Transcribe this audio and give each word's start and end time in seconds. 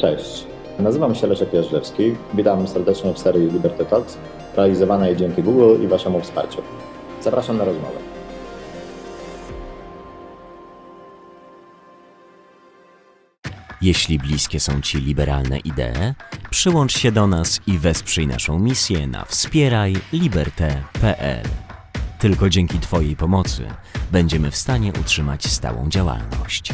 Cześć, 0.00 0.46
nazywam 0.78 1.14
się 1.14 1.26
Leszek 1.26 1.52
Jażdżewski. 1.52 2.14
Witam 2.34 2.68
serdecznie 2.68 3.14
w 3.14 3.18
serii 3.18 3.50
Liberty 3.50 3.84
Talks, 3.84 4.18
realizowanej 4.56 5.16
dzięki 5.16 5.42
Google 5.42 5.84
i 5.84 5.86
Waszemu 5.86 6.20
wsparciu. 6.20 6.62
Zapraszam 7.20 7.58
na 7.58 7.64
rozmowę. 7.64 7.96
Jeśli 13.82 14.18
bliskie 14.18 14.60
są 14.60 14.80
Ci 14.80 14.98
liberalne 14.98 15.58
idee, 15.58 16.14
przyłącz 16.50 16.98
się 16.98 17.12
do 17.12 17.26
nas 17.26 17.60
i 17.66 17.78
wesprzyj 17.78 18.26
naszą 18.26 18.58
misję 18.58 19.06
na 19.06 19.24
wspierajliberte.pl. 19.24 21.42
Tylko 22.18 22.48
dzięki 22.48 22.78
Twojej 22.78 23.16
pomocy 23.16 23.62
będziemy 24.12 24.50
w 24.50 24.56
stanie 24.56 24.92
utrzymać 25.00 25.46
stałą 25.46 25.88
działalność. 25.88 26.72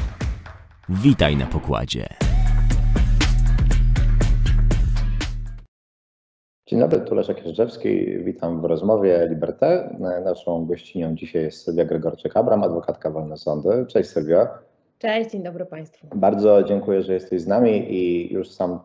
Witaj 0.89 1.37
na 1.37 1.47
pokładzie. 1.47 2.34
Dzień 6.67 6.81
dobry, 6.81 7.01
tu 7.01 7.15
Leszek 7.15 7.47
Jeżdżewski. 7.47 8.19
Witam 8.19 8.61
w 8.61 8.65
rozmowie 8.65 9.27
Liberté. 9.31 9.97
Naszą 10.25 10.67
gościnią 10.67 11.15
dzisiaj 11.15 11.43
jest 11.43 11.63
Sylwia 11.65 11.85
Gregorczyk-Abram, 11.85 12.65
adwokatka 12.65 13.11
Wolne 13.11 13.37
Sądy. 13.37 13.87
Cześć 13.89 14.11
Sylwia. 14.11 14.49
Cześć, 14.99 15.31
dzień 15.31 15.43
dobry 15.43 15.67
Państwu. 15.67 16.07
Bardzo 16.15 16.63
dziękuję, 16.63 17.03
że 17.03 17.13
jesteś 17.13 17.41
z 17.41 17.47
nami 17.47 17.95
i 17.95 18.33
już 18.33 18.51
sam, 18.51 18.79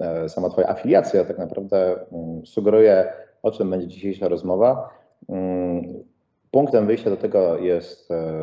e, 0.00 0.28
sama 0.28 0.50
Twoja 0.50 0.68
afiliacja 0.68 1.24
tak 1.24 1.38
naprawdę 1.38 2.06
mm, 2.12 2.46
sugeruje, 2.46 3.12
o 3.42 3.50
czym 3.50 3.70
będzie 3.70 3.86
dzisiejsza 3.86 4.28
rozmowa. 4.28 4.90
Mm, 5.28 5.82
punktem 6.50 6.86
wyjścia 6.86 7.10
do 7.10 7.16
tego 7.16 7.58
jest 7.58 8.10
e, 8.10 8.42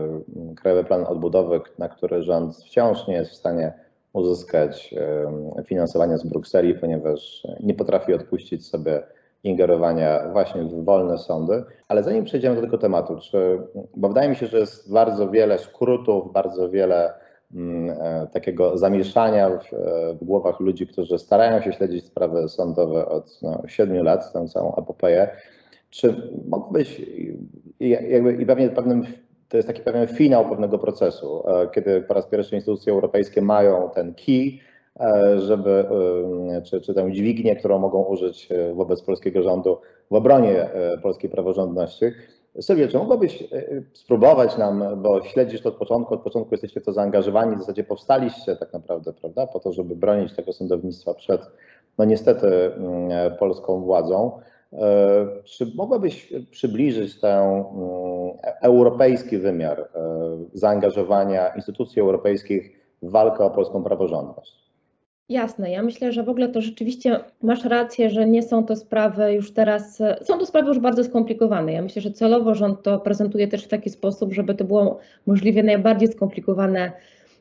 Krajowy 0.55 0.83
Plan 0.83 1.05
Odbudowy, 1.05 1.61
na 1.77 1.89
który 1.89 2.23
rząd 2.23 2.57
wciąż 2.57 3.07
nie 3.07 3.13
jest 3.13 3.31
w 3.31 3.35
stanie 3.35 3.73
uzyskać 4.17 4.95
finansowania 5.65 6.17
z 6.17 6.27
Brukseli, 6.27 6.75
ponieważ 6.75 7.47
nie 7.59 7.73
potrafi 7.73 8.13
odpuścić 8.13 8.67
sobie 8.67 9.03
ingerowania 9.43 10.29
właśnie 10.31 10.63
w 10.63 10.83
wolne 10.83 11.17
sądy. 11.17 11.63
Ale 11.87 12.03
zanim 12.03 12.25
przejdziemy 12.25 12.55
do 12.55 12.61
tego 12.61 12.77
tematu, 12.77 13.17
czy, 13.19 13.59
bo 13.95 14.07
wydaje 14.07 14.29
mi 14.29 14.35
się, 14.35 14.47
że 14.47 14.59
jest 14.59 14.93
bardzo 14.93 15.29
wiele 15.29 15.57
skrótów, 15.57 16.33
bardzo 16.33 16.69
wiele 16.69 17.13
mm, 17.53 17.89
e, 18.01 18.27
takiego 18.33 18.77
zamieszania 18.77 19.49
w, 19.49 19.69
w, 20.21 20.25
głowach 20.25 20.59
ludzi, 20.59 20.87
którzy 20.87 21.19
starają 21.19 21.61
się 21.61 21.73
śledzić 21.73 22.05
sprawy 22.05 22.49
sądowe 22.49 23.05
od 23.05 23.41
no, 23.41 23.61
7 23.67 24.03
lat, 24.03 24.33
tę 24.33 24.47
całą 24.47 24.75
epopeję. 24.75 25.29
Czy 25.89 26.31
mógłbyś, 26.47 27.01
jakby, 27.79 28.33
i 28.33 28.45
pewnie 28.45 28.69
pewnym 28.69 29.03
to 29.49 29.57
jest 29.57 29.67
taki 29.67 29.81
pewien 29.81 30.07
finał 30.07 30.49
pewnego 30.49 30.79
procesu, 30.79 31.43
e, 31.49 31.67
kiedy 31.67 32.01
po 32.01 32.13
raz 32.13 32.25
pierwszy 32.25 32.55
instytucje 32.55 32.93
europejskie 32.93 33.41
mają 33.41 33.89
ten 33.95 34.13
key, 34.13 34.59
e, 34.99 35.39
żeby, 35.39 35.85
e, 36.57 36.61
czy, 36.61 36.81
czy 36.81 36.93
tę 36.93 37.11
dźwignię, 37.11 37.55
którą 37.55 37.79
mogą 37.79 38.03
użyć 38.03 38.49
wobec 38.73 39.01
polskiego 39.01 39.43
rządu 39.43 39.77
w 40.11 40.15
obronie 40.15 40.69
polskiej 41.03 41.29
praworządności. 41.29 42.05
Sylwia, 42.61 42.87
czy 42.87 42.97
mogłabyś 42.97 43.43
spróbować 43.93 44.57
nam, 44.57 45.01
bo 45.01 45.23
śledzisz 45.23 45.61
to 45.61 45.69
od 45.69 45.75
początku, 45.75 46.13
od 46.13 46.21
początku 46.21 46.53
jesteście 46.53 46.81
to 46.81 46.93
zaangażowani, 46.93 47.55
w 47.55 47.59
zasadzie 47.59 47.83
powstaliście 47.83 48.55
tak 48.55 48.73
naprawdę, 48.73 49.13
prawda, 49.13 49.47
po 49.47 49.59
to, 49.59 49.71
żeby 49.71 49.95
bronić 49.95 50.33
tego 50.33 50.53
sądownictwa 50.53 51.13
przed, 51.13 51.41
no 51.97 52.05
niestety, 52.05 52.47
mm, 52.47 53.37
polską 53.39 53.81
władzą. 53.81 54.39
E, 54.73 55.27
czy 55.43 55.71
mogłabyś 55.75 56.33
przybliżyć 56.51 57.19
ten 57.19 57.39
mm, 57.39 57.65
europejski 58.61 59.37
wymiar 59.37 59.79
e, 59.79 59.87
zaangażowania 60.53 61.47
instytucji 61.47 62.01
europejskich 62.01 62.71
w 63.01 63.11
walkę 63.11 63.43
o 63.43 63.49
polską 63.49 63.83
praworządność? 63.83 64.67
Jasne, 65.29 65.71
ja 65.71 65.83
myślę, 65.83 66.11
że 66.11 66.23
w 66.23 66.29
ogóle 66.29 66.49
to 66.49 66.61
rzeczywiście 66.61 67.19
masz 67.43 67.65
rację, 67.65 68.09
że 68.09 68.27
nie 68.27 68.43
są 68.43 68.65
to 68.65 68.75
sprawy 68.75 69.33
już 69.33 69.53
teraz, 69.53 69.97
są 70.21 70.39
to 70.39 70.45
sprawy 70.45 70.67
już 70.67 70.79
bardzo 70.79 71.03
skomplikowane. 71.03 71.73
Ja 71.73 71.81
myślę, 71.81 72.01
że 72.01 72.11
celowo 72.11 72.55
rząd 72.55 72.83
to 72.83 72.99
prezentuje 72.99 73.47
też 73.47 73.63
w 73.63 73.67
taki 73.67 73.89
sposób, 73.89 74.33
żeby 74.33 74.55
to 74.55 74.63
było 74.63 74.99
możliwie 75.25 75.63
najbardziej 75.63 76.07
skomplikowane 76.07 76.91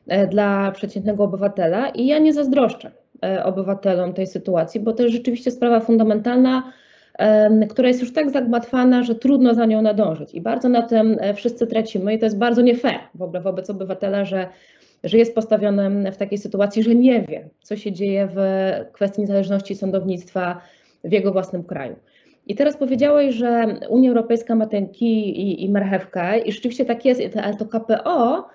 e, 0.07 0.27
dla 0.27 0.71
przeciętnego 0.71 1.23
obywatela 1.23 1.89
i 1.89 2.07
ja 2.07 2.19
nie 2.19 2.33
zazdroszczę 2.33 2.91
obywatelom 3.43 4.13
tej 4.13 4.27
sytuacji, 4.27 4.79
bo 4.79 4.93
to 4.93 5.03
jest 5.03 5.15
rzeczywiście 5.15 5.51
sprawa 5.51 5.79
fundamentalna, 5.79 6.63
która 7.69 7.87
jest 7.87 8.01
już 8.01 8.13
tak 8.13 8.29
zagmatwana, 8.29 9.03
że 9.03 9.15
trudno 9.15 9.53
za 9.53 9.65
nią 9.65 9.81
nadążyć 9.81 10.33
i 10.33 10.41
bardzo 10.41 10.69
na 10.69 10.81
tym 10.81 11.17
e, 11.19 11.33
wszyscy 11.33 11.67
tracimy 11.67 12.13
i 12.13 12.19
to 12.19 12.25
jest 12.25 12.37
bardzo 12.37 12.61
nie 12.61 12.75
fair 12.75 12.99
w 13.15 13.21
ogóle 13.21 13.41
wobec 13.41 13.69
obywatela, 13.69 14.25
że, 14.25 14.47
że 15.03 15.17
jest 15.17 15.35
postawiony 15.35 16.11
w 16.11 16.17
takiej 16.17 16.37
sytuacji, 16.37 16.83
że 16.83 16.95
nie 16.95 17.21
wie, 17.21 17.49
co 17.61 17.75
się 17.75 17.91
dzieje 17.91 18.29
w 18.35 18.39
kwestii 18.91 19.21
niezależności 19.21 19.75
sądownictwa 19.75 20.61
w 21.03 21.11
jego 21.11 21.31
własnym 21.31 21.63
kraju. 21.63 21.95
I 22.47 22.55
teraz 22.55 22.77
powiedziałeś, 22.77 23.35
że 23.35 23.79
Unia 23.89 24.09
Europejska 24.09 24.55
ma 24.55 24.65
ten 24.65 24.89
kij 24.89 25.29
i, 25.29 25.63
i 25.63 25.69
marchewkę 25.69 26.39
i 26.39 26.51
rzeczywiście 26.51 26.85
tak 26.85 27.05
jest, 27.05 27.21
ale 27.43 27.55
to 27.55 27.65
KPO 27.65 28.47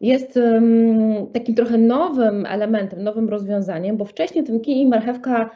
jest 0.00 0.36
um, 0.36 1.26
takim 1.32 1.54
trochę 1.54 1.78
nowym 1.78 2.46
elementem, 2.46 3.02
nowym 3.02 3.28
rozwiązaniem, 3.28 3.96
bo 3.96 4.04
wcześniej 4.04 4.44
ten 4.44 4.60
kij 4.60 4.80
i 4.80 4.86
marchewka 4.86 5.50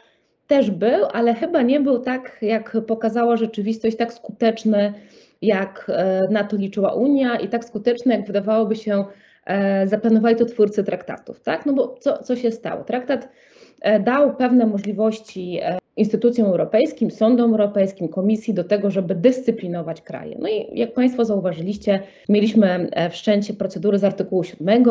też 0.47 0.71
był, 0.71 1.05
ale 1.13 1.33
chyba 1.33 1.61
nie 1.61 1.79
był 1.79 1.99
tak, 1.99 2.37
jak 2.41 2.77
pokazała 2.87 3.37
rzeczywistość, 3.37 3.97
tak 3.97 4.13
skuteczny, 4.13 4.93
jak 5.41 5.91
e, 5.93 6.27
na 6.31 6.43
to 6.43 6.57
liczyła 6.57 6.93
Unia 6.93 7.39
i 7.39 7.47
tak 7.47 7.65
skuteczny, 7.65 8.13
jak 8.13 8.27
wydawałoby 8.27 8.75
się, 8.75 9.05
e, 9.45 9.87
zaplanowali 9.87 10.35
to 10.35 10.45
twórcy 10.45 10.83
traktatów. 10.83 11.39
Tak? 11.39 11.65
No 11.65 11.73
bo 11.73 11.95
co, 11.99 12.23
co 12.23 12.35
się 12.35 12.51
stało? 12.51 12.83
Traktat 12.83 13.29
e, 13.81 13.99
dał 13.99 14.35
pewne 14.35 14.65
możliwości 14.65 15.59
instytucjom 15.97 16.47
europejskim, 16.47 17.11
sądom 17.11 17.51
europejskim, 17.51 18.07
komisji 18.07 18.53
do 18.53 18.63
tego, 18.63 18.91
żeby 18.91 19.15
dyscyplinować 19.15 20.01
kraje. 20.01 20.37
No 20.39 20.49
i 20.49 20.79
jak 20.79 20.93
Państwo 20.93 21.25
zauważyliście, 21.25 21.99
mieliśmy 22.29 22.89
wszczęcie 23.11 23.53
procedury 23.53 23.99
z 23.99 24.03
artykułu 24.03 24.43
7 24.43 24.83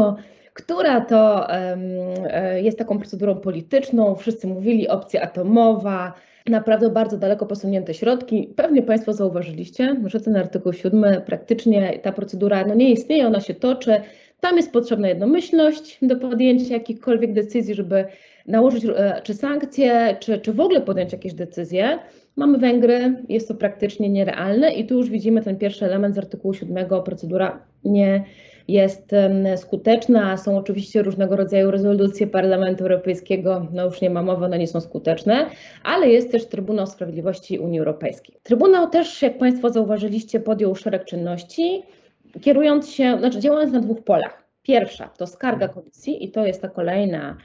która 0.54 1.00
to 1.00 1.50
e, 1.50 2.62
jest 2.62 2.78
taką 2.78 2.98
procedurą 2.98 3.34
polityczną. 3.34 4.14
Wszyscy 4.14 4.46
mówili 4.46 4.88
opcja 4.88 5.22
atomowa, 5.22 6.12
naprawdę 6.46 6.90
bardzo 6.90 7.18
daleko 7.18 7.46
posunięte 7.46 7.94
środki. 7.94 8.48
Pewnie 8.56 8.82
Państwo 8.82 9.12
zauważyliście, 9.12 9.96
że 10.06 10.20
ten 10.20 10.36
artykuł 10.36 10.72
7 10.72 11.04
praktycznie 11.26 11.98
ta 11.98 12.12
procedura 12.12 12.66
no 12.66 12.74
nie 12.74 12.90
istnieje, 12.90 13.26
ona 13.26 13.40
się 13.40 13.54
toczy. 13.54 14.00
Tam 14.40 14.56
jest 14.56 14.72
potrzebna 14.72 15.08
jednomyślność 15.08 15.98
do 16.02 16.16
podjęcia 16.16 16.74
jakichkolwiek 16.74 17.32
decyzji, 17.32 17.74
żeby 17.74 18.04
nałożyć 18.46 18.84
e, 18.84 19.20
czy 19.24 19.34
sankcje, 19.34 20.16
czy, 20.20 20.38
czy 20.38 20.52
w 20.52 20.60
ogóle 20.60 20.80
podjąć 20.80 21.12
jakieś 21.12 21.34
decyzje. 21.34 21.98
Mamy 22.36 22.58
Węgry, 22.58 23.14
jest 23.28 23.48
to 23.48 23.54
praktycznie 23.54 24.08
nierealne 24.08 24.74
i 24.74 24.86
tu 24.86 24.94
już 24.94 25.10
widzimy 25.10 25.42
ten 25.42 25.56
pierwszy 25.56 25.84
element 25.84 26.14
z 26.14 26.18
artykułu 26.18 26.54
7, 26.54 26.86
procedura 27.04 27.60
nie 27.84 28.24
jest 28.68 29.10
skuteczna. 29.56 30.36
Są 30.36 30.58
oczywiście 30.58 31.02
różnego 31.02 31.36
rodzaju 31.36 31.70
rezolucje 31.70 32.26
Parlamentu 32.26 32.84
Europejskiego, 32.84 33.66
no 33.72 33.84
już 33.84 34.00
nie 34.00 34.10
ma 34.10 34.22
mowy, 34.22 34.44
one 34.44 34.58
nie 34.58 34.68
są 34.68 34.80
skuteczne, 34.80 35.50
ale 35.84 36.08
jest 36.08 36.32
też 36.32 36.46
Trybunał 36.46 36.86
Sprawiedliwości 36.86 37.58
Unii 37.58 37.78
Europejskiej. 37.78 38.36
Trybunał 38.42 38.90
też, 38.90 39.22
jak 39.22 39.38
Państwo 39.38 39.70
zauważyliście, 39.70 40.40
podjął 40.40 40.74
szereg 40.74 41.04
czynności, 41.04 41.82
kierując 42.40 42.90
się, 42.90 43.18
znaczy 43.18 43.40
działając 43.40 43.72
na 43.72 43.80
dwóch 43.80 44.04
polach. 44.04 44.44
Pierwsza 44.62 45.08
to 45.08 45.26
skarga 45.26 45.68
komisji 45.68 46.24
i 46.24 46.30
to 46.30 46.46
jest 46.46 46.62
ta 46.62 46.68
kolejna 46.68 47.36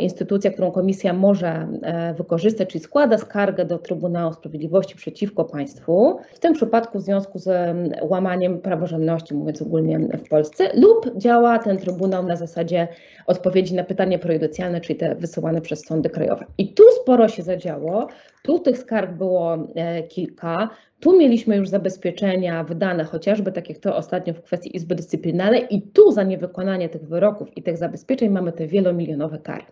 instytucja, 0.00 0.50
którą 0.50 0.70
komisja 0.70 1.12
może 1.12 1.68
e, 1.82 2.14
wykorzystać, 2.14 2.68
czyli 2.68 2.84
składa 2.84 3.18
skargę 3.18 3.64
do 3.64 3.78
Trybunału 3.78 4.32
Sprawiedliwości 4.32 4.96
przeciwko 4.96 5.44
państwu, 5.44 6.18
w 6.34 6.38
tym 6.38 6.52
przypadku 6.52 6.98
w 6.98 7.02
związku 7.02 7.38
z 7.38 7.76
łamaniem 8.02 8.60
praworządności, 8.60 9.34
mówiąc 9.34 9.62
ogólnie 9.62 9.98
w 9.98 10.28
Polsce, 10.28 10.70
lub 10.74 11.18
działa 11.18 11.58
ten 11.58 11.78
Trybunał 11.78 12.22
na 12.22 12.36
zasadzie 12.36 12.88
odpowiedzi 13.26 13.74
na 13.74 13.84
pytania 13.84 14.18
prejudycjalne, 14.18 14.80
czyli 14.80 14.98
te 14.98 15.14
wysyłane 15.14 15.60
przez 15.60 15.84
sądy 15.86 16.10
krajowe. 16.10 16.46
I 16.58 16.74
tu 16.74 16.82
sporo 17.02 17.28
się 17.28 17.42
zadziało, 17.42 18.08
tu 18.44 18.58
tych 18.58 18.78
skarg 18.78 19.12
było 19.12 19.58
e, 19.74 20.02
kilka, 20.02 20.70
tu 21.00 21.18
mieliśmy 21.18 21.56
już 21.56 21.68
zabezpieczenia 21.68 22.64
wydane, 22.64 23.04
chociażby 23.04 23.52
tak 23.52 23.68
jak 23.68 23.78
to 23.78 23.96
ostatnio 23.96 24.34
w 24.34 24.42
kwestii 24.42 24.76
Izby 24.76 24.94
Dyscyplinarnej, 24.94 25.66
i 25.70 25.82
tu 25.82 26.12
za 26.12 26.22
niewykonanie 26.22 26.88
tych 26.88 27.08
wyroków 27.08 27.56
i 27.56 27.62
tych 27.62 27.76
zabezpieczeń 27.76 28.28
mamy 28.28 28.52
te 28.52 28.66
wielomilionowe 28.66 29.38
kary. 29.38 29.64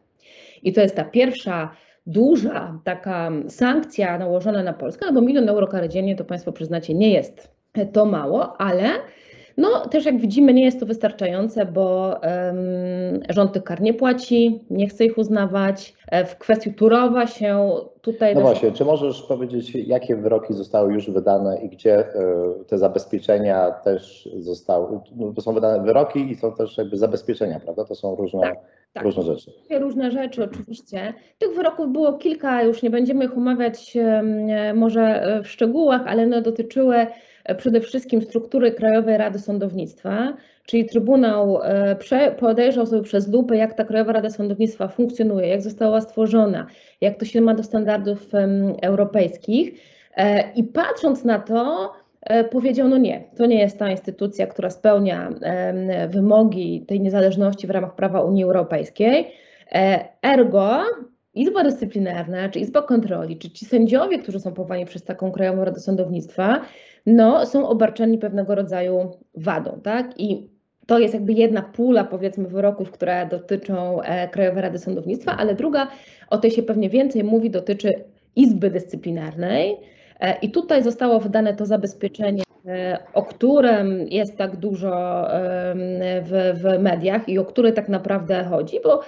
I 0.62 0.72
to 0.72 0.80
jest 0.80 0.96
ta 0.96 1.04
pierwsza 1.04 1.70
duża 2.06 2.80
taka 2.84 3.30
sankcja 3.48 4.19
nałożona 4.19 4.62
na 4.62 4.72
Polskę, 4.72 5.06
no 5.06 5.12
bo 5.12 5.20
milion 5.20 5.48
euro 5.48 5.66
kary 5.66 5.88
dziennie, 5.88 6.16
to 6.16 6.25
Państwo 6.25 6.52
przyznacie, 6.52 6.94
nie 6.94 7.12
jest 7.12 7.50
to 7.92 8.04
mało, 8.04 8.60
ale 8.60 8.84
No, 9.56 9.88
też 9.88 10.04
jak 10.04 10.19
widzimy, 10.19 10.54
nie 10.54 10.64
jest 10.64 10.81
to 10.81 10.87
wystarczające, 10.87 11.66
bo 11.66 12.16
um, 12.22 13.20
rząd 13.28 13.52
tych 13.52 13.64
kar 13.64 13.81
nie 13.81 13.94
płaci, 13.94 14.60
nie 14.70 14.88
chce 14.88 15.04
ich 15.04 15.19
uznawać. 15.19 15.94
E, 16.08 16.25
w 16.25 16.38
kwestii 16.38 16.75
Turowa 16.75 17.26
się 17.26 17.70
tutaj. 18.00 18.34
No 18.34 18.40
właśnie, 18.40 18.72
czy 18.72 18.84
możesz 18.84 19.22
powiedzieć, 19.22 19.75
jakie 19.75 20.16
wyroki 20.16 20.54
zostały 20.54 20.93
już 20.93 21.10
wydane 21.10 21.58
i 21.62 21.69
gdzie 21.69 21.99
e, 21.99 22.14
te 22.66 22.78
zabezpieczenia 22.78 23.70
też 23.70 24.28
zostały? 24.38 25.00
No, 25.16 25.32
to 25.32 25.43
są 25.43 25.52
wydane 25.52 25.84
wyroki 25.84 26.31
i 26.31 26.34
są 26.34 26.52
też 26.52 26.78
jakby 26.78 26.96
zabezpieczenia, 26.96 27.60
prawda? 27.60 27.84
To 27.84 27.94
są 27.94 28.16
różne. 28.16 28.40
Tak. 28.40 28.56
Tak. 28.93 29.04
Różne 29.04 29.22
rzeczy. 29.22 29.52
Różne 29.70 30.10
rzeczy, 30.10 30.44
oczywiście. 30.44 31.14
Tych 31.38 31.54
wyroków 31.56 31.93
było 31.93 32.12
kilka, 32.12 32.62
już 32.62 32.82
nie 32.82 32.90
będziemy 32.90 33.25
ich 33.25 33.37
omawiać 33.37 33.96
może 34.75 35.25
w 35.44 35.49
szczegółach, 35.49 36.02
ale 36.06 36.22
one 36.22 36.43
dotyczyły 36.43 37.06
przede 37.58 37.80
wszystkim 37.80 38.22
struktury 38.22 38.72
Krajowej 38.72 39.18
Rady 39.18 39.38
Sądownictwa, 39.38 40.36
czyli 40.66 40.86
Trybunał 40.86 41.60
e, 41.62 41.96
podejrzał 42.38 42.86
sobie 42.86 43.02
przez 43.02 43.32
lupę, 43.32 43.56
jak 43.56 43.74
ta 43.74 43.84
Krajowa 43.84 44.12
Rada 44.12 44.30
Sądownictwa 44.30 44.88
funkcjonuje, 44.88 45.48
jak 45.48 45.62
została 45.62 46.00
stworzona, 46.00 46.66
jak 47.00 47.18
to 47.18 47.24
się 47.24 47.40
ma 47.40 47.54
do 47.54 47.62
standardów 47.62 48.28
europejskich. 48.82 49.80
E, 50.16 50.52
I 50.52 50.64
patrząc 50.64 51.24
na 51.24 51.38
to, 51.38 51.92
powiedział: 52.50 52.88
No 52.88 52.98
nie, 52.98 53.24
to 53.36 53.46
nie 53.46 53.58
jest 53.58 53.78
ta 53.78 53.90
instytucja, 53.90 54.46
która 54.46 54.70
spełnia 54.70 55.30
wymogi 56.08 56.84
tej 56.88 57.00
niezależności 57.00 57.66
w 57.66 57.70
ramach 57.70 57.94
prawa 57.94 58.20
Unii 58.20 58.44
Europejskiej. 58.44 59.32
Ergo 60.22 60.82
Izba 61.34 61.64
Dyscyplinarna, 61.64 62.49
czy 62.49 62.58
Izba 62.58 62.82
Kontroli, 62.82 63.38
czy 63.38 63.50
ci 63.50 63.64
sędziowie, 63.64 64.19
którzy 64.19 64.40
są 64.40 64.52
powołani 64.52 64.87
przez 64.87 65.05
taką 65.05 65.32
Krajową 65.32 65.64
Radę 65.64 65.81
Sądownictwa, 65.81 66.61
no, 67.06 67.46
są 67.46 67.69
obarczeni 67.69 68.19
pewnego 68.19 68.55
rodzaju 68.55 69.11
wadą, 69.34 69.81
tak? 69.82 70.20
I 70.20 70.50
to 70.87 70.99
jest 70.99 71.14
jakby 71.14 71.32
jedna 71.32 71.62
pula, 71.62 72.05
powiedzmy, 72.05 72.49
wyroków, 72.49 72.90
które 72.90 73.26
dotyczą 73.26 74.02
e, 74.02 74.29
Krajowej 74.29 74.62
Rady 74.62 74.79
Sądownictwa, 74.79 75.37
ale 75.37 75.55
druga, 75.55 75.88
o 76.31 76.38
tej 76.38 76.50
się 76.50 76.62
pewnie 76.62 76.90
więcej 76.90 77.25
mówi, 77.25 77.50
dotyczy 77.50 78.05
Izby 78.37 78.70
Dyscyplinarnej. 78.70 79.76
E, 80.20 80.38
I 80.43 80.50
tutaj 80.50 80.82
zostało 80.82 81.20
wydane 81.20 81.55
to 81.55 81.67
zabezpieczenie, 81.67 82.43
e, 82.67 82.99
o 83.14 83.23
którym 83.23 84.08
jest 84.08 84.37
tak 84.37 84.56
dużo 84.56 85.26
w, 86.23 86.61
w 86.62 86.82
mediach 86.82 87.28
i 87.28 87.38
o 87.38 87.44
które 87.44 87.73
tak 87.73 87.88
naprawdę 87.88 88.44
chodzi, 88.44 88.76
bo 88.85 89.00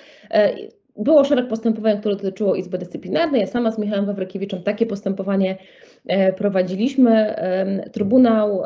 było 0.97 1.25
szereg 1.25 1.49
postępowań, 1.49 2.01
które 2.01 2.17
dotyczyło 2.17 2.55
Izby 2.55 2.79
Dyscyplinarnej. 2.79 3.41
Ja 3.41 3.47
sama 3.47 3.71
z 3.71 3.79
Michałem 3.79 4.07
Wawrykiewiczem 4.07 4.63
takie 4.63 4.87
postępowanie 4.87 5.57
e, 6.07 6.33
prowadziliśmy. 6.33 7.35
Trybunał, 7.93 8.63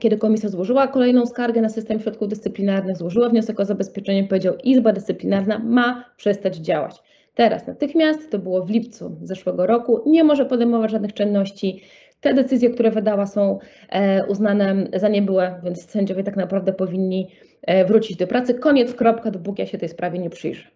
kiedy 0.00 0.16
komisja 0.16 0.48
złożyła 0.48 0.88
kolejną 0.88 1.26
skargę 1.26 1.60
na 1.60 1.68
system 1.68 2.00
środków 2.00 2.28
dyscyplinarnych, 2.28 2.96
złożyła 2.96 3.28
wniosek 3.28 3.60
o 3.60 3.64
zabezpieczenie, 3.64 4.24
powiedział, 4.24 4.54
Izba 4.64 4.92
Dyscyplinarna 4.92 5.58
ma 5.58 6.04
przestać 6.16 6.56
działać. 6.56 7.02
Teraz 7.34 7.66
natychmiast, 7.66 8.30
to 8.30 8.38
było 8.38 8.64
w 8.64 8.70
lipcu 8.70 9.16
zeszłego 9.22 9.66
roku, 9.66 10.02
nie 10.06 10.24
może 10.24 10.46
podejmować 10.46 10.90
żadnych 10.90 11.14
czynności. 11.14 11.82
Te 12.20 12.34
decyzje, 12.34 12.70
które 12.70 12.90
wydała, 12.90 13.26
są 13.26 13.58
e, 13.88 14.26
uznane 14.26 14.86
za 14.94 15.08
niebyłe, 15.08 15.60
więc 15.64 15.90
sędziowie 15.90 16.22
tak 16.22 16.36
naprawdę 16.36 16.72
powinni 16.72 17.28
e, 17.62 17.84
wrócić 17.84 18.16
do 18.16 18.26
pracy. 18.26 18.54
Koniec, 18.54 18.94
kropka, 18.94 19.30
dopóki 19.30 19.62
ja 19.62 19.66
się 19.66 19.78
tej 19.78 19.88
sprawie 19.88 20.18
nie 20.18 20.30
przyjrzę. 20.30 20.75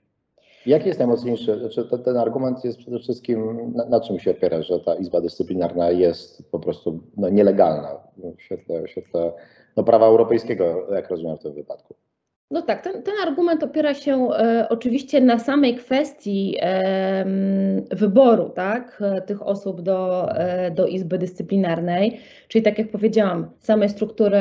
Jaki 0.67 0.89
jest 0.89 0.99
najmocniejszy? 0.99 1.59
Znaczy, 1.59 1.85
ten, 1.85 2.03
ten 2.03 2.17
argument 2.17 2.65
jest 2.65 2.79
przede 2.79 2.99
wszystkim, 2.99 3.73
na, 3.75 3.85
na, 3.85 4.01
czym 4.01 4.19
się 4.19 4.31
opiera, 4.31 4.63
że 4.63 4.81
ta 4.81 4.95
Izba 4.95 5.21
Dyscyplinarna 5.21 5.91
jest 5.91 6.51
po 6.51 6.59
prostu 6.59 7.01
no, 7.17 7.29
nielegalna 7.29 7.97
w 8.39 8.43
świetle, 8.43 8.83
w 8.83 8.91
świetle 8.91 9.33
no, 9.77 9.85
prawa 9.85 10.07
europejskiego, 10.07 10.87
jak 10.95 11.11
rozumiem 11.11 11.37
w 11.37 11.43
tym 11.43 11.53
wypadku. 11.53 11.95
No 12.53 12.63
tak, 12.63 12.83
ten, 12.83 13.03
ten 13.03 13.15
argument 13.23 13.63
opiera 13.63 13.95
się 13.95 14.29
e, 14.33 14.67
oczywiście 14.69 15.21
na 15.21 15.39
samej 15.39 15.77
kwestii 15.77 16.57
e, 16.61 17.25
wyboru 17.91 18.49
tak, 18.49 19.03
tych 19.27 19.47
osób 19.47 19.81
do, 19.83 20.29
e, 20.37 20.71
do 20.71 20.87
Izby 20.87 21.19
Dyscyplinarnej, 21.19 22.21
czyli 22.49 22.63
tak 22.63 22.79
jak 22.79 22.91
powiedziałam, 22.91 23.51
samej 23.61 23.89
struktury 23.89 24.37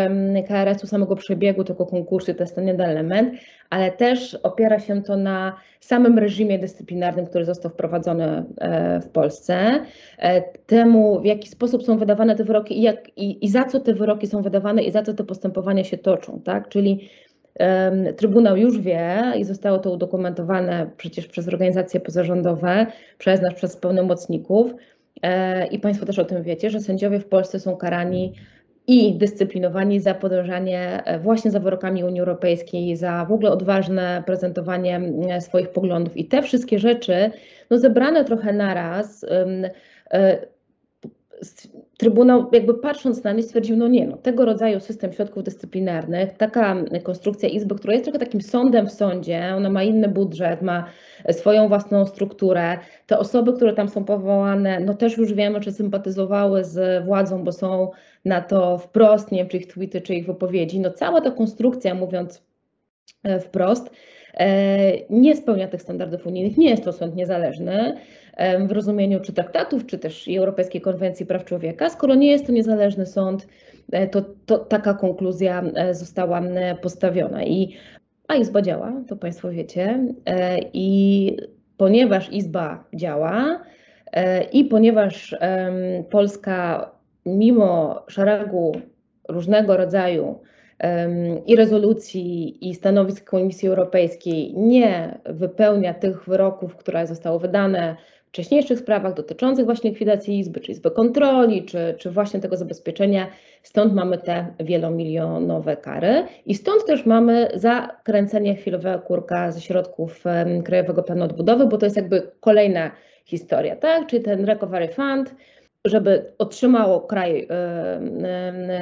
KRS-u, 0.48 0.88
samego 0.88 1.16
przebiegu 1.16 1.64
tego 1.64 1.86
konkursu 1.86 2.34
to 2.34 2.44
jest 2.44 2.56
ten 2.56 2.68
jeden 2.68 2.90
element, 2.90 3.34
ale 3.70 3.92
też 3.92 4.36
opiera 4.36 4.80
się 4.80 5.04
to 5.04 5.18
na 5.18 5.56
samym 5.80 6.20
reżimie 6.20 6.60
dyscyplinarnym, 6.60 7.26
który 7.26 7.46
został 7.46 7.72
wprowadzony 7.72 8.44
e, 8.58 9.02
w 9.02 9.10
Polsce, 9.10 9.80
e, 10.18 10.42
temu 10.66 11.22
w 11.22 11.26
jaki 11.26 11.50
sposób 11.50 11.84
są 11.84 11.98
wydawane 11.98 12.36
te 12.36 12.44
wyroki 12.44 12.80
i, 12.80 12.82
jak, 12.82 13.18
i, 13.18 13.46
i 13.46 13.50
za 13.50 13.64
co 13.64 13.80
te 13.80 13.94
wyroki 13.94 14.28
są 14.28 14.42
wydawane 14.42 14.84
i 14.84 14.92
za 14.92 15.04
co 15.04 15.14
te 15.14 15.24
postępowania 15.24 15.84
się 15.84 15.98
toczą, 15.98 16.42
tak, 16.44 16.70
czyli 16.70 17.10
Trybunał 18.18 18.58
już 18.58 18.80
wie 18.80 19.24
i 19.38 19.44
zostało 19.44 19.80
to 19.80 19.92
udokumentowane 19.92 20.90
przecież 20.98 21.28
przez 21.28 21.48
organizacje 21.48 22.00
pozarządowe, 22.00 22.88
przez 23.18 23.42
nas, 23.42 23.54
przez 23.54 23.78
pełnomocników. 23.78 24.74
E, 25.22 25.68
i 25.68 25.80
Państwo 25.80 26.06
też 26.06 26.20
o 26.20 26.26
tym 26.26 26.44
wiecie, 26.44 26.70
że 26.70 26.80
sędziowie 26.80 27.20
w 27.20 27.26
Polsce 27.26 27.60
są 27.60 27.78
karani 27.78 28.34
i 28.88 29.18
dyscyplinowani 29.18 30.00
za 30.00 30.14
podążanie 30.14 31.04
e, 31.06 31.20
właśnie 31.20 31.52
za 31.52 31.60
wyrokami 31.60 32.04
Unii 32.04 32.20
Europejskiej, 32.20 32.96
za 32.98 33.26
w 33.26 33.32
ogóle 33.32 33.52
odważne 33.52 34.24
prezentowanie 34.26 35.02
swoich 35.40 35.70
poglądów. 35.70 36.18
I 36.18 36.26
te 36.26 36.42
wszystkie 36.42 36.80
rzeczy, 36.80 37.32
no 37.70 37.78
zebrane 37.78 38.26
trochę 38.26 38.54
naraz, 38.54 39.26
e, 40.12 40.48
Trybunał, 41.98 42.50
jakby 42.52 42.74
patrząc 42.74 43.24
na 43.24 43.32
nie, 43.32 43.44
stwierdził, 43.44 43.78
no 43.78 43.88
nie, 43.88 44.08
no, 44.08 44.18
tego 44.18 44.46
rodzaju 44.46 44.80
system 44.80 45.14
środków 45.14 45.44
dyscyplinarnych, 45.44 46.38
taka 46.38 46.76
konstrukcja 47.04 47.50
Izby, 47.50 47.76
która 47.76 47.94
jest 47.94 48.06
trochę 48.06 48.20
takim 48.20 48.42
sądem 48.42 48.88
w 48.88 48.92
sądzie, 48.92 49.54
ona 49.56 49.70
ma 49.70 49.84
inny 49.84 50.08
budżet, 50.08 50.62
ma 50.62 50.86
swoją 51.32 51.68
własną 51.68 52.06
strukturę. 52.06 52.78
Te 53.08 53.20
osoby, 53.20 53.54
które 53.54 53.74
tam 53.74 53.90
są 53.90 54.06
powołane, 54.06 54.80
no 54.80 54.94
też 54.94 55.18
już 55.18 55.34
wiemy, 55.34 55.60
czy 55.60 55.72
sympatyzowały 55.72 56.64
z 56.64 57.06
władzą, 57.06 57.44
bo 57.44 57.52
są 57.52 57.92
na 58.26 58.42
to 58.42 58.78
wprost, 58.78 59.32
nie 59.32 59.38
wiem, 59.38 59.48
czy 59.48 59.58
ich 59.58 59.68
tweety, 59.68 60.02
czy 60.02 60.16
ich 60.16 60.26
wypowiedzi. 60.26 60.80
No 60.80 60.92
cała 60.92 61.22
ta 61.22 61.32
konstrukcja, 61.32 61.94
mówiąc 61.94 62.44
e, 63.24 63.40
wprost, 63.40 63.90
nie 65.10 65.36
spełnia 65.36 65.68
tych 65.68 65.82
standardów 65.82 66.28
unijnych, 66.28 66.58
nie 66.58 66.70
jest 66.70 66.84
to 66.84 66.94
sąd 66.94 67.16
niezależny 67.16 67.96
w 68.68 68.72
rozumieniu 68.72 69.20
czy 69.20 69.34
traktatów, 69.34 69.86
czy 69.86 70.00
też 70.00 70.30
Europejskiej 70.38 70.82
Konwencji 70.82 71.26
Praw 71.26 71.46
Człowieka. 71.46 71.90
Skoro 71.90 72.16
nie 72.16 72.32
jest 72.32 72.46
to 72.46 72.52
niezależny 72.52 73.06
sąd, 73.06 73.48
e, 73.92 74.08
to, 74.08 74.22
to 74.46 74.58
taka 74.58 74.94
konkluzja 74.94 75.64
została 75.92 76.42
postawiona. 76.82 77.44
I 77.44 77.78
a 78.28 78.36
Izba 78.36 78.62
działa, 78.62 78.94
to 79.08 79.16
Państwo 79.16 79.52
wiecie. 79.52 80.00
I 80.74 81.38
ponieważ 81.78 82.34
Izba 82.34 82.84
działa 82.94 83.60
i 84.54 84.66
ponieważ 84.66 85.36
Polska 86.10 86.90
mimo 87.26 88.04
szeregu 88.08 88.72
różnego 89.30 89.78
rodzaju 89.78 90.40
i 91.46 91.56
rezolucji, 91.56 92.58
i 92.70 92.76
stanowisk 92.76 93.30
Komisji 93.30 93.70
Europejskiej 93.70 94.54
nie 94.58 95.20
wypełnia 95.26 95.94
tych 95.94 96.26
wyroków, 96.26 96.76
które 96.76 97.08
zostały 97.08 97.40
wydane 97.40 97.96
w 98.26 98.30
wcześniejszych 98.30 98.80
sprawach 98.80 99.14
dotyczących 99.14 99.66
właśnie 99.66 99.90
likwidacji 99.90 100.40
Izby, 100.40 100.60
czy 100.60 100.72
Izby 100.72 100.92
Kontroli, 100.92 101.66
czy, 101.66 101.96
czy 101.98 102.12
właśnie 102.12 102.40
tego 102.40 102.58
zabezpieczenia. 102.58 103.28
Stąd 103.64 103.94
mamy 103.94 104.18
te 104.18 104.48
wielomilionowe 104.60 105.78
kary 105.78 106.24
i 106.46 106.56
stąd 106.56 106.86
też 106.86 107.06
mamy 107.06 107.50
zakręcenie 107.54 108.56
chwilowego 108.56 109.00
kurka 109.00 109.52
ze 109.52 109.62
środków 109.62 110.24
Krajowego 110.66 111.04
Planu 111.04 111.24
Odbudowy, 111.24 111.66
bo 111.66 111.78
to 111.78 111.86
jest 111.86 111.96
jakby 111.96 112.32
kolejna 112.40 112.92
historia, 113.26 113.76
tak? 113.76 114.08
Czyli 114.08 114.24
ten 114.24 114.46
Recovery 114.46 114.88
Fund, 114.88 115.36
żeby 115.86 116.34
otrzymało 116.38 117.02
kraj 117.02 117.48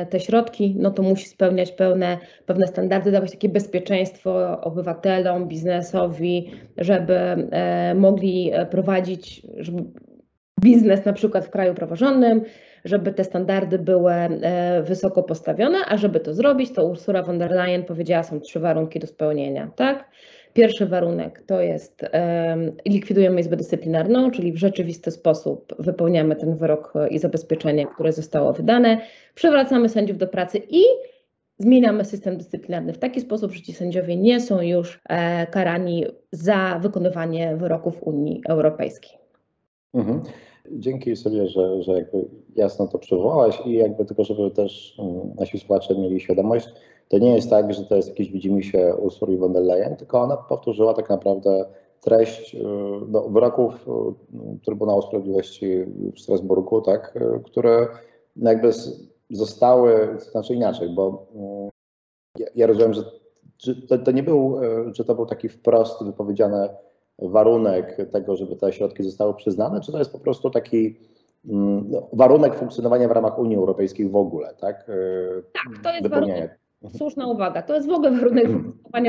te 0.10 0.20
środki, 0.20 0.76
no 0.80 0.92
to 0.92 1.04
musi 1.04 1.26
spełniać 1.26 1.72
pełne, 1.72 2.18
pewne 2.46 2.68
standardy, 2.68 3.12
dawać 3.12 3.32
takie 3.32 3.50
bezpieczeństwo 3.50 4.62
obywatelom, 4.62 5.48
biznesowi, 5.48 6.52
żeby 6.78 7.16
e, 7.16 7.96
mogli 7.96 8.52
prowadzić 8.72 9.42
żeby 9.58 9.84
biznes 10.62 11.06
na 11.06 11.14
przykład 11.14 11.46
w 11.46 11.50
kraju 11.50 11.74
praworządnym, 11.74 12.42
żeby 12.86 13.14
te 13.14 13.24
standardy 13.24 13.80
były 13.80 14.14
e, 14.14 14.84
wysoko 14.84 15.24
postawione, 15.24 15.78
a 15.88 15.98
żeby 15.98 16.20
to 16.20 16.34
zrobić, 16.34 16.74
to 16.74 16.88
Ursula 16.88 17.24
von 17.24 17.40
der 17.40 17.52
Leyen 17.52 17.84
powiedziała, 17.84 18.24
są 18.24 18.40
trzy 18.40 18.60
warunki 18.60 19.00
do 19.00 19.08
spełnienia, 19.08 19.72
tak? 19.76 20.10
Pierwszy 20.54 20.86
warunek 20.86 21.44
to 21.48 21.62
jest 21.62 22.06
likwidujemy 22.86 23.40
Izbę 23.40 23.58
Dyscyplinarną, 23.58 24.32
czyli 24.32 24.52
w 24.52 24.58
rzeczywisty 24.58 25.12
sposób 25.12 25.76
wypełniamy 25.80 26.36
ten 26.36 26.56
wyrok 26.56 26.94
i 27.10 27.20
zabezpieczenie, 27.20 27.88
które 27.88 28.14
zostało 28.14 28.54
wydane, 28.54 29.02
przywracamy 29.36 29.90
sędziów 29.90 30.18
do 30.18 30.28
pracy 30.28 30.62
i 30.70 30.84
zmieniamy 31.60 32.06
system 32.06 32.38
dyscyplinarny 32.38 32.94
w 32.94 32.98
taki 32.98 33.22
sposób, 33.22 33.52
że 33.52 33.62
ci 33.62 33.74
sędziowie 33.74 34.18
nie 34.18 34.42
są 34.42 34.62
już 34.62 35.00
e, 35.10 35.48
karani 35.48 36.06
za 36.32 36.80
wykonywanie 36.82 37.56
wyroków 37.56 38.04
Unii 38.04 38.42
Europejskiej. 38.50 39.18
Mhm. 39.94 40.22
Dzięki 40.72 41.16
sobie, 41.16 41.48
że, 41.48 41.84
że 41.84 41.92
jakby 41.92 42.26
jasno 42.56 42.88
to 42.88 43.00
przywołałaś 43.00 43.60
i 43.66 43.74
jakby 43.74 44.06
tylko, 44.06 44.24
żeby 44.24 44.52
też 44.52 44.96
mm, 45.00 45.34
nasi 45.40 45.60
słuchacze 45.60 45.96
mieli 45.96 46.20
świadomość, 46.20 46.68
to 47.10 47.18
nie 47.18 47.36
jest 47.36 47.50
tak, 47.50 47.74
że 47.74 47.86
to 47.86 47.96
jest 47.96 48.10
jakieś 48.10 48.32
widzimisię 48.32 48.96
Ursuli 48.96 49.38
von 49.38 49.54
der 49.54 49.64
Leyen, 49.64 49.96
tylko 49.96 50.22
ona 50.22 50.38
powtórzyła 50.38 50.94
tak 50.94 51.10
naprawdę 51.10 51.66
treść 52.02 52.56
y, 52.56 52.60
no, 53.08 53.30
wyroków 53.30 53.88
y, 53.88 54.60
Trybunału 54.66 55.02
Sprawiedliwości 55.02 55.84
w 56.16 56.20
Strasburgu, 56.20 56.82
tak, 56.82 57.16
y, 57.16 57.44
które 57.44 57.88
jakby 58.36 58.72
zostały, 59.30 60.18
znaczy 60.32 60.54
inaczej, 60.54 60.90
bo 60.90 61.28
ja, 62.40 62.48
ja 62.56 62.68
rozumiem, 62.68 62.94
że 62.94 63.04
to, 63.88 63.98
to 63.98 64.12
nie 64.12 64.24
był, 64.24 64.58
że 64.94 65.06
to 65.06 65.16
był 65.16 65.26
taki 65.26 65.50
wprost 65.50 66.04
wypowiedziany 66.04 66.70
warunek 67.20 67.98
tego, 68.12 68.36
żeby 68.36 68.56
te 68.56 68.74
środki 68.74 69.04
zostały 69.04 69.34
przyznane, 69.34 69.82
czy 69.82 69.92
to 69.92 70.00
jest 70.00 70.12
po 70.12 70.20
prostu 70.20 70.50
taki 70.50 71.00
mm, 71.50 71.86
no, 71.90 72.08
warunek 72.14 72.56
funkcjonowania 72.56 73.08
w 73.08 73.12
ramach 73.12 73.40
Unii 73.40 73.58
Europejskiej 73.58 74.10
w 74.10 74.16
ogóle, 74.16 74.54
tak? 74.60 74.92
Tak, 75.54 75.84
to 75.84 75.94
jest 75.94 76.08
warunek. 76.08 76.60
Słuszna 76.98 77.28
uwaga. 77.28 77.62
To 77.62 77.76
jest 77.76 77.88
w 77.88 77.92
ogóle 77.92 78.12
warunek 78.12 78.48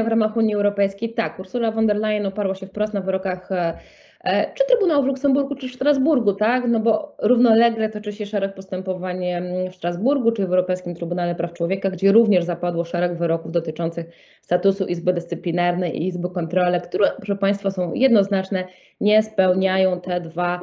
w 0.05 0.09
ramach 0.09 0.37
Unii 0.37 0.55
Europejskiej. 0.55 1.15
Tak, 1.15 1.39
Ursula 1.39 1.73
von 1.73 1.87
der 1.87 1.97
Leyen 1.97 2.27
oparła 2.27 2.55
się 2.55 2.67
wprost 2.67 2.95
na 2.95 3.01
wyrokach 3.01 3.53
e, 3.53 3.79
e, 4.25 4.55
czy 4.55 4.65
Trybunału 4.69 5.03
w 5.03 5.07
Luksemburgu, 5.07 5.55
czy 5.55 5.69
w 5.69 5.75
Strasburgu, 5.75 6.33
tak? 6.33 6.65
No 6.69 6.81
bo 6.81 7.17
równolegle 7.23 7.89
toczy 7.89 8.13
się 8.13 8.27
szereg 8.27 8.55
postępowań 8.55 9.25
w 9.73 9.75
Strasburgu, 9.75 10.33
czy 10.33 10.47
w 10.47 10.51
Europejskim 10.51 10.95
Trybunale 10.95 11.35
Praw 11.35 11.53
Człowieka, 11.53 11.91
gdzie 11.91 12.13
również 12.13 12.45
zapadło 12.45 12.85
szereg 12.85 13.19
wyroków 13.19 13.53
dotyczących 13.53 14.07
statusu 14.43 14.87
Izby 14.87 15.13
Dyscyplinarnej 15.13 16.03
i 16.03 16.07
Izby 16.07 16.31
Kontroli, 16.31 16.81
które, 16.81 17.13
proszę 17.17 17.37
Państwa, 17.37 17.71
są 17.71 17.95
jednoznaczne, 17.95 18.65
nie 19.01 19.23
spełniają 19.23 20.01
te 20.01 20.21
dwa 20.21 20.61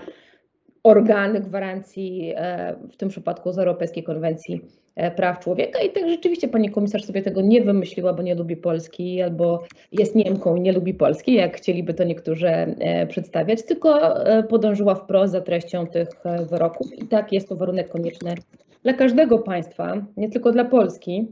organy 0.85 1.39
gwarancji, 1.39 2.33
e, 2.35 2.75
w 2.91 2.97
tym 2.97 3.09
przypadku 3.09 3.51
z 3.51 3.59
Europejskiej 3.59 4.03
Konwencji 4.03 4.61
E, 4.95 5.11
praw 5.11 5.39
człowieka 5.39 5.79
i 5.79 5.89
tak 5.89 6.09
rzeczywiście 6.09 6.47
pani 6.47 6.71
komisarz 6.71 7.03
sobie 7.03 7.21
tego 7.21 7.41
nie 7.41 7.61
wymyśliła, 7.61 8.13
bo 8.13 8.21
nie 8.21 8.35
lubi 8.35 8.57
Polski 8.57 9.21
albo 9.21 9.63
jest 9.91 10.15
Niemką 10.15 10.55
i 10.55 10.61
nie 10.61 10.71
lubi 10.71 10.93
Polski, 10.93 11.33
jak 11.33 11.57
chcieliby 11.57 11.93
to 11.93 12.03
niektórzy 12.03 12.47
e, 12.47 13.07
przedstawiać, 13.07 13.63
tylko 13.63 14.15
podążyła 14.49 14.95
wprost 14.95 15.31
za 15.31 15.41
treścią 15.41 15.87
tych 15.87 16.09
wyroków 16.49 16.93
i 16.93 17.07
tak 17.07 17.33
jest 17.33 17.49
to 17.49 17.55
warunek 17.55 17.89
konieczny 17.89 18.35
dla 18.83 18.93
każdego 18.93 19.39
państwa, 19.39 20.05
nie 20.17 20.29
tylko 20.29 20.51
dla 20.51 20.65
Polski, 20.65 21.31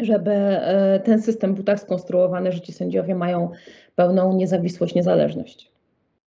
żeby 0.00 0.30
ten 1.04 1.22
system 1.22 1.54
był 1.54 1.64
tak 1.64 1.80
skonstruowany, 1.80 2.52
że 2.52 2.60
ci 2.60 2.72
sędziowie 2.72 3.14
mają 3.14 3.50
pełną 3.96 4.36
niezawisłość, 4.36 4.94
niezależność. 4.94 5.72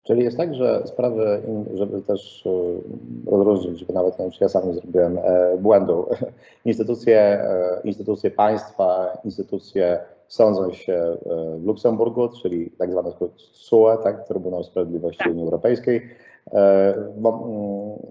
Czyli 0.04 0.24
jest 0.24 0.38
tak, 0.38 0.56
że 0.56 0.82
sprawy, 0.86 1.42
żeby 1.74 2.02
też 2.02 2.48
e, 2.48 3.32
rozróżnić, 3.32 3.80
żeby 3.80 3.94
nawet 3.94 4.20
nie 4.20 4.26
wiem, 4.26 4.32
czy 4.32 4.44
ja 4.44 4.50
sam 4.50 4.74
zrobiłem 4.74 5.20
e, 5.24 5.58
błędu, 5.58 6.06
instytucje, 6.66 7.20
e, 7.20 7.82
instytucje 7.84 8.32
państwa, 8.32 9.18
instytucje 9.26 10.00
sądzą 10.28 10.74
się 10.74 11.18
w 11.60 11.66
Luksemburgu, 11.66 12.30
czyli 12.42 12.72
tak 12.72 12.92
zwane 12.92 13.12
SUE, 13.54 13.98
tak, 14.04 14.28
Trybunał 14.28 14.64
Sprawiedliwości 14.64 15.20
tak. 15.20 15.28
Unii 15.28 15.44
Europejskiej. 15.44 16.10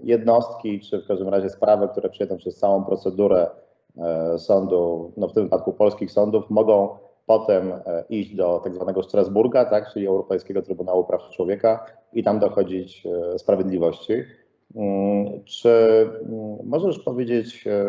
Jednostki, 0.03 0.79
czy 0.79 1.01
w 1.01 1.07
każdym 1.07 1.29
razie 1.29 1.49
sprawy, 1.49 1.87
które 1.87 2.09
przejdą 2.09 2.37
przez 2.37 2.57
całą 2.57 2.83
procedurę 2.83 3.47
sądu, 4.37 5.11
no 5.17 5.27
w 5.27 5.33
tym 5.33 5.43
wypadku 5.43 5.73
polskich 5.73 6.11
sądów, 6.11 6.49
mogą 6.49 6.89
potem 7.31 7.71
e, 7.71 8.03
iść 8.09 8.35
do 8.35 8.61
tak 8.63 8.73
zwanego 8.73 9.03
Strasburga, 9.03 9.65
tak, 9.65 9.93
czyli 9.93 10.07
Europejskiego 10.07 10.61
Trybunału 10.61 11.03
Praw 11.03 11.29
Człowieka 11.29 11.85
i 12.13 12.23
tam 12.23 12.39
dochodzić 12.39 13.05
e, 13.05 13.39
sprawiedliwości. 13.39 14.13
Mm, 14.75 15.43
czy 15.43 15.69
mm, 15.69 16.57
możesz 16.63 16.99
powiedzieć 16.99 17.67
e, 17.67 17.85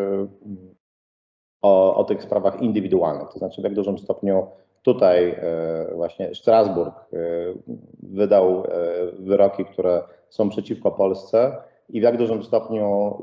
o, 1.61 1.95
o 1.95 2.03
tych 2.03 2.23
sprawach 2.23 2.61
indywidualnych, 2.61 3.29
to 3.33 3.39
znaczy 3.39 3.61
w 3.61 3.63
jak 3.63 3.73
dużym 3.73 3.97
stopniu 3.97 4.47
tutaj 4.81 5.39
właśnie 5.95 6.35
Strasburg 6.35 6.95
wydał 8.03 8.63
wyroki, 9.19 9.65
które 9.65 10.03
są 10.29 10.49
przeciwko 10.49 10.91
Polsce, 10.91 11.57
i 11.89 11.99
w 11.99 12.03
jak 12.03 12.17
dużym 12.17 12.43
stopniu 12.43 13.17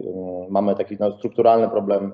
y, 0.48 0.50
mamy 0.52 0.74
taki 0.74 0.96
no, 1.00 1.18
strukturalny 1.18 1.68
problem 1.68 2.12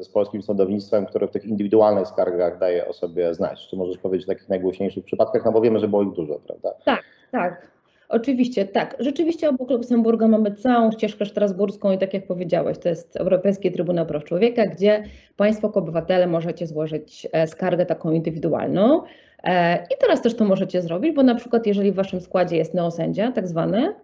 y, 0.00 0.04
z 0.04 0.08
polskim 0.08 0.42
sądownictwem, 0.42 1.06
który 1.06 1.26
w 1.26 1.30
tych 1.30 1.44
indywidualnych 1.44 2.08
skargach 2.08 2.58
daje 2.58 2.88
o 2.88 2.92
sobie 2.92 3.34
znać. 3.34 3.68
Czy 3.68 3.76
możesz 3.76 3.98
powiedzieć 3.98 4.28
o 4.28 4.32
takich 4.32 4.48
najgłośniejszych 4.48 5.04
przypadkach? 5.04 5.44
No 5.44 5.52
bo 5.52 5.60
wiemy, 5.60 5.78
że 5.78 5.88
było 5.88 6.02
ich 6.02 6.12
dużo, 6.12 6.40
prawda? 6.46 6.74
Tak, 6.84 7.02
tak. 7.32 7.74
Oczywiście, 8.08 8.64
tak. 8.64 8.96
Rzeczywiście 8.98 9.48
obok 9.48 9.70
Luksemburga 9.70 10.28
mamy 10.28 10.54
całą 10.54 10.92
ścieżkę 10.92 11.26
strasburską 11.26 11.92
i 11.92 11.98
tak 11.98 12.14
jak 12.14 12.26
powiedziałeś, 12.26 12.78
to 12.78 12.88
jest 12.88 13.16
Europejski 13.16 13.72
Trybunał 13.72 14.06
Praw 14.06 14.24
Człowieka, 14.24 14.66
gdzie 14.66 15.04
Państwo 15.36 15.66
jako 15.66 15.80
obywatele 15.80 16.26
możecie 16.26 16.66
złożyć 16.66 17.28
e, 17.32 17.46
skargę 17.46 17.86
taką 17.86 18.10
indywidualną. 18.10 19.02
E, 19.44 19.76
I 19.76 19.94
teraz 20.00 20.22
też 20.22 20.36
to 20.36 20.44
możecie 20.44 20.82
zrobić, 20.82 21.14
bo 21.14 21.22
na 21.22 21.34
przykład 21.34 21.66
jeżeli 21.66 21.92
w 21.92 21.94
Waszym 21.94 22.20
składzie 22.20 22.56
jest 22.56 22.74
neosędzia, 22.74 23.32
tak 23.32 23.48
zwany, 23.48 23.94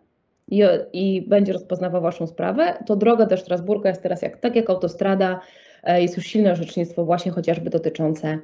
i, 0.50 0.62
i 0.92 1.22
będzie 1.22 1.52
rozpoznawał 1.52 2.02
Waszą 2.02 2.26
sprawę, 2.26 2.74
to 2.86 2.96
droga 2.96 3.26
do 3.26 3.36
Strasburga 3.36 3.88
jest 3.88 4.02
teraz 4.02 4.22
jak, 4.22 4.36
tak 4.36 4.56
jak 4.56 4.70
autostrada, 4.70 5.40
e, 5.84 6.02
jest 6.02 6.16
już 6.16 6.26
silne 6.26 6.52
orzecznictwo 6.52 7.04
właśnie 7.04 7.32
chociażby 7.32 7.70
dotyczące 7.70 8.38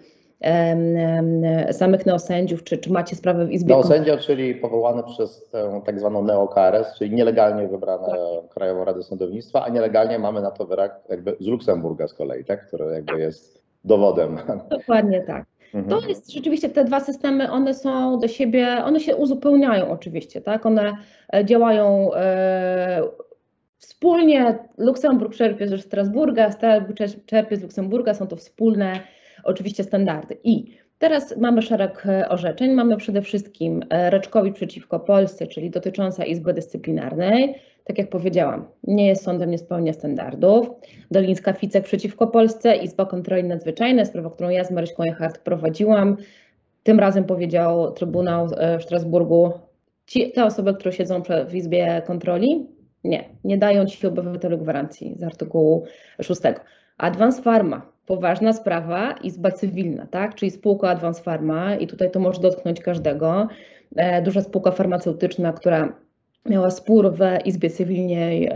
samych 1.73 2.07
neosędziów, 2.07 2.65
czy, 2.65 2.79
czy 2.79 2.93
macie 2.93 3.17
sprawę 3.17 3.47
w 3.47 3.53
Izbie 3.53 3.75
Neosędzia, 3.75 4.17
czyli 4.17 4.55
powołany 4.55 5.03
przez 5.03 5.49
tę 5.51 5.81
tak 5.87 5.99
zwaną 5.99 6.25
neokRS, 6.25 6.99
czyli 6.99 7.15
nielegalnie 7.15 7.69
wybrane 7.69 8.09
tak. 8.09 8.55
Krajową 8.55 8.85
Radę 8.85 9.03
Sądownictwa, 9.03 9.65
a 9.65 9.69
nielegalnie 9.69 10.19
mamy 10.19 10.43
na 10.43 10.51
to 10.51 10.67
wyrak 10.67 11.01
jakby 11.09 11.37
z 11.41 11.47
Luksemburga 11.47 12.09
z 12.09 12.15
kolei, 12.15 12.45
tak? 12.45 12.67
który 12.67 12.95
jakby 12.95 13.21
jest 13.21 13.63
dowodem. 13.85 14.39
Dokładnie 14.71 15.21
tak. 15.21 15.45
Mhm. 15.77 16.01
To 16.01 16.09
jest 16.09 16.33
rzeczywiście 16.33 16.69
te 16.69 16.85
dwa 16.85 17.01
systemy, 17.01 17.51
one 17.51 17.75
są 17.75 18.19
do 18.19 18.29
siebie, 18.29 18.85
one 18.85 19.01
się 19.01 19.17
uzupełniają 19.17 19.91
oczywiście, 19.91 20.41
tak? 20.41 20.67
One 20.67 20.97
e, 21.35 21.45
działają 21.45 22.15
e, 22.15 23.03
wspólnie. 23.79 24.59
Luksemburg 24.79 25.35
czerpie 25.35 25.69
ze 25.69 25.79
Strasburga, 25.79 26.53
Strasburg 26.53 26.99
czerpie 27.27 27.57
z 27.57 27.63
Luksemburga, 27.63 28.15
są 28.15 28.27
to 28.27 28.37
wspólne 28.37 29.01
oczywiście 29.45 29.85
standardy. 29.85 30.37
I 30.45 30.77
Teraz 30.99 31.37
mamy 31.37 31.63
szereg 31.63 32.07
e, 32.07 32.29
orzeczeń. 32.29 32.73
Mamy 32.73 32.97
przede 32.97 33.23
wszystkim 33.23 33.85
Reczkowicz 33.91 34.55
przeciwko 34.55 35.01
Polsce, 35.01 35.47
czyli 35.47 35.71
dotycząca 35.71 36.25
Izby 36.25 36.53
Dyscyplinarnej 36.53 37.55
tak 37.87 37.99
jak 37.99 38.11
powiedziałam, 38.11 38.67
nie 38.85 39.07
jest 39.07 39.25
sądem, 39.25 39.51
nie 39.51 39.59
spełnia 39.59 39.93
standardów. 39.93 40.71
Dolińska 41.11 41.53
Ficek 41.53 41.85
przeciwko 41.85 42.27
Polsce, 42.27 42.77
Izba 42.77 43.07
Kontroli 43.07 43.45
Nadzwyczajnej, 43.45 44.07
sprawa, 44.07 44.31
którą 44.31 44.49
ja 44.49 44.65
z 44.65 44.71
Maryśką 44.71 45.05
Jachart 45.05 45.39
prowadziłam. 45.39 46.17
Tym 46.83 47.01
razem 47.01 47.25
powiedział 47.25 47.93
Trybunał 47.93 48.49
e, 48.57 48.79
w 48.79 48.83
Strasburgu, 48.83 49.53
ci, 50.07 50.33
te 50.33 50.45
osoby, 50.45 50.75
które 50.75 50.93
siedzą 50.93 51.23
w 51.49 51.55
Izbie 51.55 52.03
Kontroli, 52.07 52.67
nie, 53.05 53.25
nie 53.45 53.59
dają 53.59 53.87
ci 53.87 54.07
obywatelu 54.07 54.59
gwarancji 54.59 55.15
z 55.19 55.23
artykułu 55.23 55.85
6. 56.21 56.41
Advance 56.99 57.43
Pharma, 57.43 57.93
poważna 58.07 58.53
sprawa, 58.53 59.13
Izba 59.13 59.51
Cywilna, 59.51 60.07
tak? 60.07 60.35
czyli 60.35 60.51
spółka 60.51 60.89
Advance 60.89 61.23
Pharma 61.23 61.75
i 61.75 61.87
tutaj 61.87 62.11
to 62.11 62.21
może 62.21 62.41
dotknąć 62.41 62.81
każdego. 62.81 63.49
E, 63.97 64.23
duża 64.23 64.41
spółka 64.41 64.71
farmaceutyczna, 64.71 65.53
która 65.53 66.06
miała 66.51 66.71
spór 66.71 67.13
w 67.13 67.47
Izbie 67.47 67.71
Cywilnej 67.71 68.51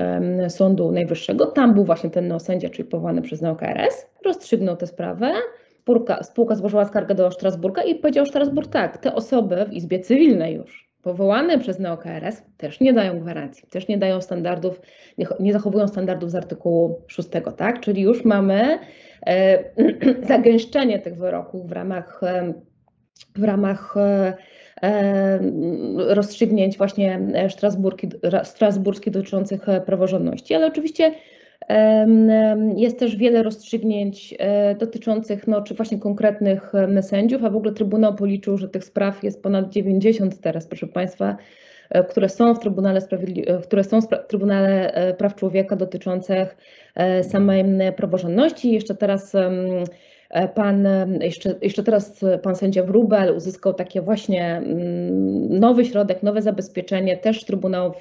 Sądu 0.49 0.93
Najwyższego. 0.93 1.47
Tam 1.47 1.75
był 1.75 1.85
właśnie 1.85 2.11
ten 2.11 2.29
neosędzia, 2.29 2.69
czyli 2.69 2.89
powołany 2.89 3.23
przez 3.23 3.41
NeoKRS. 3.41 4.07
Rozstrzygnął 4.25 4.77
tę 4.77 4.87
sprawę. 4.87 5.33
Spółka, 5.83 6.23
spółka 6.23 6.55
złożyła 6.55 6.85
skargę 6.85 7.15
do 7.15 7.31
Strasburga 7.31 7.83
i 7.83 7.95
powiedział 7.95 8.27
Strasburg 8.27 8.73
tak, 8.73 8.99
te 8.99 9.15
osoby 9.15 9.67
w 9.69 9.73
Izbie 9.73 10.01
Cywilnej 10.01 10.55
już 10.55 10.91
powołane 11.03 11.59
przez 11.59 11.79
NeoKRS 11.79 12.43
też 12.57 12.81
nie 12.81 12.93
dają 12.93 13.21
gwarancji, 13.21 13.69
też 13.69 13.89
nie 13.89 13.99
dają 13.99 14.21
standardów, 14.21 14.81
nie, 15.19 15.27
nie 15.41 15.53
zachowują 15.53 15.89
standardów 15.89 16.31
z 16.31 16.35
artykułu 16.35 17.03
6, 17.07 17.29
tak? 17.57 17.81
Czyli 17.81 18.03
już 18.03 18.25
mamy 18.25 18.79
e, 19.27 19.65
zagęszczenie 20.29 20.99
tych 20.99 21.17
wyroków 21.17 21.69
w 21.69 21.73
ramach, 21.73 22.21
w 23.37 23.45
ramach 23.45 23.97
e, 23.97 24.35
rozstrzygnięć 25.97 26.79
właśnie 26.79 27.21
strasburskich 28.45 29.13
dotyczących 29.13 29.69
e, 29.69 29.81
praworządności, 29.81 30.55
ale 30.55 30.67
oczywiście 30.67 31.15
jest 32.77 32.99
też 32.99 33.17
wiele 33.17 33.43
rozstrzygnięć 33.43 34.35
e, 34.39 34.75
dotyczących 34.75 35.47
no, 35.47 35.63
czy 35.63 35.75
właśnie 35.75 35.99
konkretnych 35.99 36.73
sędziów, 37.01 37.45
a 37.45 37.51
w 37.51 37.57
ogóle 37.57 37.73
Trybunał 37.73 38.15
policzył, 38.15 38.59
że 38.59 38.69
tych 38.69 38.85
spraw 38.85 39.25
jest 39.25 39.43
ponad 39.43 39.71
90 39.71 40.41
teraz, 40.41 40.67
proszę 40.67 40.87
Państwa, 40.87 41.37
e, 41.91 42.05
które 42.05 42.29
są 42.29 42.55
w 42.55 42.59
Trybunale, 42.59 43.01
które 43.63 43.85
są 43.85 44.01
w 44.01 44.07
Trybunale 44.29 44.93
Praw 45.19 45.35
Człowieka 45.35 45.77
dotyczących 45.77 46.57
samej 47.23 47.65
praworządności. 47.97 48.73
Jeszcze 48.73 48.95
teraz 48.95 49.37
Pan, 50.55 50.89
jeszcze, 51.21 51.55
jeszcze 51.63 51.83
teraz 51.83 52.21
pan 52.43 52.57
sędzia 52.57 52.85
Wrubel 52.85 53.37
uzyskał 53.37 53.75
takie 53.75 54.03
właśnie 54.03 54.57
mm, 54.57 55.59
nowy 55.59 55.85
środek, 55.85 56.23
nowe 56.23 56.43
zabezpieczenie. 56.43 57.17
Też 57.17 57.45
Trybunał 57.45 57.93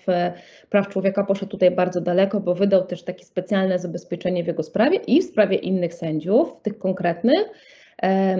Praw 0.69 0.87
Człowieka 0.87 1.23
poszedł 1.23 1.51
tutaj 1.51 1.71
bardzo 1.71 2.01
daleko, 2.01 2.39
bo 2.39 2.55
wydał 2.55 2.85
też 2.85 3.03
takie 3.03 3.25
specjalne 3.25 3.79
zabezpieczenie 3.79 4.43
w 4.43 4.47
jego 4.47 4.63
sprawie 4.63 4.97
i 4.97 5.21
w 5.21 5.25
sprawie 5.25 5.57
innych 5.57 5.93
sędziów, 5.93 6.53
tych 6.61 6.79
konkretnych, 6.79 7.45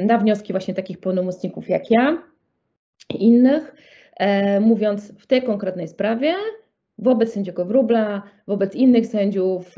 na 0.07 0.17
wnioski 0.17 0.53
właśnie 0.53 0.73
takich 0.73 0.99
pełnomocników 0.99 1.69
jak 1.69 1.91
ja 1.91 2.23
i 3.09 3.23
innych, 3.25 3.75
mówiąc 4.61 5.13
w 5.19 5.27
tej 5.27 5.43
konkretnej 5.43 5.87
sprawie 5.87 6.33
wobec 6.97 7.33
sędziego 7.33 7.65
Wróbla, 7.65 8.23
wobec 8.47 8.75
innych 8.75 9.07
sędziów 9.07 9.75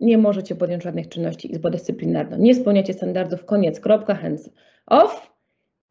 nie 0.00 0.18
możecie 0.18 0.54
podjąć 0.54 0.82
żadnych 0.82 1.08
czynności 1.08 1.52
Izbo 1.52 1.70
Dyscyplinarną. 1.70 2.38
Nie 2.38 2.54
spełniacie 2.54 2.92
standardów, 2.92 3.44
koniec, 3.44 3.80
kropka, 3.80 4.14
hands 4.14 4.50
off. 4.86 5.38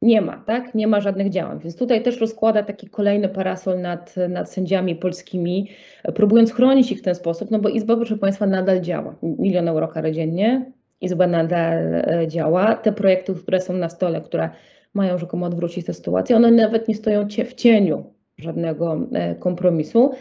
Nie 0.02 0.22
ma, 0.22 0.38
tak? 0.38 0.76
Nie 0.76 0.88
ma 0.88 1.02
żadnych 1.02 1.30
działań. 1.30 1.60
Więc 1.60 1.76
tutaj 1.76 2.04
też 2.04 2.22
rozkłada 2.22 2.64
taki 2.64 2.90
kolejny 2.90 3.30
parasol 3.30 3.82
nad, 3.82 4.16
nad 4.30 4.52
sędziami 4.52 4.96
polskimi, 4.96 5.70
próbując 6.16 6.54
chronić 6.54 6.92
ich 6.92 7.00
w 7.00 7.02
ten 7.02 7.16
sposób, 7.16 7.52
no 7.52 7.60
bo 7.60 7.70
Izba, 7.70 7.96
proszę 7.96 8.18
Państwa, 8.18 8.48
nadal 8.48 8.82
działa. 8.82 9.16
Milion 9.24 9.68
euro 9.68 9.88
kary 9.88 10.12
dziennie, 10.12 10.72
Izba 11.02 11.28
nadal 11.28 11.96
e, 11.96 12.28
działa. 12.28 12.76
Te 12.76 12.92
projekty, 12.92 13.34
które 13.34 13.62
są 13.62 13.74
na 13.74 13.90
stole, 13.90 14.22
które 14.22 14.50
mają 14.94 15.18
rzekomo 15.18 15.46
odwrócić 15.46 15.86
tę 15.86 15.94
sytuację, 15.94 16.36
one 16.36 16.52
nawet 16.52 16.88
nie 16.88 16.96
stoją 16.96 17.28
w 17.28 17.54
cieniu 17.54 18.04
żadnego 18.38 19.08
e, 19.14 19.36
kompromisu. 19.36 20.12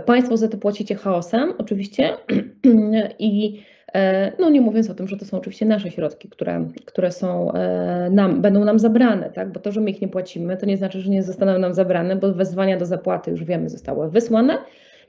Państwo 0.00 0.36
za 0.36 0.48
to 0.48 0.58
płacicie 0.58 0.94
chaosem, 0.94 1.52
oczywiście, 1.58 2.10
i 3.18 3.62
e, 3.94 4.32
no 4.38 4.50
nie 4.50 4.60
mówiąc 4.60 4.90
o 4.90 4.94
tym, 4.94 5.08
że 5.08 5.16
to 5.16 5.24
są 5.24 5.38
oczywiście 5.38 5.66
nasze 5.66 5.90
środki, 5.90 6.28
które, 6.28 6.68
które 6.84 7.12
są 7.12 7.52
e, 7.52 8.10
nam, 8.10 8.42
będą 8.42 8.64
nam 8.64 8.78
zabrane, 8.78 9.30
tak? 9.30 9.52
bo 9.52 9.60
to, 9.60 9.72
że 9.72 9.80
my 9.80 9.90
ich 9.90 10.00
nie 10.00 10.08
płacimy, 10.08 10.56
to 10.56 10.66
nie 10.66 10.76
znaczy, 10.76 11.00
że 11.00 11.10
nie 11.10 11.22
zostaną 11.22 11.58
nam 11.58 11.74
zabrane, 11.74 12.16
bo 12.16 12.32
wezwania 12.32 12.76
do 12.76 12.86
zapłaty 12.86 13.30
już 13.30 13.44
wiemy 13.44 13.68
zostały 13.68 14.10
wysłane 14.10 14.58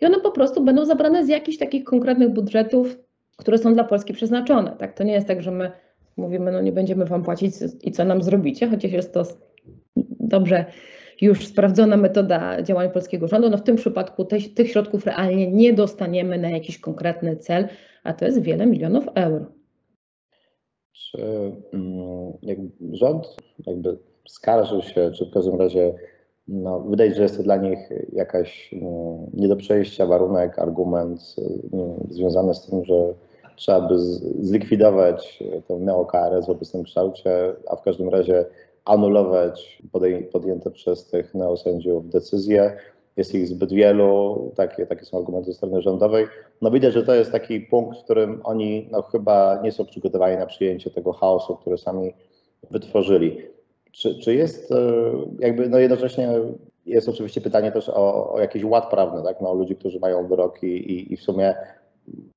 i 0.01 0.05
one 0.05 0.19
po 0.19 0.31
prostu 0.31 0.63
będą 0.63 0.85
zabrane 0.85 1.25
z 1.25 1.29
jakichś 1.29 1.57
takich 1.57 1.83
konkretnych 1.83 2.29
budżetów, 2.29 2.97
które 3.37 3.57
są 3.57 3.73
dla 3.73 3.83
Polski 3.83 4.13
przeznaczone. 4.13 4.75
Tak? 4.77 4.93
To 4.93 5.03
nie 5.03 5.13
jest 5.13 5.27
tak, 5.27 5.41
że 5.41 5.51
my 5.51 5.71
mówimy, 6.17 6.51
no 6.51 6.61
nie 6.61 6.71
będziemy 6.71 7.05
wam 7.05 7.23
płacić 7.23 7.55
i 7.83 7.91
co 7.91 8.05
nam 8.05 8.23
zrobicie, 8.23 8.67
chociaż 8.67 8.91
jest 8.91 9.13
to 9.13 9.23
dobrze 10.19 10.65
już 11.21 11.47
sprawdzona 11.47 11.97
metoda 11.97 12.61
działania 12.61 12.89
polskiego 12.89 13.27
rządu, 13.27 13.49
no 13.49 13.57
w 13.57 13.63
tym 13.63 13.75
przypadku 13.75 14.25
te, 14.25 14.37
tych 14.55 14.71
środków 14.71 15.05
realnie 15.05 15.51
nie 15.51 15.73
dostaniemy 15.73 16.37
na 16.37 16.49
jakiś 16.49 16.79
konkretny 16.79 17.37
cel, 17.37 17.67
a 18.03 18.13
to 18.13 18.25
jest 18.25 18.41
wiele 18.41 18.65
milionów 18.65 19.05
euro. 19.15 19.45
Czy 20.93 21.21
mm, 21.73 22.33
jakby 22.41 22.97
rząd 22.97 23.35
jakby 23.65 23.97
skarżył 24.27 24.81
się, 24.81 25.11
czy 25.11 25.25
w 25.25 25.33
każdym 25.33 25.59
razie 25.59 25.93
no, 26.47 26.79
wydaje 26.79 27.09
się, 27.09 27.15
że 27.15 27.23
jest 27.23 27.37
to 27.37 27.43
dla 27.43 27.57
nich 27.57 27.79
jakaś 28.13 28.73
mm, 28.73 29.31
nie 29.33 29.47
do 29.47 29.55
przejścia 29.55 30.05
warunek, 30.05 30.59
argument 30.59 31.35
mm, 31.73 32.07
związany 32.09 32.53
z 32.53 32.65
tym, 32.65 32.85
że 32.85 33.13
trzeba 33.55 33.81
by 33.81 33.99
zlikwidować 34.39 35.43
tę 35.67 35.73
neo-KRS 35.73 36.45
w 36.45 36.49
obecnym 36.49 36.83
kształcie, 36.83 37.53
a 37.67 37.75
w 37.75 37.81
każdym 37.81 38.09
razie 38.09 38.45
anulować 38.85 39.81
podjęte 40.31 40.71
przez 40.71 41.07
tych 41.07 41.33
neosędziów 41.33 42.09
decyzje. 42.09 42.77
Jest 43.17 43.35
ich 43.35 43.47
zbyt 43.47 43.73
wielu, 43.73 44.51
takie, 44.55 44.85
takie 44.85 45.05
są 45.05 45.17
argumenty 45.17 45.51
ze 45.51 45.57
strony 45.57 45.81
rządowej. 45.81 46.27
No 46.61 46.71
widać, 46.71 46.93
że 46.93 47.03
to 47.03 47.15
jest 47.15 47.31
taki 47.31 47.59
punkt, 47.59 47.99
w 47.99 48.03
którym 48.03 48.41
oni 48.43 48.89
no, 48.91 49.01
chyba 49.01 49.61
nie 49.63 49.71
są 49.71 49.85
przygotowani 49.85 50.37
na 50.37 50.45
przyjęcie 50.45 50.89
tego 50.91 51.13
chaosu, 51.13 51.55
który 51.55 51.77
sami 51.77 52.13
wytworzyli. 52.71 53.37
Czy, 53.91 54.19
czy 54.19 54.35
jest 54.35 54.71
e, 54.71 54.75
jakby, 55.39 55.69
no 55.69 55.79
jednocześnie 55.79 56.29
jest 56.85 57.09
oczywiście 57.09 57.41
pytanie 57.41 57.71
też 57.71 57.89
o, 57.89 58.33
o 58.33 58.39
jakiś 58.39 58.63
ład 58.63 58.89
prawny, 58.89 59.23
tak? 59.23 59.41
no, 59.41 59.51
o 59.51 59.53
ludzi, 59.53 59.75
którzy 59.75 59.99
mają 59.99 60.27
wyroki 60.27 60.67
i, 60.67 61.13
i 61.13 61.17
w 61.17 61.21
sumie 61.21 61.55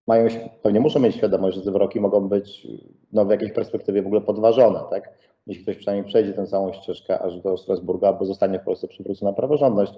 mają, 0.06 0.28
pewnie 0.62 0.80
muszą 0.80 1.00
mieć 1.00 1.16
świadomość, 1.16 1.56
że 1.56 1.62
te 1.62 1.70
wyroki 1.70 2.00
mogą 2.00 2.28
być 2.28 2.66
no, 3.12 3.24
w 3.24 3.30
jakiejś 3.30 3.52
perspektywie 3.52 4.02
w 4.02 4.06
ogóle 4.06 4.20
podważone, 4.20 4.80
tak? 4.90 5.12
Jeśli 5.46 5.62
ktoś 5.62 5.76
przynajmniej 5.76 6.08
przejdzie 6.08 6.32
tę 6.32 6.46
całą 6.46 6.72
ścieżkę 6.72 7.18
aż 7.18 7.40
do 7.40 7.56
Strasburga, 7.56 8.08
albo 8.08 8.24
zostanie 8.24 8.58
w 8.58 8.64
Polsce 8.64 8.88
przywrócona 8.88 9.32
praworządność. 9.32 9.92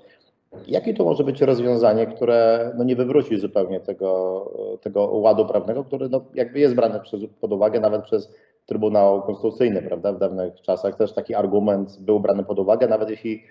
Jakie 0.67 0.95
to 0.95 1.05
może 1.05 1.25
być 1.25 1.41
rozwiązanie, 1.41 2.07
które 2.07 2.71
no 2.79 2.85
nie 2.85 2.97
wywróci 2.97 3.39
zupełnie 3.39 3.81
tego, 3.81 4.79
tego 4.81 5.07
ładu 5.07 5.47
prawnego, 5.47 5.85
który 5.85 6.09
no 6.09 6.21
jakby 6.35 6.59
jest 6.59 6.75
brany 6.75 7.01
przez, 7.01 7.21
pod 7.41 7.53
uwagę 7.53 7.81
nawet 7.81 8.03
przez 8.03 8.35
Trybunał 8.67 9.23
Konstytucyjny, 9.23 9.83
prawda? 9.83 10.13
W 10.13 10.19
dawnych 10.19 10.61
czasach 10.61 10.97
też 10.97 11.13
taki 11.13 11.35
argument 11.35 11.99
był 12.01 12.21
brany 12.21 12.45
pod 12.45 12.59
uwagę, 12.59 12.89
nawet 12.89 13.11
jeśli 13.11 13.43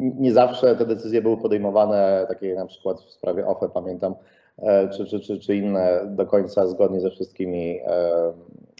nie 0.00 0.32
zawsze 0.32 0.76
te 0.76 0.86
decyzje 0.86 1.22
były 1.22 1.36
podejmowane, 1.36 2.26
takie 2.28 2.54
na 2.54 2.66
przykład 2.66 3.00
w 3.00 3.10
sprawie 3.10 3.46
OFE, 3.46 3.68
pamiętam, 3.68 4.14
e, 4.58 4.88
czy, 4.88 5.06
czy, 5.06 5.20
czy, 5.20 5.40
czy 5.40 5.56
inne 5.56 6.00
do 6.06 6.26
końca 6.26 6.66
zgodnie 6.66 7.00
ze 7.00 7.10
wszystkimi 7.10 7.80
e, 7.86 8.32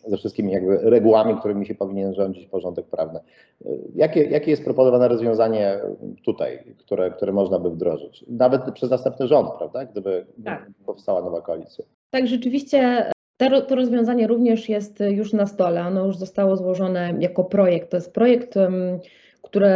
ze 0.07 0.16
wszystkimi 0.16 0.53
jakby 0.53 0.79
regułami, 0.79 1.37
którymi 1.37 1.66
się 1.66 1.75
powinien 1.75 2.14
rządzić 2.14 2.47
porządek 2.47 2.87
prawny. 2.87 3.21
Jakie, 3.95 4.23
jakie 4.23 4.51
jest 4.51 4.64
proponowane 4.64 5.09
rozwiązanie 5.09 5.79
tutaj, 6.25 6.59
które, 6.79 7.11
które 7.11 7.33
można 7.33 7.59
by 7.59 7.71
wdrożyć? 7.71 8.25
Nawet 8.29 8.75
przez 8.75 8.90
następny 8.90 9.27
rząd, 9.27 9.49
prawda? 9.59 9.85
Gdyby 9.85 10.27
tak. 10.45 10.66
powstała 10.87 11.23
nowa 11.23 11.40
koalicja. 11.40 11.85
Tak, 12.11 12.27
rzeczywiście 12.27 13.11
to, 13.69 13.75
rozwiązanie 13.75 14.27
również 14.27 14.69
jest 14.69 15.01
już 15.11 15.33
na 15.33 15.47
stole. 15.47 15.87
Ono 15.87 16.07
już 16.07 16.16
zostało 16.16 16.57
złożone 16.57 17.14
jako 17.21 17.45
projekt. 17.45 17.90
To 17.90 17.97
jest 17.97 18.14
projekt 18.14 18.55
które 19.47 19.71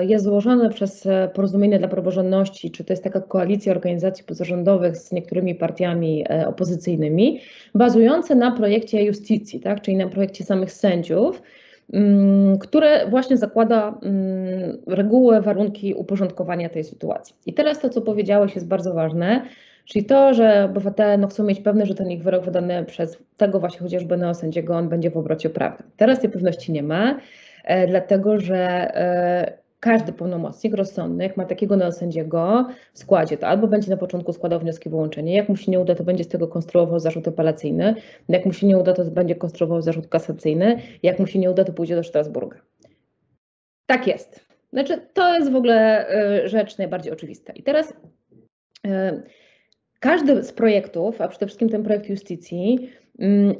e, 0.00 0.04
jest 0.04 0.24
złożone 0.24 0.70
przez 0.70 1.08
Porozumienie 1.34 1.78
dla 1.78 1.88
Praworządności, 1.88 2.70
czy 2.70 2.84
to 2.84 2.92
jest 2.92 3.04
taka 3.04 3.20
koalicja 3.20 3.72
organizacji 3.72 4.24
pozarządowych 4.24 4.96
z 4.96 5.12
niektórymi 5.12 5.54
partiami 5.54 6.24
e, 6.30 6.48
opozycyjnymi, 6.48 7.40
bazujące 7.74 8.34
na 8.34 8.52
projekcie 8.52 9.04
Justicji, 9.04 9.60
tak, 9.60 9.80
czyli 9.80 9.96
na 9.96 10.08
projekcie 10.08 10.44
samych 10.44 10.72
sędziów, 10.72 11.42
mm, 11.92 12.58
które 12.58 13.06
właśnie 13.10 13.36
zakłada 13.36 13.98
mm, 14.02 14.78
reguły, 14.86 15.40
warunki 15.40 15.94
uporządkowania 15.94 16.68
tej 16.68 16.84
sytuacji. 16.84 17.34
I 17.46 17.54
teraz 17.54 17.80
to, 17.80 17.88
co 17.88 18.00
powiedziałeś, 18.00 18.54
jest 18.54 18.66
bardzo 18.66 18.94
ważne, 18.94 19.42
czyli 19.84 20.04
to, 20.04 20.34
że 20.34 20.64
obywatele 20.64 21.18
no, 21.18 21.28
chcą 21.28 21.44
mieć 21.44 21.60
pewność, 21.60 21.88
że 21.88 21.94
ten 21.94 22.10
ich 22.10 22.22
wyrok 22.22 22.44
wydany 22.44 22.84
przez 22.84 23.18
tego 23.36 23.60
właśnie 23.60 23.80
chociażby 23.80 24.16
neosędziego, 24.16 24.76
on 24.76 24.88
będzie 24.88 25.10
w 25.10 25.16
obrocie 25.16 25.50
prawnym. 25.50 25.90
Teraz 25.96 26.20
tej 26.20 26.30
pewności 26.30 26.72
nie 26.72 26.82
ma. 26.82 27.16
E, 27.64 27.86
dlatego 27.86 28.40
że 28.40 28.56
e, 28.56 29.58
każdy 29.80 30.12
pełnomocnik 30.12 30.74
rozsądny, 30.74 31.24
jak 31.24 31.36
ma 31.36 31.44
takiego 31.44 31.76
neosędziego 31.76 32.66
w 32.92 32.98
składzie, 32.98 33.36
to 33.36 33.46
albo 33.46 33.66
będzie 33.66 33.90
na 33.90 33.96
początku 33.96 34.32
składał 34.32 34.60
wnioski 34.60 34.90
wyłączenie, 34.90 35.36
jak 35.36 35.48
mu 35.48 35.56
się 35.56 35.70
nie 35.72 35.80
uda, 35.80 35.94
to 35.94 36.04
będzie 36.04 36.24
z 36.24 36.28
tego 36.28 36.48
konstruował 36.48 37.00
zarzut 37.00 37.28
apelacyjny, 37.28 37.94
jak 38.28 38.46
mu 38.46 38.52
się 38.52 38.66
nie 38.66 38.78
uda, 38.78 38.92
to 38.92 39.04
będzie 39.04 39.34
konstruował 39.34 39.82
zarzut 39.82 40.08
kasacyjny, 40.08 40.82
jak 41.02 41.18
mu 41.18 41.26
się 41.26 41.38
nie 41.38 41.50
uda, 41.50 41.64
to 41.64 41.72
pójdzie 41.72 41.96
do 41.96 42.04
Strasburga. 42.04 42.56
Tak 43.86 44.06
jest. 44.06 44.46
Znaczy, 44.72 45.00
to 45.14 45.34
jest 45.34 45.52
w 45.52 45.56
ogóle 45.56 46.08
e, 46.08 46.48
rzecz 46.48 46.78
najbardziej 46.78 47.12
oczywista. 47.12 47.52
I 47.52 47.62
teraz 47.62 47.94
każdy 50.00 50.42
z 50.42 50.52
projektów, 50.52 51.20
a 51.20 51.28
przede 51.28 51.46
wszystkim 51.46 51.68
ten 51.68 51.82
projekt 51.82 52.08
Justicji, 52.08 52.90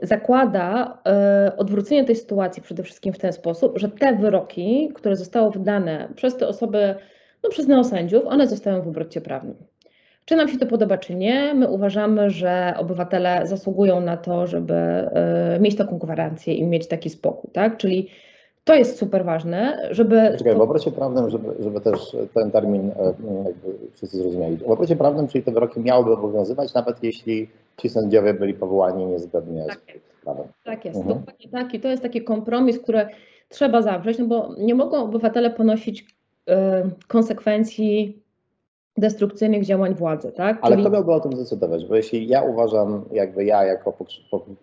zakłada 0.03 0.99
e, 1.07 1.53
odwrócenie 1.57 2.05
tej 2.05 2.17
sytuacji 2.17 2.63
przede 2.63 2.83
wszystkim 2.83 3.13
w 3.13 3.19
ten 3.19 3.33
sposób, 3.33 3.79
że 3.79 3.89
te 3.89 4.17
wyroki, 4.17 4.91
które 4.95 5.17
zostały 5.17 5.51
wydane 5.51 6.09
przez 6.17 6.37
te 6.37 6.49
osoby, 6.49 6.95
no 7.45 7.51
przez 7.51 7.69
neosędziów, 7.69 8.27
one 8.27 8.47
zostają 8.47 8.83
w 8.83 8.89
obrocie 8.89 9.21
prawnym. 9.21 9.55
Czy 10.25 10.37
nam 10.37 10.49
się 10.49 10.59
to 10.59 10.67
podoba, 10.67 10.99
czy 10.99 11.15
nie, 11.15 11.55
my 11.55 11.69
uważamy, 11.69 12.31
że 12.31 12.75
obywatele 12.79 13.41
zasługują 13.45 14.01
na 14.01 14.17
to, 14.17 14.47
żeby 14.47 14.75
e, 14.75 15.59
mieć 15.61 15.77
taką 15.77 15.99
gwarancję 15.99 16.55
i 16.55 16.65
mieć 16.65 16.89
taki 16.89 17.11
spokój, 17.11 17.51
tak? 17.53 17.77
Czyli 17.77 18.09
to 18.65 18.75
jest 18.75 18.99
super 18.99 19.25
ważne, 19.25 19.89
żeby. 19.91 20.35
Czekaj, 20.39 20.55
w 20.55 20.61
obrocie 20.61 20.91
prawnym, 20.91 21.31
żeby, 21.31 21.49
żeby 21.61 21.81
też 21.81 22.17
ten 22.35 22.51
termin 22.51 22.91
e, 22.91 23.05
jakby 23.45 23.75
wszyscy 23.95 24.17
zrozumieli. 24.17 24.57
W 24.57 24.63
obrocie 24.63 24.97
prawnym, 24.97 25.29
czyli 25.29 25.45
te 25.45 25.53
wyroki 25.53 25.81
miałyby 25.81 26.13
obowiązywać, 26.13 26.75
nawet 26.75 27.03
jeśli 27.03 27.49
ci 27.81 27.89
sędziowie 27.89 28.35
byli 28.35 28.55
powołani 28.55 29.07
niezgodnie 29.07 29.65
tak 29.69 29.81
z 30.19 30.25
prawem. 30.25 30.47
Tak 30.65 30.85
jest, 30.85 30.99
mhm. 30.99 31.19
dokładnie 31.19 31.49
tak. 31.51 31.75
I 31.75 31.81
to 31.81 31.89
jest 31.89 32.03
taki 32.03 32.25
kompromis, 32.25 32.79
który 32.79 33.07
trzeba 33.49 33.83
zawrzeć, 33.83 34.19
no 34.19 34.27
bo 34.27 34.55
nie 34.59 34.75
mogą 34.75 35.03
obywatele 35.03 35.51
ponosić 35.51 36.01
y, 36.01 36.55
konsekwencji 37.09 38.23
destrukcyjnych 38.97 39.65
działań 39.65 39.95
władzy, 39.95 40.33
tak? 40.33 40.59
Ale 40.63 40.77
Czyli... 40.77 40.87
kto 40.87 40.93
miałby 40.93 41.13
o 41.13 41.21
tym 41.21 41.33
zdecydować? 41.33 41.87
Bo 41.87 41.97
jeśli 41.97 42.29
ja 42.29 42.43
uważam, 42.43 43.05
jakby 43.13 43.45
ja 43.45 43.65
jako 43.65 43.95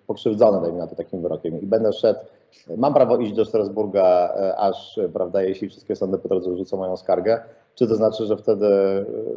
pokrzywdzony, 0.08 0.62
dajmy 0.62 0.78
na 0.78 0.88
to 0.88 0.96
takim 0.96 1.22
wyrokiem 1.22 1.62
i 1.62 1.66
będę 1.66 1.94
szedł, 1.94 2.20
mam 2.78 2.94
prawo 2.94 3.18
iść 3.18 3.34
do 3.34 3.46
Strasburga, 3.46 4.34
e, 4.40 4.58
aż, 4.58 5.00
prawda, 5.14 5.44
jeśli 5.44 5.70
wszystkie 5.70 5.96
sądy 5.96 6.18
po 6.18 6.30
drodze 6.30 6.58
rzucą 6.58 6.78
moją 6.78 6.98
skargę, 6.98 7.40
czy 7.78 7.88
to 7.88 7.96
znaczy, 7.96 8.26
że 8.26 8.38
wtedy 8.38 8.66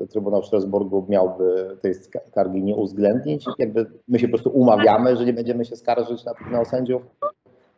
e, 0.03 0.07
Trybunał 0.07 0.43
Strasburgu 0.43 1.07
miałby 1.09 1.77
tej 1.83 1.95
skargi 2.27 2.63
nie 2.63 2.75
uwzględnić? 2.75 3.45
Jakby 3.59 3.87
my 4.09 4.19
się 4.19 4.29
po 4.29 4.33
prostu 4.33 4.51
umawiamy, 4.51 5.17
że 5.17 5.25
nie 5.25 5.33
będziemy 5.33 5.65
się 5.65 5.77
skarżyć 5.77 6.25
na 6.25 6.35
tych 6.35 6.51
neosędziów? 6.51 7.03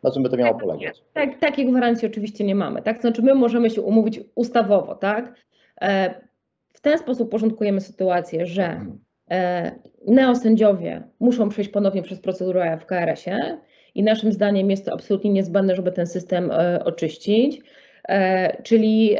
na 0.03 0.11
czym 0.11 0.23
by 0.23 0.29
to 0.29 0.37
miało 0.37 0.59
polegać? 0.59 1.03
Tak, 1.13 1.39
takiej 1.39 1.65
gwarancji 1.65 2.07
oczywiście 2.07 2.43
nie 2.43 2.55
mamy, 2.55 2.81
tak? 2.81 3.01
Znaczy 3.01 3.21
my 3.21 3.35
możemy 3.35 3.69
się 3.69 3.81
umówić 3.81 4.19
ustawowo, 4.35 4.95
tak? 4.95 5.35
E, 5.81 6.15
w 6.73 6.81
ten 6.81 6.97
sposób 6.97 7.31
porządkujemy 7.31 7.81
sytuację, 7.81 8.45
że 8.45 8.85
e, 9.31 9.71
neosędziowie 10.07 11.03
muszą 11.19 11.49
przejść 11.49 11.71
ponownie 11.71 12.01
przez 12.01 12.19
procedurę 12.19 12.77
w 12.81 12.85
KRS-ie 12.85 13.57
i 13.95 14.03
naszym 14.03 14.31
zdaniem 14.31 14.71
jest 14.71 14.85
to 14.85 14.93
absolutnie 14.93 15.31
niezbędne, 15.31 15.75
żeby 15.75 15.91
ten 15.91 16.07
system 16.07 16.51
oczyścić. 16.85 17.61
Czyli 18.63 19.17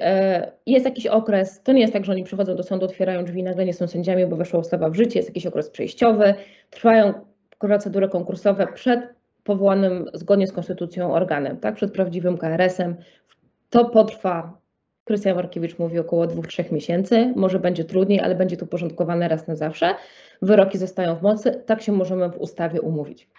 jest 0.65 0.85
jakiś 0.85 1.07
okres, 1.07 1.61
to 1.63 1.71
nie 1.71 1.81
jest 1.81 1.93
tak, 1.93 2.05
że 2.05 2.11
oni 2.11 2.23
przychodzą 2.23 2.55
do 2.55 2.63
sądu, 2.63 2.85
otwierają 2.85 3.25
drzwi 3.25 3.39
i 3.39 3.43
nagle 3.43 3.65
nie 3.65 3.73
są 3.73 3.87
sędziami, 3.87 4.25
bo 4.25 4.35
weszła 4.35 4.59
ustawa 4.59 4.89
w 4.89 4.95
życie, 4.95 5.19
jest 5.19 5.29
jakiś 5.29 5.45
okres 5.45 5.69
przejściowy, 5.69 6.33
trwają 6.69 7.13
procedury 7.59 8.09
konkursowe 8.09 8.67
przed 8.67 8.99
powołanym 9.43 10.05
zgodnie 10.13 10.47
z 10.47 10.51
konstytucją 10.51 11.13
organem, 11.13 11.57
tak, 11.57 11.75
przed 11.75 11.91
prawdziwym 11.91 12.37
KRS-em. 12.37 12.95
To 13.69 13.85
potrwa, 13.85 14.57
Krystian 15.03 15.35
Markiewicz 15.35 15.79
mówi 15.79 15.99
około 15.99 16.25
2-3 16.25 16.73
miesięcy, 16.73 17.33
może 17.35 17.59
będzie 17.59 17.83
trudniej, 17.83 18.19
ale 18.19 18.35
będzie 18.35 18.57
to 18.57 18.67
porządkowane 18.67 19.27
raz 19.27 19.47
na 19.47 19.55
zawsze. 19.55 19.95
Wyroki 20.41 20.77
zostają 20.77 21.15
w 21.15 21.21
mocy, 21.21 21.63
tak 21.65 21.81
się 21.81 21.91
możemy 21.91 22.29
w 22.29 22.37
ustawie 22.37 22.81
umówić. 22.81 23.29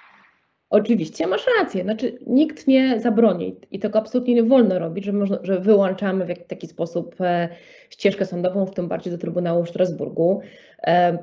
Oczywiście 0.71 1.27
masz 1.27 1.47
rację, 1.59 1.83
znaczy 1.83 2.19
nikt 2.27 2.67
nie 2.67 3.01
zabroni 3.01 3.57
i 3.71 3.79
tego 3.79 3.99
absolutnie 3.99 4.35
nie 4.35 4.43
wolno 4.43 4.79
robić, 4.79 5.05
że, 5.05 5.13
można, 5.13 5.39
że 5.43 5.61
wyłączamy 5.61 6.27
w 6.27 6.47
taki 6.47 6.67
sposób 6.67 7.21
e, 7.21 7.49
ścieżkę 7.91 8.27
sądową, 8.27 8.67
w 8.67 8.75
tym 8.75 8.89
bardziej 8.89 9.13
do 9.13 9.19
Trybunału 9.19 9.65
w 9.65 9.69
Strasburgu. 9.69 10.41
E, 10.87 11.19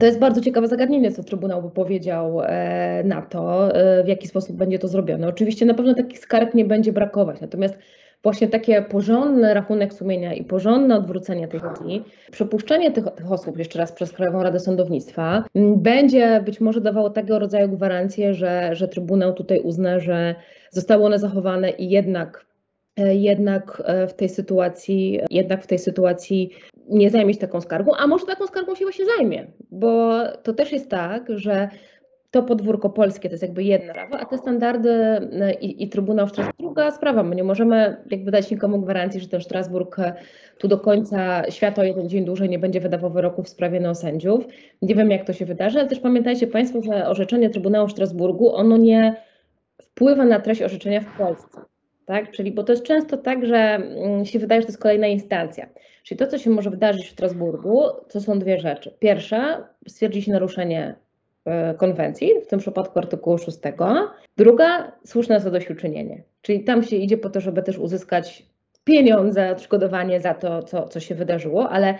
to 0.00 0.06
jest 0.06 0.18
bardzo 0.18 0.40
ciekawe 0.40 0.68
zagadnienie, 0.68 1.12
co 1.12 1.24
Trybunał 1.24 1.62
by 1.62 1.70
powiedział 1.70 2.40
e, 2.42 3.02
na 3.04 3.22
to, 3.22 3.68
w 4.04 4.08
jaki 4.08 4.28
sposób 4.28 4.56
będzie 4.56 4.78
to 4.78 4.88
zrobione. 4.88 5.28
Oczywiście 5.28 5.66
na 5.66 5.74
pewno 5.74 5.94
takich 5.94 6.18
skarg 6.18 6.54
nie 6.54 6.64
będzie 6.64 6.92
brakować, 6.92 7.40
natomiast 7.40 7.78
właśnie 8.26 8.48
takie 8.48 8.82
porządny 8.82 9.54
rachunek 9.54 9.94
sumienia 9.94 10.34
i 10.34 10.44
porządne 10.44 10.96
odwrócenie 10.96 11.48
tych 11.48 11.62
ludzi, 11.62 12.04
przepuszczenie 12.30 12.90
tych, 12.92 13.04
tych 13.04 13.32
osób 13.32 13.58
jeszcze 13.58 13.78
raz 13.78 13.92
przez 13.92 14.12
Krajową 14.12 14.42
Radę 14.42 14.60
Sądownictwa 14.60 15.44
będzie 15.76 16.42
być 16.44 16.60
może 16.60 16.80
dawało 16.80 17.10
tego 17.10 17.38
rodzaju 17.38 17.68
gwarancję, 17.68 18.34
że, 18.34 18.70
że 18.72 18.88
Trybunał 18.88 19.32
tutaj 19.32 19.60
uzna, 19.60 19.98
że 19.98 20.34
zostały 20.70 21.04
one 21.04 21.18
zachowane 21.18 21.70
i 21.70 21.90
jednak 21.90 22.46
E, 22.96 23.14
jednak 23.14 23.82
e, 23.84 24.06
w 24.06 24.14
tej 24.14 24.28
sytuacji, 24.28 25.20
jednak 25.30 25.64
w 25.64 25.66
tej 25.66 25.78
sytuacji 25.78 26.50
nie 26.88 27.10
zajmie 27.10 27.34
się 27.34 27.40
taką 27.40 27.60
skargą, 27.60 27.92
a 27.96 28.06
może 28.06 28.26
taką 28.26 28.46
skargą 28.46 28.74
się 28.74 28.84
właśnie 28.84 29.04
zajmie, 29.16 29.46
bo 29.70 30.12
to 30.42 30.52
też 30.52 30.72
jest 30.72 30.90
tak, 30.90 31.26
że 31.28 31.68
to 32.30 32.42
podwórko 32.42 32.90
polskie 32.90 33.28
to 33.28 33.32
jest 33.32 33.42
jakby 33.42 33.62
jedno 33.62 33.92
prawo, 33.92 34.18
a 34.18 34.24
te 34.24 34.38
standardy 34.38 34.90
e, 34.90 35.54
i, 35.54 35.82
i 35.82 35.88
Trybunał 35.88 36.28
Strasburg 36.28 36.58
druga 36.58 36.90
sprawa. 36.90 37.22
My 37.22 37.36
nie 37.36 37.44
możemy 37.44 37.96
jakby 38.10 38.30
dać 38.30 38.50
nikomu 38.50 38.80
gwarancji, 38.80 39.20
że 39.20 39.28
ten 39.28 39.40
Strasburg 39.40 39.96
tu 40.58 40.68
do 40.68 40.78
końca 40.78 41.50
świata 41.50 41.82
o 41.82 41.84
jeden 41.84 42.08
dzień 42.08 42.24
dłużej 42.24 42.48
nie 42.48 42.58
będzie 42.58 42.80
wydawał 42.80 43.10
wyroków 43.10 43.46
w 43.46 43.48
sprawie 43.48 43.80
neosędziów. 43.80 44.44
Nie 44.82 44.94
wiem 44.94 45.10
jak 45.10 45.26
to 45.26 45.32
się 45.32 45.46
wydarzy, 45.46 45.78
ale 45.78 45.88
też 45.88 46.00
pamiętajcie 46.00 46.46
Państwo, 46.46 46.82
że 46.82 47.08
orzeczenie 47.08 47.50
Trybunału 47.50 47.88
Strasburgu 47.88 48.54
ono 48.54 48.76
nie 48.76 49.16
wpływa 49.82 50.24
na 50.24 50.40
treść 50.40 50.62
orzeczenia 50.62 51.00
w 51.00 51.18
Polsce 51.18 51.60
tak? 52.06 52.30
Czyli, 52.30 52.52
bo 52.52 52.64
to 52.64 52.72
jest 52.72 52.84
często 52.84 53.16
tak, 53.16 53.46
że 53.46 53.56
mm, 53.56 54.24
się 54.24 54.38
wydaje, 54.38 54.60
że 54.60 54.66
to 54.66 54.70
jest 54.70 54.82
kolejna 54.82 55.06
instancja. 55.06 55.66
Czyli 56.02 56.18
to, 56.18 56.26
co 56.26 56.38
się 56.38 56.50
może 56.50 56.70
wydarzyć 56.70 57.06
w 57.06 57.12
Strasburgu, 57.12 57.82
to 58.08 58.20
są 58.20 58.38
dwie 58.38 58.60
rzeczy. 58.60 58.96
Pierwsza, 58.98 59.68
stwierdzi 59.88 60.22
się 60.22 60.32
naruszenie 60.32 60.82
e, 60.82 60.96
konwencji, 61.76 62.30
w 62.44 62.46
tym 62.46 62.58
przypadku 62.58 62.98
artykułu 62.98 63.38
6. 63.38 63.58
Druga, 64.36 64.92
słuszne 65.04 65.40
zadośćuczynienie. 65.40 66.22
Czyli 66.42 66.64
tam 66.64 66.82
się 66.82 66.96
idzie 66.96 67.18
po 67.18 67.30
to, 67.30 67.40
żeby 67.40 67.62
też 67.62 67.78
uzyskać 67.78 68.46
pieniądze, 68.84 69.50
odszkodowanie 69.50 70.20
za 70.20 70.34
to, 70.34 70.62
co, 70.62 70.88
co 70.88 71.00
się 71.00 71.14
wydarzyło, 71.14 71.68
ale 71.68 71.98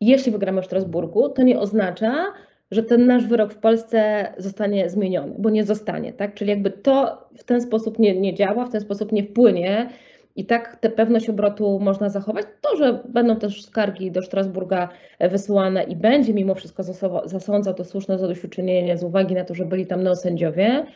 jeśli 0.00 0.32
wygramy 0.32 0.62
w 0.62 0.66
Strasburgu, 0.66 1.28
to 1.28 1.42
nie 1.42 1.58
oznacza, 1.58 2.32
że 2.70 2.82
ten 2.82 3.06
nasz 3.06 3.26
wyrok 3.26 3.52
w 3.52 3.58
Polsce 3.58 4.32
zostanie 4.38 4.90
zmieniony, 4.90 5.34
bo 5.38 5.50
nie 5.50 5.64
zostanie, 5.64 6.12
tak? 6.12 6.34
Czyli 6.34 6.50
jakby 6.50 6.70
to 6.70 7.24
w 7.38 7.44
ten 7.44 7.60
sposób 7.60 7.98
nie, 7.98 8.20
nie 8.20 8.34
działa, 8.34 8.66
w 8.66 8.72
ten 8.72 8.80
sposób 8.80 9.12
nie 9.12 9.24
wpłynie 9.24 9.90
i 10.36 10.46
tak 10.46 10.76
tę 10.76 10.90
pewność 10.90 11.30
obrotu 11.30 11.80
można 11.80 12.08
zachować. 12.08 12.46
To, 12.60 12.76
że 12.76 13.02
będą 13.08 13.36
też 13.36 13.64
skargi 13.64 14.10
do 14.10 14.22
Strasburga 14.22 14.88
wysyłane 15.20 15.82
i 15.82 15.96
będzie 15.96 16.34
mimo 16.34 16.54
wszystko 16.54 16.82
zasądzał 17.24 17.74
to 17.74 17.84
słuszne 17.84 18.18
zadośćuczynienie 18.18 18.98
z 18.98 19.04
uwagi 19.04 19.34
na 19.34 19.44
to, 19.44 19.54
że 19.54 19.64
byli 19.64 19.86
tam 19.86 20.02
neosędziowie, 20.02 20.86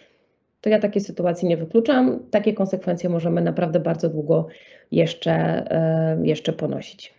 to 0.61 0.71
ja 0.71 0.79
takiej 0.79 1.03
sytuacji 1.03 1.49
nie 1.49 1.57
wykluczam. 1.57 2.21
Takie 2.31 2.55
konsekwencje 2.55 3.09
możemy 3.11 3.41
naprawdę 3.41 3.81
bardzo 3.81 4.09
długo 4.09 4.47
jeszcze, 4.93 5.33
e, 5.33 6.19
jeszcze 6.23 6.53
ponosić. 6.53 7.15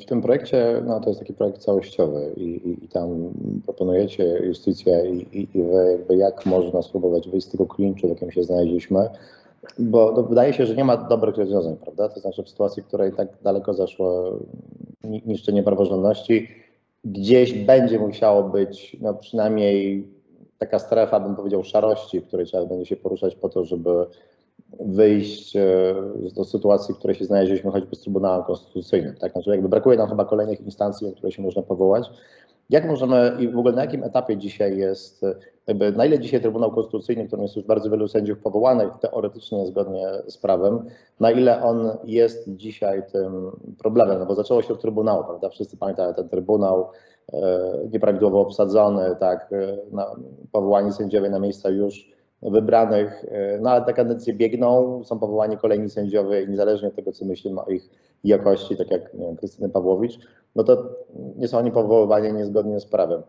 W 0.00 0.04
tym 0.04 0.22
projekcie, 0.22 0.82
no 0.86 1.00
to 1.00 1.08
jest 1.08 1.20
taki 1.20 1.34
projekt 1.34 1.58
całościowy 1.58 2.32
i, 2.36 2.42
i, 2.42 2.84
i 2.84 2.88
tam 2.88 3.32
proponujecie 3.64 4.24
justicję 4.24 5.10
i, 5.10 5.38
i, 5.38 5.48
i 5.54 5.58
jakby 5.90 6.16
jak 6.16 6.46
można 6.46 6.82
spróbować 6.82 7.28
wyjść 7.28 7.46
z 7.46 7.50
tego 7.50 7.66
klinczu, 7.66 8.06
w 8.06 8.10
jakim 8.10 8.30
się 8.30 8.42
znaleźliśmy, 8.42 9.08
bo 9.78 10.22
wydaje 10.22 10.52
się, 10.52 10.66
że 10.66 10.74
nie 10.74 10.84
ma 10.84 10.96
dobrych 10.96 11.36
rozwiązań, 11.36 11.76
prawda? 11.76 12.08
To 12.08 12.20
znaczy 12.20 12.42
w 12.42 12.48
sytuacji, 12.48 12.82
w 12.82 12.86
której 12.86 13.12
tak 13.12 13.28
daleko 13.42 13.74
zaszło 13.74 14.38
niszczenie 15.04 15.62
praworządności, 15.62 16.48
gdzieś 17.04 17.52
będzie 17.52 17.98
musiało 17.98 18.42
być 18.42 18.96
no 19.00 19.14
przynajmniej 19.14 20.08
taka 20.58 20.78
strefa, 20.78 21.20
bym 21.20 21.36
powiedział, 21.36 21.64
szarości, 21.64 22.20
w 22.20 22.26
której 22.26 22.46
trzeba 22.46 22.66
będzie 22.66 22.86
się 22.86 22.96
poruszać 22.96 23.34
po 23.34 23.48
to, 23.48 23.64
żeby 23.64 24.06
wyjść 24.80 25.56
e, 25.56 25.94
do 26.36 26.44
sytuacji, 26.44 26.94
w 26.94 26.98
której 26.98 27.16
się 27.16 27.24
znaleźliśmy 27.24 27.70
choćby 27.70 27.96
z 27.96 28.00
Trybunałem 28.00 28.44
Konstytucyjnym. 28.44 29.16
Tak? 29.16 29.32
Znaczy 29.32 29.50
jakby 29.50 29.68
brakuje 29.68 29.98
nam 29.98 30.08
chyba 30.08 30.24
kolejnych 30.24 30.60
instancji, 30.60 31.06
na 31.06 31.12
które 31.12 31.32
się 31.32 31.42
można 31.42 31.62
powołać. 31.62 32.10
Jak 32.70 32.86
możemy 32.86 33.36
i 33.40 33.48
w 33.48 33.58
ogóle 33.58 33.74
na 33.74 33.82
jakim 33.82 34.04
etapie 34.04 34.36
dzisiaj 34.36 34.78
jest, 34.78 35.24
na 35.96 36.06
ile 36.06 36.18
dzisiaj 36.18 36.40
Trybunał 36.40 36.70
Konstytucyjny, 36.70 37.26
którym 37.26 37.42
jest 37.42 37.56
już 37.56 37.64
bardzo 37.64 37.90
wielu 37.90 38.08
sędziów 38.08 38.38
powołanych 38.38 38.88
teoretycznie 39.00 39.66
zgodnie 39.66 40.06
z 40.26 40.38
prawem, 40.38 40.84
na 41.20 41.30
ile 41.30 41.62
on 41.62 41.90
jest 42.04 42.44
dzisiaj 42.48 43.02
tym 43.12 43.50
problemem, 43.78 44.18
no 44.18 44.26
bo 44.26 44.34
zaczęło 44.34 44.62
się 44.62 44.72
od 44.72 44.80
Trybunału, 44.80 45.24
prawda? 45.24 45.48
Wszyscy 45.48 45.76
pamiętają 45.76 46.14
ten 46.14 46.28
Trybunał 46.28 46.88
e, 47.32 47.60
nieprawidłowo 47.92 48.40
obsadzony, 48.40 49.16
tak, 49.20 49.52
e, 49.52 49.76
na, 49.92 50.16
powołani 50.52 50.92
sędziowie 50.92 51.30
na 51.30 51.38
miejsca 51.38 51.68
już 51.68 52.10
wybranych, 52.42 53.24
e, 53.28 53.58
no 53.60 53.70
ale 53.70 53.84
te 53.84 53.92
kadencje 53.92 54.34
biegną, 54.34 55.04
są 55.04 55.18
powołani 55.18 55.56
kolejni 55.56 55.90
sędziowie 55.90 56.42
i 56.42 56.48
niezależnie 56.48 56.88
od 56.88 56.94
tego, 56.94 57.12
co 57.12 57.24
myślimy 57.24 57.60
o 57.60 57.70
ich 57.70 57.90
jakości, 58.24 58.76
tak 58.76 58.90
jak 58.90 59.14
nie 59.14 59.26
wiem, 59.26 59.36
Krystyny 59.36 59.68
Pawłowicz, 59.68 60.18
no 60.56 60.64
to 60.64 60.84
nie 61.36 61.48
są 61.48 61.58
oni 61.58 61.72
powoływani 61.72 62.32
niezgodnie 62.32 62.80
z 62.80 62.86
prawem. 62.86 63.22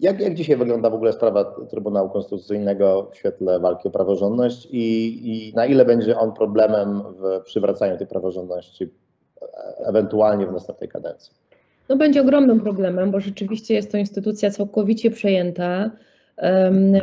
Jak, 0.00 0.20
jak 0.20 0.34
dzisiaj 0.34 0.56
wygląda 0.56 0.90
w 0.90 0.94
ogóle 0.94 1.12
sprawa 1.12 1.44
Trybunału 1.70 2.10
Konstytucyjnego 2.10 3.10
w 3.12 3.16
świetle 3.16 3.60
walki 3.60 3.88
o 3.88 3.90
praworządność 3.90 4.68
i, 4.70 5.48
i 5.48 5.54
na 5.54 5.66
ile 5.66 5.84
będzie 5.84 6.18
on 6.18 6.32
problemem 6.32 7.02
w 7.02 7.44
przywracaniu 7.44 7.98
tej 7.98 8.06
praworządności 8.06 8.84
e, 8.84 9.86
ewentualnie 9.86 10.46
w 10.46 10.52
następnej 10.52 10.88
kadencji? 10.88 11.32
No 11.88 11.96
będzie 11.96 12.20
ogromnym 12.20 12.60
problemem, 12.60 13.10
bo 13.10 13.20
rzeczywiście 13.20 13.74
jest 13.74 13.92
to 13.92 13.98
instytucja 13.98 14.50
całkowicie 14.50 15.10
przejęta 15.10 15.90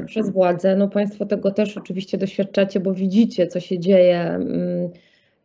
przez 0.05 0.29
władzę. 0.29 0.75
No 0.75 0.88
Państwo 0.88 1.25
tego 1.25 1.51
też 1.51 1.77
oczywiście 1.77 2.17
doświadczacie, 2.17 2.79
bo 2.79 2.93
widzicie, 2.93 3.47
co 3.47 3.60
się 3.60 3.79
dzieje, 3.79 4.39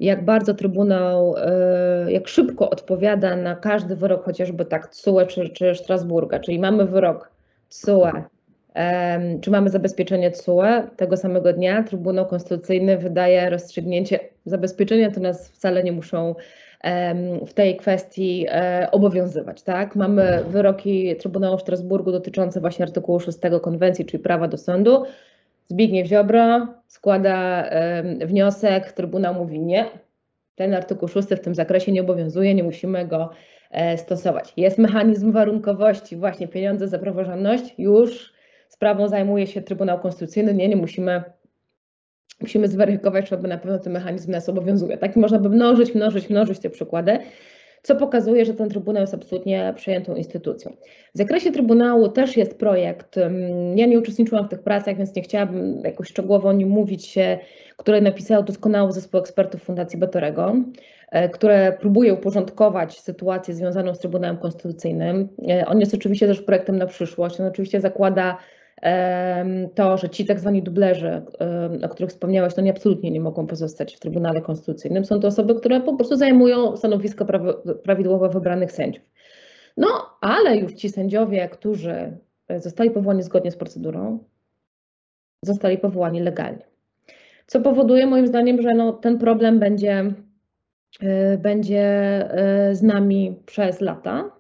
jak 0.01 0.25
bardzo 0.25 0.55
Trybunał, 0.55 1.35
e, 1.39 2.13
jak 2.13 2.29
szybko 2.29 2.71
odpowiada 2.71 3.37
na 3.37 3.55
każdy 3.57 3.97
wyrok, 3.97 4.25
chociażby 4.25 4.65
tak 4.65 4.95
CUE 4.95 5.27
czy, 5.27 5.49
czy 5.49 5.75
Strasburga, 5.75 6.41
czyli 6.41 6.59
mamy 6.59 6.87
wyrok 6.87 7.32
CUE, 7.81 8.23
czy 9.41 9.51
mamy 9.51 9.71
zabezpieczenie 9.71 10.31
CUE, 10.31 10.63
tego 10.97 11.17
samego 11.17 11.53
dnia 11.53 11.83
Trybunał 11.83 12.27
Konstytucyjny 12.27 12.99
wydaje 12.99 13.51
rozstrzygnięcie, 13.51 14.21
zabezpieczenia 14.45 15.11
to 15.11 15.21
nas 15.21 15.49
wcale 15.49 15.85
nie 15.85 15.93
muszą 15.93 16.35
w 17.47 17.53
tej 17.55 17.77
kwestii 17.77 18.47
e, 18.49 18.89
obowiązywać. 18.93 19.63
Tak? 19.63 19.97
Mamy 19.97 20.45
wyroki 20.49 21.17
Trybunału 21.17 21.59
w 21.59 21.61
Strasburgu 21.61 22.13
dotyczące 22.13 22.61
właśnie 22.61 22.85
artykułu 22.85 23.21
6 23.21 23.39
konwencji, 23.63 24.05
czyli 24.05 24.23
prawa 24.23 24.49
do 24.49 24.57
sądu. 24.57 25.05
Zbigniew 25.69 26.07
Ziobro 26.07 26.67
składa 26.87 27.71
wniosek, 28.27 28.93
Trybunał 28.93 29.35
mówi 29.35 29.61
nie, 29.61 29.87
ten 30.55 30.75
artykuł 30.75 31.09
6 31.09 31.29
w 31.29 31.41
tym 31.41 31.55
zakresie 31.55 31.93
nie 31.93 32.01
obowiązuje, 32.01 32.55
nie 32.55 32.63
musimy 32.63 33.07
go 33.07 33.31
stosować. 33.97 34.53
Jest 34.57 34.79
mechanizm 34.79 35.33
warunkowości, 35.33 36.17
właśnie 36.17 36.49
pieniądze 36.49 36.89
za 36.89 36.99
praworządność, 36.99 37.75
już 37.79 38.33
sprawą 38.69 39.09
zajmuje 39.09 39.47
się 39.47 39.63
Trybunał 39.63 40.01
Konstytucyjny, 40.01 40.55
nie, 40.55 40.69
nie 40.69 40.77
musimy 40.77 41.23
musimy 42.41 42.69
zweryfikować, 42.69 43.29
czy 43.29 43.37
na 43.37 43.59
pewno 43.59 43.79
ten 43.79 43.93
mechanizm 43.93 44.31
nas 44.31 44.49
obowiązuje. 44.49 44.99
Tak 44.99 45.17
można 45.17 45.39
by 45.39 45.49
mnożyć, 45.49 45.95
mnożyć, 45.95 46.31
mnożyć 46.31 46.59
te 46.59 46.71
przykłady. 46.71 47.19
co 47.83 47.97
pokazuje, 47.97 48.45
że 48.45 48.55
ten 48.55 48.69
Trybunał 48.69 49.01
jest 49.01 49.15
absolutnie 49.15 49.73
przejętą 49.77 50.15
instytucją. 50.15 50.73
W 51.15 51.19
zakresie 51.19 51.53
Trybunału 51.53 52.09
też 52.09 52.37
jest 52.37 52.59
projekt, 52.59 53.17
ja 53.77 53.87
nie 53.87 53.99
uczestniczyłam 53.99 54.47
w 54.47 54.49
tych 54.49 54.63
pracach, 54.63 54.97
więc 54.97 55.15
nie 55.15 55.23
chciałabym 55.23 55.81
jakoś 55.85 56.09
szczegółowo 56.09 56.49
o 56.49 56.53
nim 56.53 56.69
mówić, 56.69 57.19
które 57.77 58.01
napisał 58.01 58.43
doskonały 58.43 58.93
zespół 58.93 59.21
ekspertów 59.21 59.63
Fundacji 59.63 59.99
Batorego, 59.99 60.53
e, 60.53 60.63
które 61.33 61.77
próbuje 61.81 62.15
uporządkować 62.15 63.01
sytuację 63.01 63.55
związaną 63.55 63.95
z 63.95 63.99
Trybunałem 63.99 64.37
Konstytucyjnym. 64.37 65.29
E, 65.49 65.67
on 65.67 65.81
jest 65.81 65.95
oczywiście 65.95 66.27
też 66.27 66.41
projektem 66.41 66.79
na 66.79 66.87
przyszłość, 66.87 67.41
on 67.41 67.47
oczywiście 67.47 67.81
zakłada 67.81 68.39
to, 69.75 69.97
że 69.97 70.11
ci 70.11 70.27
tak 70.27 70.41
zwani 70.41 70.63
dublerzy, 70.63 71.23
o 71.85 71.89
których 71.89 72.11
wspomniałeś, 72.11 72.55
to 72.55 72.61
nie 72.61 72.71
absolutnie 72.71 73.11
nie 73.11 73.21
mogą 73.21 73.47
pozostać 73.47 73.97
w 73.97 74.01
Trybunale 74.01 74.41
Konstytucyjnym. 74.41 75.05
Są 75.05 75.21
to 75.21 75.29
osoby, 75.29 75.55
które 75.55 75.81
po 75.81 75.97
prostu 75.97 76.17
zajmują 76.17 76.77
stanowisko 76.77 77.27
prawidłowo 77.83 78.29
wybranych 78.29 78.73
sędziów. 78.73 79.05
No, 79.77 79.89
ale 80.21 80.57
już 80.57 80.73
ci 80.73 80.89
sędziowie, 80.89 81.49
którzy 81.49 82.17
zostali 82.57 82.91
powołani 82.91 83.23
zgodnie 83.23 83.51
z 83.51 83.57
procedurą, 83.57 84.19
zostali 85.43 85.79
powołani 85.79 86.21
legalnie. 86.21 86.65
Co 87.47 87.61
powoduje 87.61 88.07
moim 88.07 88.27
zdaniem, 88.27 88.63
że 88.63 88.75
no, 88.75 88.93
ten 88.93 89.19
problem 89.19 89.59
będzie, 89.59 89.93
e, 89.93 90.15
będzie 91.39 91.81
e, 91.81 92.75
z 92.75 92.83
nami 92.83 93.37
przez 93.47 93.81
lata 93.81 94.31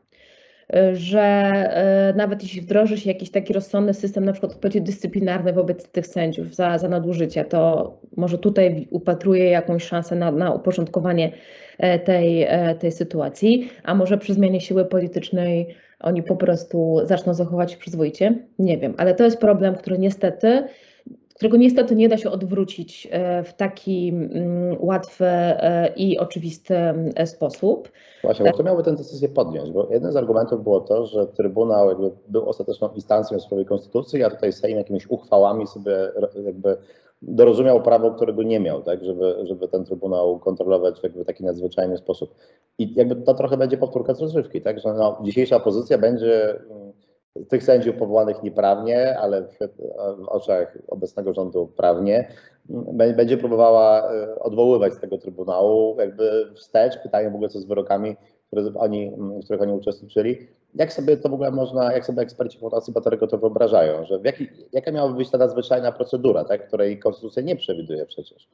że 0.92 1.20
e, 1.20 2.14
nawet 2.16 2.42
jeśli 2.42 2.60
wdroży 2.60 2.98
się 2.98 3.10
jakiś 3.10 3.30
taki 3.30 3.52
rozsądny 3.52 3.94
system, 3.94 4.24
na 4.24 4.32
przykład 4.32 4.52
odpowiedzi 4.52 4.82
dyscyplinarny 4.82 5.52
wobec 5.52 5.88
tych 5.88 6.06
sędziów 6.06 6.54
za, 6.54 6.78
za 6.78 6.88
nadużycie, 6.88 7.44
to 7.44 7.92
może 8.16 8.38
tutaj 8.38 8.88
upatruje 8.90 9.44
jakąś 9.44 9.84
szansę 9.84 10.16
na, 10.16 10.30
na 10.30 10.52
uporządkowanie 10.52 11.32
e, 11.78 11.98
tej, 11.98 12.42
e, 12.42 12.74
tej 12.74 12.92
sytuacji, 12.92 13.70
a 13.82 13.94
może 13.94 14.18
przy 14.18 14.34
zmianie 14.34 14.60
siły 14.60 14.84
politycznej 14.84 15.74
oni 16.00 16.22
po 16.22 16.36
prostu 16.36 17.00
zaczną 17.04 17.34
zachować 17.34 17.72
się 17.72 17.78
przyzwoicie? 17.78 18.38
Nie 18.58 18.78
wiem, 18.78 18.94
ale 18.98 19.14
to 19.14 19.24
jest 19.24 19.40
problem, 19.40 19.74
który 19.74 19.98
niestety 19.98 20.64
którego 21.42 21.56
niestety 21.56 21.96
nie 21.96 22.08
da 22.08 22.16
się 22.16 22.30
odwrócić 22.30 23.08
e, 23.10 23.44
w 23.44 23.54
taki 23.54 24.08
mm, 24.08 24.76
łatwy 24.80 25.24
e, 25.24 25.92
i 25.96 26.18
oczywisty 26.18 26.74
e, 27.14 27.26
sposób. 27.26 27.88
Właśnie, 28.22 28.44
bo 28.44 28.52
kto 28.52 28.62
miałby 28.62 28.82
tę 28.82 28.92
decyzję 28.92 29.28
podjąć? 29.28 29.70
Bo 29.70 29.88
jeden 29.90 30.12
z 30.12 30.16
argumentów 30.16 30.62
było 30.62 30.80
to, 30.80 31.06
że 31.06 31.26
Trybunał 31.26 31.88
jakby 31.88 32.10
był 32.28 32.48
ostateczną 32.48 32.88
instancją 32.94 33.38
w 33.38 33.42
sprawie 33.42 33.64
konstytucji, 33.64 34.24
a 34.24 34.30
tutaj 34.30 34.52
Sejm 34.52 34.76
jakimiś 34.78 35.06
uchwałami 35.10 35.66
sobie 35.66 35.96
jakby 36.44 36.76
dorozumiał 37.22 37.82
prawo, 37.82 38.10
którego 38.10 38.42
nie 38.42 38.60
miał, 38.60 38.82
tak, 38.82 39.04
żeby, 39.04 39.34
żeby 39.42 39.68
ten 39.68 39.84
Trybunał 39.84 40.38
kontrolować 40.38 41.00
w 41.00 41.02
jakby 41.02 41.24
taki 41.24 41.44
nadzwyczajny 41.44 41.96
sposób. 41.96 42.34
I 42.78 42.94
jakby 42.94 43.16
to 43.16 43.34
trochę 43.34 43.56
będzie 43.56 43.76
powtórka 43.76 44.14
z 44.14 44.20
rozrywki, 44.20 44.60
tak, 44.60 44.80
że 44.80 44.94
no, 44.94 45.18
dzisiejsza 45.22 45.56
opozycja 45.56 45.98
będzie 45.98 46.50
mm, 46.50 46.91
tych 47.48 47.62
sędziów 47.62 47.96
powołanych 47.96 48.42
nieprawnie, 48.42 49.18
ale 49.18 49.42
w, 49.42 49.58
w 50.18 50.28
oczach 50.28 50.78
obecnego 50.88 51.34
rządu 51.34 51.72
prawnie, 51.76 52.28
będzie 53.16 53.38
próbowała 53.38 54.12
e, 54.12 54.38
odwoływać 54.38 54.94
z 54.94 55.00
tego 55.00 55.18
Trybunału 55.18 55.96
jakby 56.00 56.52
wstecz. 56.54 56.98
Pytanie 57.02 57.30
w 57.30 57.34
ogóle 57.34 57.48
co 57.48 57.60
z 57.60 57.64
wyrokami, 57.64 58.16
które 58.46 58.62
oni, 58.74 59.10
w 59.10 59.44
których 59.44 59.62
oni 59.62 59.72
uczestniczyli. 59.72 60.38
Jak 60.74 60.92
sobie 60.92 61.16
to 61.16 61.28
w 61.28 61.34
ogóle 61.34 61.50
można, 61.50 61.92
jak 61.92 62.06
sobie 62.06 62.22
eksperci 62.22 62.58
Fundacji 62.58 62.92
Batorego 62.92 63.26
to 63.26 63.38
wyobrażają, 63.38 64.04
że 64.04 64.20
jaki, 64.24 64.48
jaka 64.72 64.92
miałaby 64.92 65.14
być 65.14 65.30
ta 65.30 65.38
nadzwyczajna 65.38 65.92
procedura, 65.92 66.44
tak, 66.44 66.66
której 66.66 66.98
konstytucja 66.98 67.42
nie 67.42 67.56
przewiduje 67.56 68.06
przecież? 68.06 68.48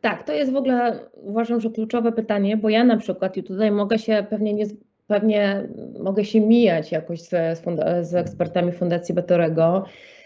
Tak, 0.00 0.22
to 0.26 0.32
jest 0.32 0.52
w 0.52 0.56
ogóle 0.56 0.98
uważam, 1.12 1.60
że 1.60 1.70
kluczowe 1.70 2.12
pytanie, 2.12 2.56
bo 2.56 2.68
ja 2.68 2.84
na 2.84 2.96
przykład 2.96 3.36
i 3.36 3.42
tutaj 3.42 3.70
mogę 3.70 3.98
się 3.98 4.26
pewnie 4.30 4.54
nie 4.54 4.66
pewnie 5.06 5.68
mogę 6.00 6.24
się 6.24 6.40
mijać 6.40 6.92
jakoś 6.92 7.20
z, 7.22 7.58
z 8.02 8.14
ekspertami 8.14 8.72
Fundacji 8.72 9.14
Batorego, 9.14 9.84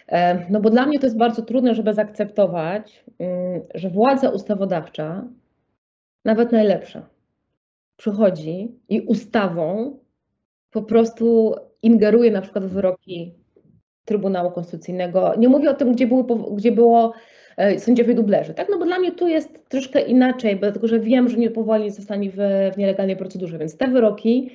e, 0.08 0.46
no 0.50 0.60
bo 0.60 0.70
dla 0.70 0.86
mnie 0.86 0.98
to 0.98 1.06
jest 1.06 1.18
bardzo 1.18 1.42
trudne, 1.42 1.74
żeby 1.74 1.94
zaakceptować, 1.94 3.04
mm, 3.18 3.60
że 3.74 3.90
władza 3.90 4.28
ustawodawcza, 4.28 5.24
nawet 6.24 6.52
najlepsza, 6.52 7.08
przychodzi 7.96 8.72
i 8.88 9.00
ustawą 9.00 9.98
po 10.70 10.82
prostu 10.82 11.54
ingeruje 11.82 12.30
na 12.30 12.40
przykład 12.40 12.64
w 12.64 12.72
wyroki 12.72 13.34
Trybunału 14.04 14.50
Konstytucyjnego. 14.50 15.34
Nie 15.38 15.48
mówię 15.48 15.70
o 15.70 15.74
tym, 15.74 15.92
gdzie, 15.92 16.06
były, 16.06 16.24
gdzie 16.56 16.72
było 16.72 17.12
sędziowie 17.78 18.14
dublerzy, 18.14 18.54
tak? 18.54 18.68
No 18.70 18.78
bo 18.78 18.84
dla 18.84 18.98
mnie 18.98 19.12
tu 19.12 19.28
jest 19.28 19.68
troszkę 19.68 20.00
inaczej, 20.00 20.56
dlatego 20.56 20.88
że 20.88 21.00
wiem, 21.00 21.28
że 21.28 21.36
nie 21.36 21.50
powoli 21.50 21.90
zostanie 21.90 22.30
w, 22.30 22.36
w 22.74 22.78
nielegalnej 22.78 23.16
procedurze, 23.16 23.58
więc 23.58 23.76
te 23.76 23.88
wyroki 23.88 24.50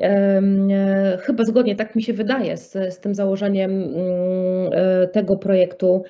E, 0.00 1.18
chyba 1.20 1.44
zgodnie, 1.44 1.76
tak 1.76 1.96
mi 1.96 2.02
się 2.02 2.12
wydaje, 2.12 2.56
z, 2.56 2.72
z 2.72 3.00
tym 3.00 3.14
założeniem 3.14 3.70
mm, 3.70 3.94
e, 4.72 5.06
tego 5.06 5.36
projektu. 5.36 6.02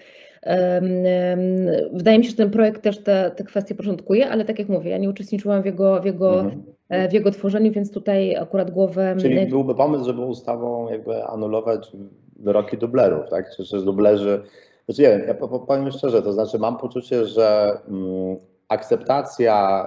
Wydaje 1.93 2.19
mi 2.19 2.25
się, 2.25 2.31
że 2.31 2.37
ten 2.37 2.51
projekt 2.51 2.83
też 2.83 2.99
te, 2.99 3.31
te 3.37 3.45
kwestie 3.45 3.75
porządkuje, 3.75 4.29
ale 4.29 4.45
tak 4.45 4.59
jak 4.59 4.69
mówię, 4.69 4.91
ja 4.91 4.99
nie 4.99 5.11
uczestniczyłam 5.11 5.63
w 5.63 5.67
jego, 5.67 6.01
w 6.01 6.05
jego, 6.05 6.41
mhm. 6.41 6.63
E, 6.89 7.09
w 7.09 7.13
jego 7.13 7.31
tworzeniu, 7.31 7.73
więc 7.73 7.93
tutaj 7.93 8.37
akurat 8.37 8.71
głowę. 8.71 9.17
Czyli 9.21 9.47
byłby 9.47 9.75
pomysł, 9.75 10.05
żeby 10.05 10.21
ustawą 10.21 10.91
jakby 10.91 11.25
anulować 11.25 11.93
wyroki 12.37 12.79
dublerów, 12.79 13.31
tak? 13.31 13.51
Czy, 13.57 13.65
czy 13.65 13.85
dublerzy. 13.85 14.43
Znaczy 14.85 15.03
nie 15.03 15.09
wiem, 15.09 15.29
ja 15.29 15.35
powiem 15.59 15.91
szczerze, 15.91 16.23
to 16.23 16.33
znaczy 16.33 16.59
mam 16.59 16.79
poczucie, 16.79 17.27
że 17.27 17.79
mm, 17.89 18.37
akceptacja 18.69 19.87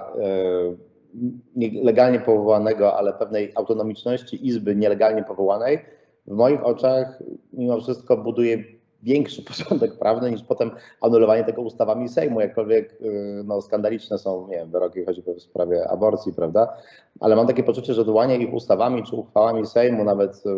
nielegalnie 1.56 2.20
powołanego, 2.20 2.96
ale 2.96 3.12
pewnej 3.12 3.52
autonomiczności 3.54 4.46
izby 4.46 4.76
nielegalnie 4.76 5.24
powołanej, 5.24 5.78
w 6.26 6.34
moich 6.34 6.66
oczach 6.66 7.22
mimo 7.52 7.80
wszystko 7.80 8.16
buduje 8.16 8.64
większy 9.02 9.42
porządek 9.48 9.98
prawny 9.98 10.30
niż 10.30 10.42
potem 10.42 10.70
anulowanie 11.00 11.44
tego 11.44 11.62
ustawami 11.62 12.08
Sejmu, 12.08 12.40
jakkolwiek 12.40 12.92
y, 13.02 13.42
no, 13.44 13.62
skandaliczne 13.62 14.18
są 14.18 14.48
nie 14.48 14.56
wiem, 14.56 14.70
wyroki 14.70 15.04
choćby 15.04 15.34
w 15.34 15.42
sprawie 15.42 15.88
aborcji, 15.88 16.32
prawda? 16.32 16.76
Ale 17.20 17.36
mam 17.36 17.46
takie 17.46 17.62
poczucie, 17.62 17.94
że 17.94 18.00
odwołanie 18.00 18.36
ich 18.36 18.54
ustawami 18.54 19.02
czy 19.02 19.16
uchwałami 19.16 19.66
Sejmu, 19.66 20.04
nawet 20.04 20.46
y, 20.46 20.50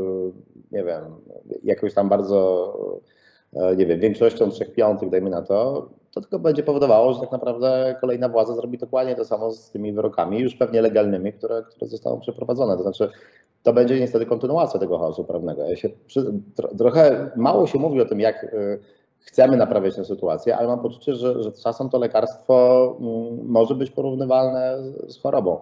nie 0.72 0.85
wiem, 0.85 1.05
jakoś 1.64 1.94
tam 1.94 2.09
bardzo 2.09 3.00
y, 3.07 3.19
nie 3.77 3.87
wiem, 3.87 4.01
większością 4.01 4.51
trzech 4.51 4.73
piątych, 4.73 5.11
dajmy 5.11 5.31
na 5.31 5.43
to, 5.43 5.89
to 6.15 6.21
tylko 6.21 6.39
będzie 6.39 6.63
powodowało, 6.63 7.13
że 7.13 7.21
tak 7.21 7.33
naprawdę 7.33 7.97
kolejna 8.01 8.29
władza 8.29 8.55
zrobi 8.55 8.79
dokładnie 8.79 9.15
to 9.15 9.25
samo 9.25 9.53
z 9.53 9.71
tymi 9.71 9.93
wyrokami, 9.93 10.39
już 10.39 10.55
pewnie 10.55 10.83
legalnymi, 10.83 11.33
które, 11.33 11.63
które 11.63 12.19
przeprowadzone. 12.21 12.77
To 12.77 12.83
znaczy, 12.83 13.11
to 13.63 13.73
będzie 13.73 14.01
niestety 14.01 14.27
kontynuacja 14.27 14.81
tego 14.81 14.99
chaosu 14.99 15.25
prawnego. 15.25 15.63
Ja 15.63 15.77
się, 15.77 15.89
trochę 16.79 17.31
mało 17.37 17.67
się 17.67 17.79
mówi 17.79 18.01
o 18.01 18.05
tym, 18.05 18.21
jak 18.21 18.45
y, 18.45 18.81
chcemy 19.21 19.57
naprawiać 19.57 19.97
tę 19.97 20.05
sytuację, 20.05 20.57
ale 20.57 20.69
mam 20.69 20.81
poczucie, 20.81 21.15
że, 21.15 21.43
że 21.43 21.53
czasem 21.53 21.89
to 21.89 21.99
lekarstwo 21.99 22.97
mm, 23.01 23.47
może 23.47 23.75
być 23.75 23.91
porównywalne 23.91 24.79
z 25.09 25.19
chorobą. 25.19 25.61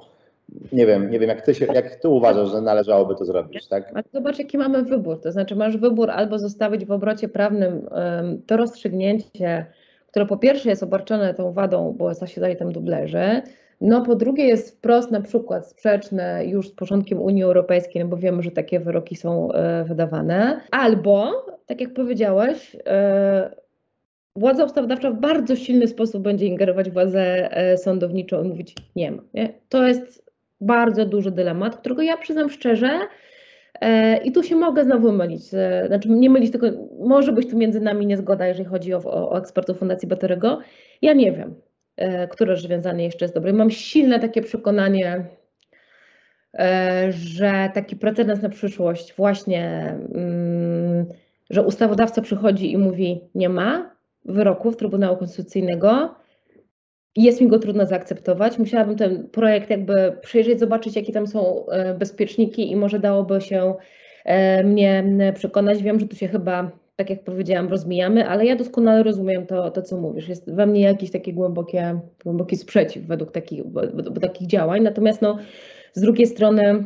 Nie 0.72 0.86
wiem, 0.86 1.10
nie 1.10 1.18
wiem, 1.18 1.28
jak 1.28 1.42
ty, 1.42 1.54
się, 1.54 1.66
jak 1.74 1.94
ty 1.94 2.08
uważasz, 2.08 2.50
że 2.50 2.60
należałoby 2.60 3.14
to 3.14 3.24
zrobić, 3.24 3.68
tak? 3.68 3.92
Zobacz, 4.12 4.38
jaki 4.38 4.58
mamy 4.58 4.82
wybór. 4.82 5.20
To 5.20 5.32
znaczy, 5.32 5.56
masz 5.56 5.76
wybór 5.76 6.10
albo 6.10 6.38
zostawić 6.38 6.84
w 6.84 6.90
obrocie 6.90 7.28
prawnym 7.28 7.88
to 8.46 8.56
rozstrzygnięcie 8.56 9.66
które 10.08 10.26
po 10.26 10.36
pierwsze 10.36 10.68
jest 10.68 10.82
obarczone 10.82 11.34
tą 11.34 11.52
wadą, 11.52 11.94
bo 11.98 12.14
zasiadali 12.14 12.56
tam 12.56 12.72
dublerzy, 12.72 13.42
no 13.80 14.02
po 14.02 14.14
drugie 14.14 14.44
jest 14.44 14.76
wprost 14.76 15.10
na 15.10 15.20
przykład 15.20 15.68
sprzeczne 15.68 16.46
już 16.46 16.68
z 16.68 16.72
porządkiem 16.72 17.20
Unii 17.20 17.42
Europejskiej, 17.42 18.02
no 18.02 18.08
bo 18.08 18.16
wiemy, 18.16 18.42
że 18.42 18.50
takie 18.50 18.80
wyroki 18.80 19.16
są 19.16 19.52
e, 19.52 19.84
wydawane, 19.84 20.60
albo, 20.70 21.46
tak 21.66 21.80
jak 21.80 21.94
powiedziałeś, 21.94 22.76
e, 22.86 23.50
władza 24.36 24.64
ustawodawcza 24.64 25.10
w 25.10 25.20
bardzo 25.20 25.56
silny 25.56 25.88
sposób 25.88 26.22
będzie 26.22 26.46
ingerować 26.46 26.90
w 26.90 26.92
władzę 26.92 27.50
e, 27.50 27.78
sądowniczą 27.78 28.44
i 28.44 28.48
mówić 28.48 28.74
nie 28.96 29.10
ma. 29.10 29.22
Nie? 29.34 29.54
To 29.68 29.86
jest 29.86 30.27
bardzo 30.60 31.06
duży 31.06 31.30
dylemat, 31.30 31.76
którego 31.76 32.02
ja 32.02 32.16
przyznam 32.16 32.50
szczerze, 32.50 32.98
E, 33.80 34.16
I 34.16 34.32
tu 34.32 34.42
się 34.42 34.56
mogę 34.56 34.84
znowu 34.84 35.12
mylić, 35.12 35.42
znaczy 35.86 36.08
nie 36.08 36.30
mylić, 36.30 36.52
tylko 36.52 36.66
może 37.00 37.32
być 37.32 37.50
tu 37.50 37.58
między 37.58 37.80
nami 37.80 38.06
niezgoda, 38.06 38.46
jeżeli 38.46 38.64
chodzi 38.64 38.94
o, 38.94 38.98
o, 39.04 39.38
ekspertów 39.38 39.78
Fundacji 39.78 40.08
Batorego. 40.08 40.58
Ja 41.02 41.12
nie 41.12 41.32
wiem, 41.32 41.54
e, 41.96 42.28
które 42.28 42.54
rozwiązanie 42.54 43.04
jeszcze 43.04 43.24
jest 43.24 43.34
dobre. 43.34 43.52
Mam 43.52 43.70
silne 43.70 44.20
takie 44.20 44.42
przekonanie, 44.42 45.24
e, 46.58 47.12
że 47.12 47.70
taki 47.74 47.96
precedens 47.96 48.42
na 48.42 48.48
przyszłość 48.48 49.14
właśnie, 49.16 49.94
mm, 50.14 51.06
że 51.50 51.62
ustawodawca 51.62 52.22
przychodzi 52.22 52.72
i 52.72 52.78
mówi 52.78 53.20
nie 53.34 53.48
ma 53.48 53.96
wyroków 54.24 54.76
Trybunału 54.76 55.16
Konstytucyjnego, 55.16 56.14
jest 57.24 57.40
mi 57.40 57.48
go 57.48 57.58
trudno 57.58 57.86
zaakceptować. 57.86 58.58
Musiałabym 58.58 58.96
ten 58.96 59.28
projekt 59.28 59.70
jakby 59.70 60.16
przejrzeć, 60.22 60.60
zobaczyć, 60.60 60.96
jakie 60.96 61.12
tam 61.12 61.26
są 61.26 61.66
e, 61.66 61.94
bezpieczniki 61.94 62.70
i 62.70 62.76
może 62.76 62.98
dałoby 62.98 63.40
się 63.40 63.74
e, 64.24 64.64
mnie 64.64 65.04
przekonać. 65.34 65.82
Wiem, 65.82 66.00
że 66.00 66.06
tu 66.06 66.16
się 66.16 66.28
chyba, 66.28 66.70
tak 66.96 67.10
jak 67.10 67.24
powiedziałam, 67.24 67.68
rozmijamy, 67.68 68.28
ale 68.28 68.46
ja 68.46 68.56
doskonale 68.56 69.02
rozumiem 69.02 69.46
to, 69.46 69.70
to 69.70 69.82
co 69.82 69.96
mówisz. 69.96 70.28
Jest 70.28 70.54
we 70.54 70.66
mnie 70.66 70.80
jakiś 70.80 71.10
taki 71.10 71.34
głębokie, 71.34 72.00
głęboki 72.24 72.56
sprzeciw 72.56 73.06
według 73.06 73.32
takich, 73.32 73.62
według 73.72 74.18
takich 74.20 74.48
działań. 74.48 74.82
Natomiast 74.82 75.22
no, 75.22 75.38
z 75.92 76.00
drugiej 76.00 76.26
strony 76.26 76.84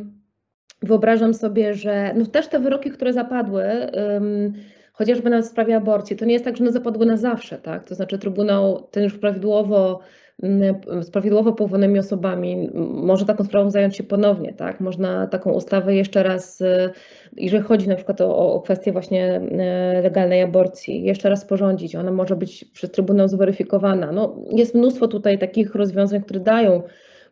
wyobrażam 0.81 1.33
sobie, 1.33 1.73
że 1.73 2.13
no 2.15 2.25
też 2.25 2.47
te 2.47 2.59
wyroki, 2.59 2.91
które 2.91 3.13
zapadły, 3.13 3.63
um, 3.93 4.53
chociażby 4.93 5.29
nawet 5.29 5.45
w 5.45 5.49
sprawie 5.49 5.75
aborcji, 5.75 6.15
to 6.15 6.25
nie 6.25 6.33
jest 6.33 6.45
tak, 6.45 6.57
że 6.57 6.63
one 6.63 6.71
zapadły 6.71 7.05
na 7.05 7.17
zawsze, 7.17 7.57
tak? 7.57 7.83
To 7.83 7.95
znaczy 7.95 8.19
Trybunał 8.19 8.87
ten 8.91 9.03
już 9.03 9.17
prawidłowo 9.17 9.99
z 11.01 11.09
prawidłowo 11.11 11.53
powołanymi 11.53 11.99
osobami 11.99 12.69
może 12.93 13.25
taką 13.25 13.43
sprawą 13.43 13.69
zająć 13.69 13.97
się 13.97 14.03
ponownie, 14.03 14.53
tak? 14.53 14.79
Można 14.79 15.27
taką 15.27 15.51
ustawę 15.51 15.95
jeszcze 15.95 16.23
raz, 16.23 16.61
y, 16.61 16.89
jeżeli 17.37 17.63
chodzi 17.63 17.89
na 17.89 17.95
przykład 17.95 18.21
o, 18.21 18.53
o 18.53 18.61
kwestię 18.61 18.91
właśnie 18.91 19.41
y, 19.99 20.01
legalnej 20.03 20.41
aborcji, 20.41 21.03
jeszcze 21.03 21.29
raz 21.29 21.41
sporządzić. 21.41 21.95
Ona 21.95 22.11
może 22.11 22.35
być 22.35 22.65
przez 22.65 22.91
Trybunał 22.91 23.27
zweryfikowana. 23.27 24.11
No, 24.11 24.35
jest 24.51 24.75
mnóstwo 24.75 25.07
tutaj 25.07 25.39
takich 25.39 25.75
rozwiązań, 25.75 26.21
które 26.21 26.39
dają 26.39 26.81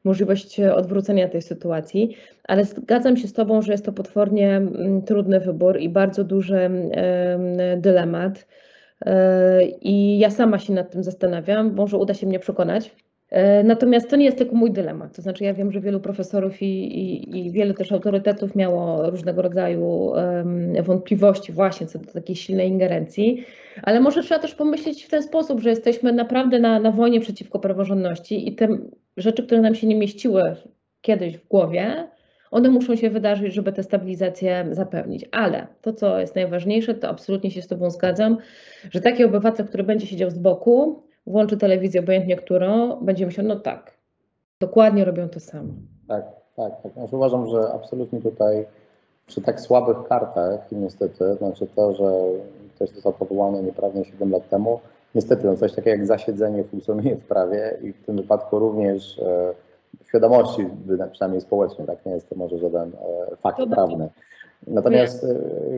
możliwość 0.04 0.60
odwrócenia 0.60 1.30
tej 1.30 1.42
sytuacji, 1.42 2.16
ale 2.44 2.66
zgadzam 2.66 3.18
się 3.18 3.28
z 3.28 3.34
Tobą, 3.34 3.62
że 3.62 3.72
jest 3.72 3.86
to 3.86 3.94
potwornie 3.94 4.56
mm, 4.56 5.02
trudny 5.02 5.40
wybór 5.40 5.80
i 5.80 5.90
bardzo 5.90 6.24
duży 6.24 6.70
dylemat. 7.78 8.48
E, 9.06 9.64
I 9.82 10.20
ja 10.20 10.30
sama 10.30 10.60
się 10.60 10.74
nad 10.74 10.92
tym 10.92 11.04
zastanawiam, 11.04 11.74
może 11.74 11.98
uda 11.98 12.14
się 12.14 12.28
mnie 12.28 12.40
przekonać. 12.40 12.96
E, 13.30 13.64
natomiast 13.64 14.10
to 14.10 14.16
nie 14.16 14.26
jest 14.26 14.38
tylko 14.38 14.56
mój 14.56 14.72
dylemat. 14.72 15.16
To 15.16 15.22
znaczy, 15.22 15.44
ja 15.44 15.54
wiem, 15.54 15.72
że 15.72 15.82
wielu 15.82 16.00
profesorów 16.00 16.62
i, 16.62 16.66
i, 16.66 17.38
i 17.48 17.52
wielu 17.52 17.74
też 17.74 17.92
autorytetów 17.92 18.56
miało 18.56 19.10
różnego 19.10 19.42
rodzaju 19.42 19.86
um, 19.86 20.84
wątpliwości 20.84 21.52
właśnie 21.52 21.88
co 21.88 22.00
do 22.00 22.12
takiej 22.12 22.36
silnej 22.36 22.70
ingerencji, 22.70 23.46
ale 23.84 24.00
może 24.00 24.24
trzeba 24.24 24.42
też 24.42 24.56
pomyśleć 24.56 25.04
w 25.04 25.10
ten 25.10 25.24
sposób, 25.24 25.60
że 25.60 25.70
jesteśmy 25.70 26.14
naprawdę 26.14 26.60
na, 26.60 26.80
na 26.80 26.92
wojnie 26.92 27.20
przeciwko 27.20 27.60
praworządności 27.60 28.48
i 28.50 28.56
te 28.56 28.68
rzeczy, 29.18 29.44
które 29.44 29.62
nam 29.62 29.76
się 29.76 29.88
nie 29.88 29.96
mieściły 29.96 30.56
kiedyś 31.02 31.38
w 31.38 31.48
głowie, 31.48 32.08
one 32.52 32.70
muszą 32.70 32.96
się 32.96 33.10
wydarzyć, 33.10 33.54
żeby 33.54 33.74
tę 33.74 33.84
stabilizację 33.84 34.66
zapewnić. 34.72 35.26
Ale 35.32 35.68
to, 35.82 35.94
co 35.94 36.20
jest 36.20 36.36
najważniejsze, 36.36 36.94
to 36.94 37.10
absolutnie 37.10 37.52
się 37.52 37.62
z 37.62 37.68
Tobą 37.68 37.90
zgadzam, 37.90 38.38
że 38.92 39.02
taki 39.02 39.24
obywatel, 39.24 39.68
który 39.68 39.84
będzie 39.84 40.08
siedział 40.08 40.30
z 40.30 40.38
boku, 40.38 41.04
włączy 41.28 41.58
telewizję, 41.58 42.02
obojętnie 42.02 42.36
którą, 42.36 42.96
będzie 42.96 43.26
myślał, 43.26 43.48
no 43.48 43.56
tak, 43.56 43.98
dokładnie 44.60 45.06
robią 45.06 45.30
to 45.30 45.40
samo. 45.40 45.74
Tak, 46.08 46.26
tak. 46.56 46.82
tak. 46.84 46.94
Znaczy 46.94 47.16
uważam, 47.16 47.48
że 47.48 47.74
absolutnie 47.74 48.22
tutaj 48.22 48.66
przy 49.28 49.42
tak 49.42 49.62
słabych 49.62 49.98
kartach, 50.08 50.72
niestety, 50.72 51.36
znaczy 51.36 51.68
to, 51.76 51.94
że 51.94 52.12
ktoś 52.76 52.90
został 52.90 53.14
powołany 53.14 53.64
nieprawnie 53.64 54.06
7 54.06 54.32
lat 54.32 54.50
temu, 54.50 54.80
niestety 55.16 55.48
no 55.48 55.58
coś 55.58 55.72
takiego 55.72 55.90
jak 55.90 56.06
zasiedzenie 56.06 56.64
funkcjonuje 56.64 57.16
w 57.16 57.26
prawie 57.26 57.78
i 57.82 57.94
w 57.94 58.06
tym 58.06 58.16
wypadku 58.16 58.60
również 58.60 59.20
e, 59.20 59.54
świadomości, 60.12 60.68
przynajmniej 61.12 61.42
społecznej, 61.42 61.88
tak 61.88 62.06
nie 62.06 62.12
jest 62.12 62.30
to 62.30 62.36
może 62.36 62.58
żaden 62.58 62.92
e, 63.32 63.36
fakt 63.36 63.58
to 63.58 63.68
prawny. 63.68 64.10
Natomiast 64.68 65.24
e, 65.24 65.36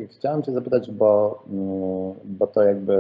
chciałem 0.08 0.44
Cię 0.44 0.52
zapytać, 0.52 0.92
bo, 0.92 1.44
mm, 1.50 2.14
bo 2.24 2.48
to 2.48 2.64
jakby 2.64 2.94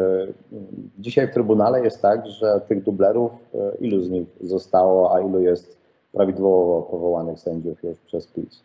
mm, 0.51 0.65
dzisiaj 0.99 1.27
w 1.27 1.33
Trybunale 1.33 1.83
jest 1.83 2.01
tak, 2.01 2.27
że 2.27 2.61
tych 2.67 2.83
dublerów, 2.83 3.31
e, 3.55 3.75
ilu 3.79 4.03
z 4.03 4.09
nich 4.09 4.27
zostało, 4.41 5.15
a 5.15 5.21
ilu 5.21 5.41
jest 5.41 5.77
prawidłowo 6.11 6.81
powołanych 6.81 7.39
sędziów 7.39 7.83
już 7.83 7.97
przez 7.97 8.27
PiS? 8.27 8.61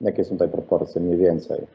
Jakie 0.00 0.24
są 0.24 0.30
tutaj 0.30 0.48
proporcje 0.48 1.00
mniej 1.00 1.18
więcej? 1.18 1.66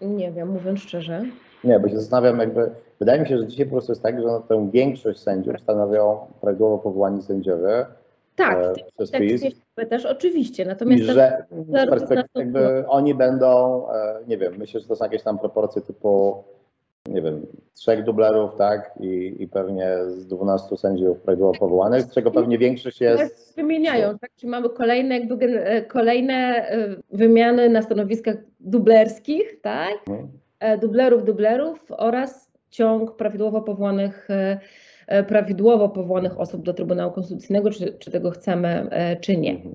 Nie 0.00 0.32
wiem, 0.32 0.48
mówiąc 0.48 0.80
szczerze. 0.80 1.22
Nie, 1.64 1.80
bo 1.80 1.88
się 1.88 1.96
zastanawiam, 1.96 2.38
jakby. 2.38 2.70
Wydaje 2.98 3.20
mi 3.20 3.28
się, 3.28 3.38
że 3.38 3.46
dzisiaj 3.46 3.66
po 3.66 3.72
prostu 3.72 3.92
jest 3.92 4.02
tak, 4.02 4.22
że 4.22 4.28
tę 4.48 4.70
większość 4.72 5.20
sędziów 5.20 5.60
stanowią 5.60 6.18
prawidłowo 6.40 6.78
powołani 6.78 7.22
sędziowie. 7.22 7.86
Tak, 8.36 8.58
e, 8.58 8.72
przez 8.96 9.10
tak 9.10 9.20
PiS. 9.20 9.42
też 9.90 10.06
oczywiście. 10.06 10.64
Natomiast 10.64 11.02
I 11.02 11.06
że 11.06 11.46
z 11.68 11.90
perspektywy 11.90 12.28
jakby 12.34 12.84
oni 12.88 13.14
będą, 13.14 13.82
e, 13.90 14.18
nie 14.28 14.38
wiem, 14.38 14.52
myślę, 14.58 14.80
że 14.80 14.88
to 14.88 14.96
są 14.96 15.04
jakieś 15.04 15.22
tam 15.22 15.38
proporcje 15.38 15.82
typu, 15.82 16.44
nie 17.08 17.22
wiem, 17.22 17.46
trzech 17.74 18.04
dublerów, 18.04 18.56
tak, 18.56 18.94
i, 19.00 19.36
i 19.38 19.48
pewnie 19.48 19.96
z 20.06 20.26
12 20.26 20.76
sędziów 20.76 21.20
prawidłowo 21.20 21.58
powołanych, 21.58 22.02
z 22.02 22.14
czego 22.14 22.30
pewnie 22.30 22.58
większość 22.58 23.00
jest. 23.00 23.54
Wymieniają, 23.56 24.18
tak? 24.18 24.30
Czy 24.36 24.46
mamy 24.46 24.68
kolejne, 24.68 25.18
jakby, 25.18 25.64
e, 25.64 25.82
kolejne 25.82 26.66
wymiany 27.10 27.68
na 27.68 27.82
stanowiskach 27.82 28.36
dublerskich, 28.60 29.60
tak? 29.60 29.94
Hmm 30.06 30.28
E, 30.28 30.41
dublerów, 30.80 31.24
dublerów 31.24 31.92
oraz 31.96 32.52
ciąg 32.70 33.16
prawidłowo 33.16 33.62
powołanych, 33.62 34.30
e, 34.30 34.60
e, 35.06 35.24
prawidłowo 35.24 35.88
powołanych 35.88 36.40
osób 36.40 36.62
do 36.62 36.74
Trybunału 36.74 37.12
Konstytucyjnego, 37.12 37.70
czy, 37.70 37.92
czy 37.98 38.10
tego 38.10 38.30
chcemy, 38.30 38.90
czy 39.20 39.36
nie. 39.36 39.50
Mhm. 39.50 39.74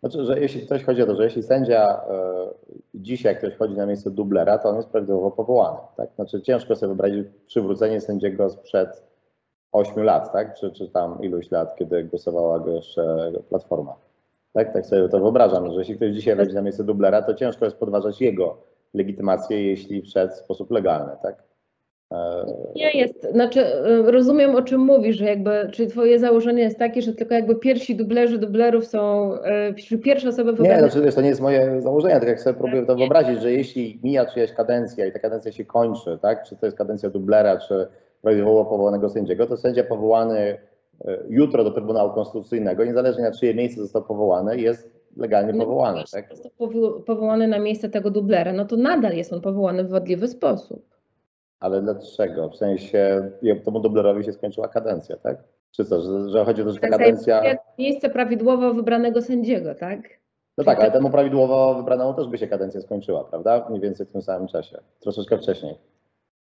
Znaczy, 0.00 0.24
że 0.24 0.40
jeśli 0.40 0.60
ktoś 0.60 0.84
chodzi 0.84 1.02
o 1.02 1.06
to, 1.06 1.16
że 1.16 1.24
jeśli 1.24 1.42
sędzia 1.42 2.00
dzisiaj 2.94 3.36
ktoś 3.36 3.54
chodzi 3.54 3.74
na 3.74 3.86
miejsce 3.86 4.10
dublera, 4.10 4.58
to 4.58 4.68
on 4.68 4.76
jest 4.76 4.88
prawidłowo 4.88 5.30
powołany. 5.30 5.78
Tak? 5.96 6.10
Znaczy 6.14 6.42
ciężko 6.42 6.76
sobie 6.76 6.88
wyobrazić 6.88 7.26
przywrócenie 7.46 8.00
sędziego 8.00 8.50
sprzed 8.50 9.02
8 9.72 10.04
lat, 10.04 10.32
tak? 10.32 10.54
Czy, 10.54 10.72
czy 10.72 10.88
tam 10.88 11.22
iluś 11.22 11.50
lat, 11.50 11.76
kiedy 11.76 12.04
głosowała 12.04 12.58
go 12.58 12.70
jeszcze 12.70 13.32
Platforma. 13.48 13.96
Tak, 14.52 14.72
tak 14.72 14.86
sobie 14.86 15.08
to 15.08 15.20
wyobrażam, 15.20 15.72
że 15.72 15.78
jeśli 15.78 15.96
ktoś 15.96 16.12
dzisiaj 16.12 16.36
wejdzie 16.36 16.54
na 16.54 16.62
miejsce 16.62 16.84
dublera, 16.84 17.22
to 17.22 17.34
ciężko 17.34 17.64
jest 17.64 17.76
podważać 17.76 18.20
jego 18.20 18.69
legitymację, 18.94 19.66
jeśli 19.66 20.02
wszedł 20.02 20.32
w 20.32 20.36
sposób 20.36 20.70
legalny, 20.70 21.12
tak? 21.22 21.42
E, 22.12 22.46
Nie 22.76 22.90
jest, 22.90 23.32
znaczy 23.32 23.66
e, 23.66 24.10
rozumiem 24.10 24.54
o 24.54 24.62
czym 24.62 24.80
mówisz, 24.80 25.16
że 25.16 25.24
jakby, 25.24 25.70
czy 25.72 25.86
twoje 25.86 26.18
założenie 26.18 26.62
jest 26.62 26.78
takie, 26.78 27.02
że 27.02 27.12
tylko 27.12 27.34
jakby 27.34 27.56
pierwsi 27.56 27.96
dublerzy 27.96 28.38
dublerów 28.38 28.86
są, 28.86 29.34
e, 29.34 29.98
pierwsze 30.04 30.28
osoby 30.28 30.52
wybrane? 30.52 30.82
Nie, 30.82 30.90
znaczy, 30.90 31.12
to 31.12 31.20
nie 31.20 31.28
jest 31.28 31.40
moje 31.40 31.80
założenie, 31.80 32.14
tak 32.14 32.28
jak 32.28 32.40
sobie 32.40 32.58
próbuję 32.58 32.86
to 32.86 32.96
wyobrazić, 32.96 33.40
że 33.42 33.52
jeśli 33.52 34.00
mija 34.02 34.26
czyjaś 34.26 34.52
kadencja 34.52 35.06
i 35.06 35.12
ta 35.12 35.18
kadencja 35.18 35.52
się 35.52 35.64
kończy, 35.64 36.18
tak, 36.22 36.42
czy 36.42 36.56
to 36.56 36.66
jest 36.66 36.78
kadencja 36.78 37.10
dublera, 37.10 37.58
czy 37.58 37.86
prawidłowo 38.22 38.64
powołanego 38.64 39.08
sędziego, 39.08 39.46
to 39.46 39.56
sędzia 39.56 39.84
powołany 39.84 40.58
jutro 41.28 41.64
do 41.64 41.70
Trybunału 41.70 42.10
Konstytucyjnego, 42.10 42.84
niezależnie 42.84 43.22
na 43.22 43.32
czyje 43.32 43.54
miejsce 43.54 43.80
został 43.82 44.02
powołany, 44.02 44.60
jest 44.60 44.99
legalnie 45.16 45.52
no, 45.52 45.64
powołany. 45.64 46.02
Tak? 46.12 46.28
Został 46.36 46.52
powołany 47.06 47.48
na 47.48 47.58
miejsce 47.58 47.88
tego 47.88 48.10
dublera, 48.10 48.52
no 48.52 48.64
to 48.64 48.76
nadal 48.76 49.12
jest 49.12 49.32
on 49.32 49.40
powołany 49.40 49.84
w 49.84 49.90
wadliwy 49.90 50.28
sposób. 50.28 50.90
Ale 51.60 51.82
dlaczego? 51.82 52.48
W 52.48 52.56
sensie 52.56 53.30
temu 53.64 53.80
dublerowi 53.80 54.24
się 54.24 54.32
skończyła 54.32 54.68
kadencja, 54.68 55.16
tak? 55.16 55.36
Czy 55.70 55.84
co, 55.84 56.00
że, 56.00 56.30
że 56.30 56.44
chodzi 56.44 56.62
o 56.62 56.64
to, 56.64 56.72
że 56.72 56.80
ta 56.80 56.88
kadencja... 56.88 57.42
Miejsce 57.78 58.10
prawidłowo 58.10 58.74
wybranego 58.74 59.22
sędziego, 59.22 59.74
tak? 59.74 60.00
No 60.58 60.64
tak, 60.64 60.80
ale 60.80 60.90
temu 60.90 61.10
prawidłowo 61.10 61.74
wybranemu 61.74 62.14
też 62.14 62.28
by 62.28 62.38
się 62.38 62.46
kadencja 62.46 62.80
skończyła, 62.80 63.24
prawda? 63.24 63.66
Mniej 63.68 63.80
więcej 63.80 64.06
w 64.06 64.12
tym 64.12 64.22
samym 64.22 64.48
czasie. 64.48 64.80
Troszeczkę 65.00 65.38
wcześniej 65.38 65.74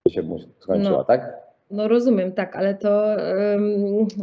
by 0.06 0.12
się 0.12 0.22
skończyła, 0.58 0.98
no. 0.98 1.04
tak? 1.04 1.53
No 1.74 1.88
rozumiem, 1.88 2.32
tak, 2.32 2.56
ale 2.56 2.74
to 2.74 3.06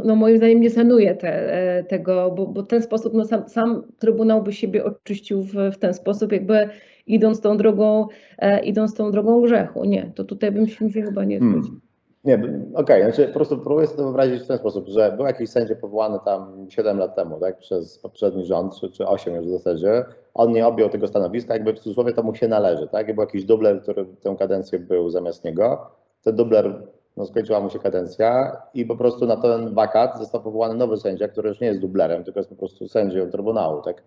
no 0.05 0.15
moim 0.15 0.37
zdaniem 0.37 0.61
nie 0.61 0.69
sanuje 0.69 1.15
te, 1.15 1.53
e, 1.53 1.83
tego, 1.83 2.31
bo, 2.35 2.47
bo 2.47 2.61
w 2.61 2.67
ten 2.67 2.81
sposób 2.81 3.13
no 3.13 3.25
sam, 3.25 3.49
sam 3.49 3.83
Trybunał 3.99 4.43
by 4.43 4.53
siebie 4.53 4.85
oczyścił 4.85 5.43
w, 5.43 5.53
w 5.73 5.77
ten 5.77 5.93
sposób, 5.93 6.31
jakby 6.31 6.69
idąc 7.07 7.41
tą 7.41 7.57
drogą, 7.57 8.07
e, 8.37 8.63
idąc 8.63 8.95
tą 8.95 9.11
drogą 9.11 9.41
grzechu. 9.41 9.85
Nie, 9.85 10.11
to 10.15 10.23
tutaj 10.23 10.51
bym 10.51 10.67
się 10.67 10.89
chyba 10.89 11.25
nie 11.25 11.39
hmm. 11.39 11.53
zgodził. 11.53 11.71
Hmm. 11.71 11.91
Nie, 12.23 12.35
okej, 12.35 12.73
okay. 12.73 13.03
znaczy 13.03 13.27
po 13.27 13.33
prostu 13.33 13.57
próbuję 13.57 13.87
sobie 13.87 14.03
wyobrazić 14.03 14.43
w 14.43 14.47
ten 14.47 14.57
sposób, 14.57 14.87
że 14.87 15.13
był 15.17 15.25
jakiś 15.25 15.49
sędzia 15.49 15.75
powołany 15.75 16.19
tam 16.25 16.65
7 16.69 16.97
lat 16.97 17.15
temu, 17.15 17.39
tak, 17.39 17.57
przez 17.57 17.99
poprzedni 17.99 18.45
rząd, 18.45 18.75
czy, 18.79 18.91
czy 18.91 19.07
8 19.07 19.35
już 19.35 19.45
w 19.45 19.49
zasadzie, 19.49 20.05
on 20.33 20.51
nie 20.51 20.67
objął 20.67 20.89
tego 20.89 21.07
stanowiska, 21.07 21.53
jakby 21.53 21.73
w 21.73 21.79
cudzysłowie 21.79 22.13
to 22.13 22.23
mu 22.23 22.35
się 22.35 22.47
należy, 22.47 22.87
tak, 22.87 23.09
i 23.09 23.13
był 23.13 23.23
jakiś 23.23 23.45
dubler, 23.45 23.81
który 23.81 24.05
tę 24.05 24.35
kadencję 24.39 24.79
był 24.79 25.09
zamiast 25.09 25.43
niego, 25.43 25.91
ten 26.23 26.35
dubler 26.35 26.87
no, 27.21 27.27
skończyła 27.27 27.59
mu 27.59 27.69
się 27.69 27.79
kadencja 27.79 28.57
i 28.73 28.85
po 28.85 28.95
prostu 28.95 29.25
na 29.25 29.37
ten 29.37 29.73
wakat 29.73 30.17
został 30.17 30.41
powołany 30.41 30.75
nowy 30.75 30.97
sędzia, 30.97 31.27
który 31.27 31.49
już 31.49 31.59
nie 31.59 31.67
jest 31.67 31.79
dublerem, 31.79 32.23
tylko 32.23 32.39
jest 32.39 32.49
po 32.49 32.55
prostu 32.55 32.87
sędzią 32.87 33.29
Trybunału, 33.29 33.81
tak? 33.81 34.03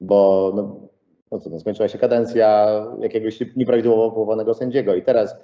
Bo 0.00 0.52
no, 0.54 0.80
no 1.30 1.38
co, 1.38 1.50
no, 1.50 1.60
skończyła 1.60 1.88
się 1.88 1.98
kadencja 1.98 2.68
jakiegoś 3.00 3.40
nieprawidłowo 3.56 4.10
powołanego 4.10 4.54
sędziego 4.54 4.94
i 4.94 5.02
teraz 5.02 5.36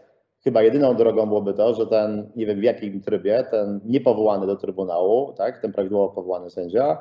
chyba 0.44 0.62
jedyną 0.62 0.94
drogą 0.94 1.26
byłoby 1.26 1.54
to, 1.54 1.74
że 1.74 1.87
ten, 1.87 2.31
nie 2.37 2.46
wiem 2.46 2.61
w 2.61 2.62
jakim 2.62 3.00
trybie, 3.00 3.44
ten 3.50 3.81
niepowołany 3.85 4.46
do 4.46 4.57
Trybunału, 4.57 5.33
tak, 5.33 5.59
ten 5.59 5.72
prawidłowo 5.72 6.14
powołany 6.14 6.50
sędzia, 6.50 6.98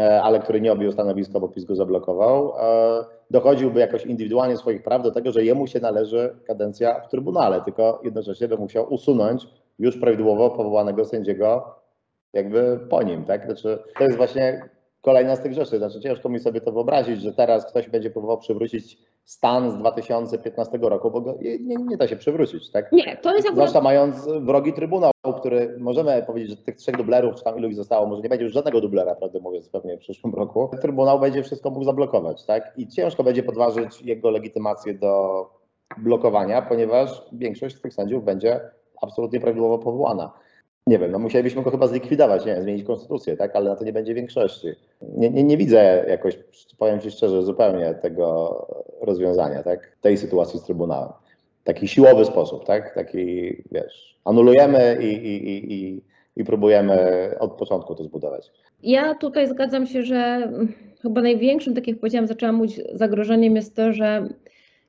ale 0.00 0.40
który 0.40 0.60
nie 0.60 0.72
objął 0.72 0.92
stanowiska, 0.92 1.40
bo 1.40 1.48
PiS 1.48 1.64
go 1.64 1.76
zablokował, 1.76 2.52
e, 2.58 3.04
dochodziłby 3.30 3.80
jakoś 3.80 4.06
indywidualnie 4.06 4.56
swoich 4.56 4.82
praw 4.82 5.02
do 5.02 5.10
tego, 5.10 5.32
że 5.32 5.44
jemu 5.44 5.66
się 5.66 5.80
należy 5.80 6.36
kadencja 6.46 7.00
w 7.00 7.08
Trybunale, 7.08 7.60
tylko 7.60 8.00
jednocześnie 8.04 8.48
by 8.48 8.56
musiał 8.56 8.94
usunąć 8.94 9.48
już 9.78 9.98
prawidłowo 9.98 10.50
powołanego 10.50 11.04
sędziego 11.04 11.74
jakby 12.32 12.80
po 12.90 13.02
nim, 13.02 13.24
tak? 13.24 13.44
Znaczy, 13.44 13.78
to 13.98 14.04
jest 14.04 14.16
właśnie 14.16 14.68
kolejna 15.02 15.36
z 15.36 15.40
tych 15.40 15.52
rzeczy. 15.52 15.78
Znaczy 15.78 16.00
ciężko 16.00 16.28
mi 16.28 16.38
sobie 16.38 16.60
to 16.60 16.72
wyobrazić, 16.72 17.22
że 17.22 17.32
teraz 17.32 17.66
ktoś 17.66 17.88
będzie 17.88 18.10
próbował 18.10 18.38
przywrócić 18.38 18.98
stan 19.24 19.70
z 19.70 19.76
2015 19.76 20.78
roku, 20.82 21.10
bo 21.10 21.20
go 21.20 21.34
nie, 21.40 21.76
nie, 21.76 21.96
da 21.96 22.08
się 22.08 22.16
przywrócić, 22.16 22.70
tak? 22.70 22.92
Nie, 22.92 23.16
to 23.16 23.34
jest 23.34 23.48
akurat... 23.48 23.54
Zwłaszcza 23.54 23.80
mając 23.80 24.28
wrogi 24.28 24.72
trybunał, 24.72 25.12
który 25.36 25.76
możemy 25.78 26.22
powiedzieć, 26.26 26.50
że 26.50 26.56
tych 26.56 26.76
trzech 26.76 26.96
dublerów, 26.96 27.34
czy 27.34 27.44
tam 27.44 27.58
ilu 27.58 27.68
ich 27.68 27.74
zostało, 27.74 28.06
może 28.06 28.22
nie 28.22 28.28
będzie 28.28 28.44
już 28.44 28.54
żadnego 28.54 28.80
dublera, 28.80 29.14
prawdę 29.14 29.40
mówiąc, 29.40 29.68
pewnie 29.68 29.96
w 29.96 30.00
przyszłym 30.00 30.34
roku. 30.34 30.70
Trybunał 30.80 31.20
będzie 31.20 31.42
wszystko 31.42 31.70
mógł 31.70 31.84
zablokować, 31.84 32.44
tak? 32.44 32.72
I 32.76 32.88
ciężko 32.88 33.24
będzie 33.24 33.42
podważyć 33.42 34.02
jego 34.02 34.30
legitymację 34.30 34.94
do 34.94 35.46
blokowania, 35.98 36.62
ponieważ 36.62 37.22
większość 37.32 37.76
z 37.76 37.80
tych 37.80 37.94
sędziów 37.94 38.24
będzie 38.24 38.60
absolutnie 39.02 39.40
prawidłowo 39.40 39.78
powołana. 39.78 40.32
Nie 40.86 40.98
wiem, 40.98 41.12
no 41.12 41.18
musielibyśmy 41.18 41.62
go 41.62 41.70
chyba 41.70 41.86
zlikwidować, 41.86 42.46
nie 42.46 42.62
zmienić 42.62 42.84
konstytucję, 42.84 43.36
tak, 43.36 43.56
ale 43.56 43.70
na 43.70 43.76
to 43.76 43.84
nie 43.84 43.92
będzie 43.92 44.14
większości. 44.14 44.68
Nie, 45.02 45.30
nie, 45.30 45.44
nie 45.44 45.56
widzę 45.56 46.04
jakoś, 46.08 46.38
powiem 46.78 47.00
Ci 47.00 47.10
szczerze, 47.10 47.42
zupełnie 47.42 47.94
tego 47.94 48.66
rozwiązania, 49.00 49.62
tak, 49.62 49.96
tej 50.00 50.18
sytuacji 50.18 50.58
z 50.58 50.62
Trybunałem. 50.62 51.08
Taki 51.64 51.88
siłowy 51.88 52.24
sposób, 52.24 52.64
tak, 52.64 52.94
taki, 52.94 53.56
wiesz, 53.72 54.18
anulujemy 54.24 54.98
i, 55.00 55.06
i, 55.06 55.48
i, 55.48 55.74
i, 55.74 56.02
i 56.36 56.44
próbujemy 56.44 56.98
od 57.38 57.52
początku 57.52 57.94
to 57.94 58.04
zbudować. 58.04 58.50
Ja 58.82 59.14
tutaj 59.14 59.48
zgadzam 59.48 59.86
się, 59.86 60.02
że 60.02 60.52
chyba 61.02 61.22
największym, 61.22 61.74
tak 61.74 61.88
jak 61.88 61.98
powiedziałam, 61.98 62.26
zaczęłam 62.26 62.56
mówić, 62.56 62.80
zagrożeniem 62.94 63.56
jest 63.56 63.76
to, 63.76 63.92
że 63.92 64.28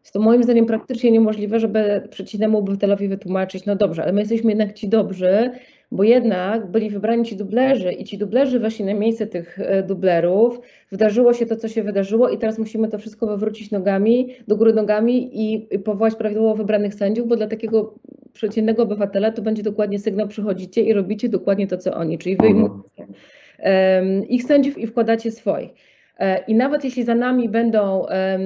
jest 0.03 0.13
to 0.13 0.19
moim 0.19 0.43
zdaniem 0.43 0.65
praktycznie 0.65 1.11
niemożliwe, 1.11 1.59
żeby 1.59 2.07
przeciwnemu 2.09 2.57
obywatelowi 2.57 3.07
wytłumaczyć, 3.07 3.65
no 3.65 3.75
dobrze, 3.75 4.03
ale 4.03 4.13
my 4.13 4.19
jesteśmy 4.19 4.51
jednak 4.51 4.73
ci 4.73 4.89
dobrzy, 4.89 5.51
bo 5.93 6.03
jednak 6.03 6.71
byli 6.71 6.89
wybrani 6.89 7.25
ci 7.25 7.35
dublerzy 7.35 7.91
i 7.91 8.03
ci 8.03 8.17
dublerzy 8.17 8.59
weszli 8.59 8.85
na 8.85 8.93
miejsce 8.93 9.27
tych 9.27 9.59
e, 9.59 9.83
dublerów, 9.83 10.59
wydarzyło 10.91 11.33
się 11.33 11.45
to, 11.45 11.55
co 11.55 11.67
się 11.67 11.83
wydarzyło 11.83 12.29
i 12.29 12.37
teraz 12.37 12.59
musimy 12.59 12.87
to 12.87 12.97
wszystko 12.97 13.27
wywrócić 13.27 13.71
nogami, 13.71 14.35
do 14.47 14.55
góry 14.55 14.73
nogami 14.73 15.29
i, 15.33 15.67
powołać 15.79 16.15
prawidłowo 16.15 16.55
wybranych 16.55 16.93
sędziów, 16.93 17.27
bo 17.27 17.35
dla 17.35 17.47
takiego 17.47 17.93
przeciętnego 18.33 18.83
obywatela 18.83 19.31
to 19.31 19.41
będzie 19.41 19.63
dokładnie 19.63 19.99
sygnał, 19.99 20.27
przychodzicie 20.27 20.81
i 20.81 20.93
robicie 20.93 21.29
dokładnie 21.29 21.67
to, 21.67 21.77
co 21.77 21.93
oni, 21.93 22.17
czyli 22.17 22.37
wyjmujecie 22.37 22.81
um, 22.99 24.27
ich 24.27 24.43
sędziów 24.43 24.77
i 24.77 24.87
wkładacie 24.87 25.31
swoich. 25.31 25.71
E, 26.19 26.43
I 26.47 26.55
nawet 26.55 26.83
jeśli 26.83 27.03
za 27.03 27.15
nami 27.15 27.49
będą 27.49 28.05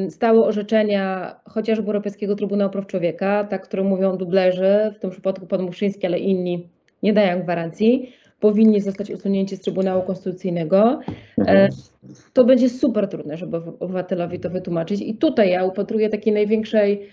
stałe 0.10 0.46
orzeczenia 0.46 1.36
chociażby 1.46 1.88
Europejskiego 1.88 2.36
Trybunału 2.36 2.72
Praw 2.72 2.88
Człowieka, 2.88 3.44
tak, 3.50 3.64
które 3.64 3.84
mówią 3.84 4.18
dublerzy, 4.18 4.94
w 4.96 5.00
tym 5.00 5.10
przypadku 5.10 5.48
pan 5.48 5.62
Muszyński, 5.62 6.08
ale 6.08 6.20
inni 6.20 6.77
nie 7.04 7.14
dają 7.14 7.42
gwarancji, 7.42 8.14
powinni 8.40 8.82
zostać 8.82 9.12
usunięci 9.12 9.56
z 9.56 9.62
Trybunału 9.62 10.04
Konstytucyjnego, 10.04 11.00
e, 11.38 11.42
mhm. 11.42 11.70
to 12.34 12.44
będzie 12.44 12.70
super 12.70 13.08
trudne, 13.08 13.38
żeby 13.38 13.58
obywatelowi 13.80 14.40
to 14.40 14.50
wytłumaczyć. 14.50 15.02
I 15.02 15.16
tutaj 15.16 15.50
ja 15.50 15.64
upatruję 15.64 16.10
takiej 16.10 16.34
największej 16.34 17.10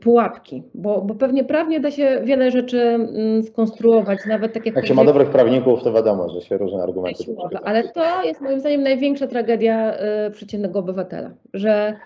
pułapki, 0.00 0.62
bo, 0.74 1.02
bo 1.02 1.14
pewnie 1.14 1.44
prawnie 1.44 1.80
da 1.80 1.90
się 1.90 2.20
wiele 2.24 2.50
rzeczy 2.50 2.98
um, 2.98 3.42
skonstruować, 3.42 4.18
nawet 4.26 4.52
tak 4.52 4.66
jak... 4.66 4.76
Jak 4.76 4.86
się 4.86 4.94
ma 4.94 5.04
dobrych 5.04 5.30
prawników, 5.30 5.82
to 5.82 5.92
wiadomo, 5.92 6.28
że 6.28 6.40
się 6.40 6.58
różne 6.58 6.82
argumenty... 6.82 7.24
Ale 7.64 7.88
to 7.88 8.24
jest 8.24 8.40
moim 8.40 8.60
zdaniem 8.60 8.82
największa 8.82 9.26
tragedia 9.26 9.94
y, 10.26 10.30
przeciętnego 10.30 10.78
obywatela, 10.78 11.30
że 11.54 11.96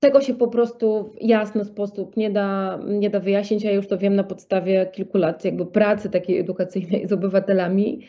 tego 0.00 0.20
się 0.20 0.34
po 0.34 0.48
prostu 0.48 1.04
w 1.04 1.22
jasny 1.22 1.64
sposób 1.64 2.16
nie 2.16 2.30
da, 2.30 2.78
nie 2.86 3.10
da 3.10 3.20
wyjaśnić. 3.20 3.64
Ja 3.64 3.72
już 3.72 3.88
to 3.88 3.98
wiem 3.98 4.16
na 4.16 4.24
podstawie 4.24 4.86
kilku 4.86 5.18
lat 5.18 5.44
jakby 5.44 5.66
pracy 5.66 6.10
takiej 6.10 6.38
edukacyjnej 6.38 7.08
z 7.08 7.12
obywatelami, 7.12 8.08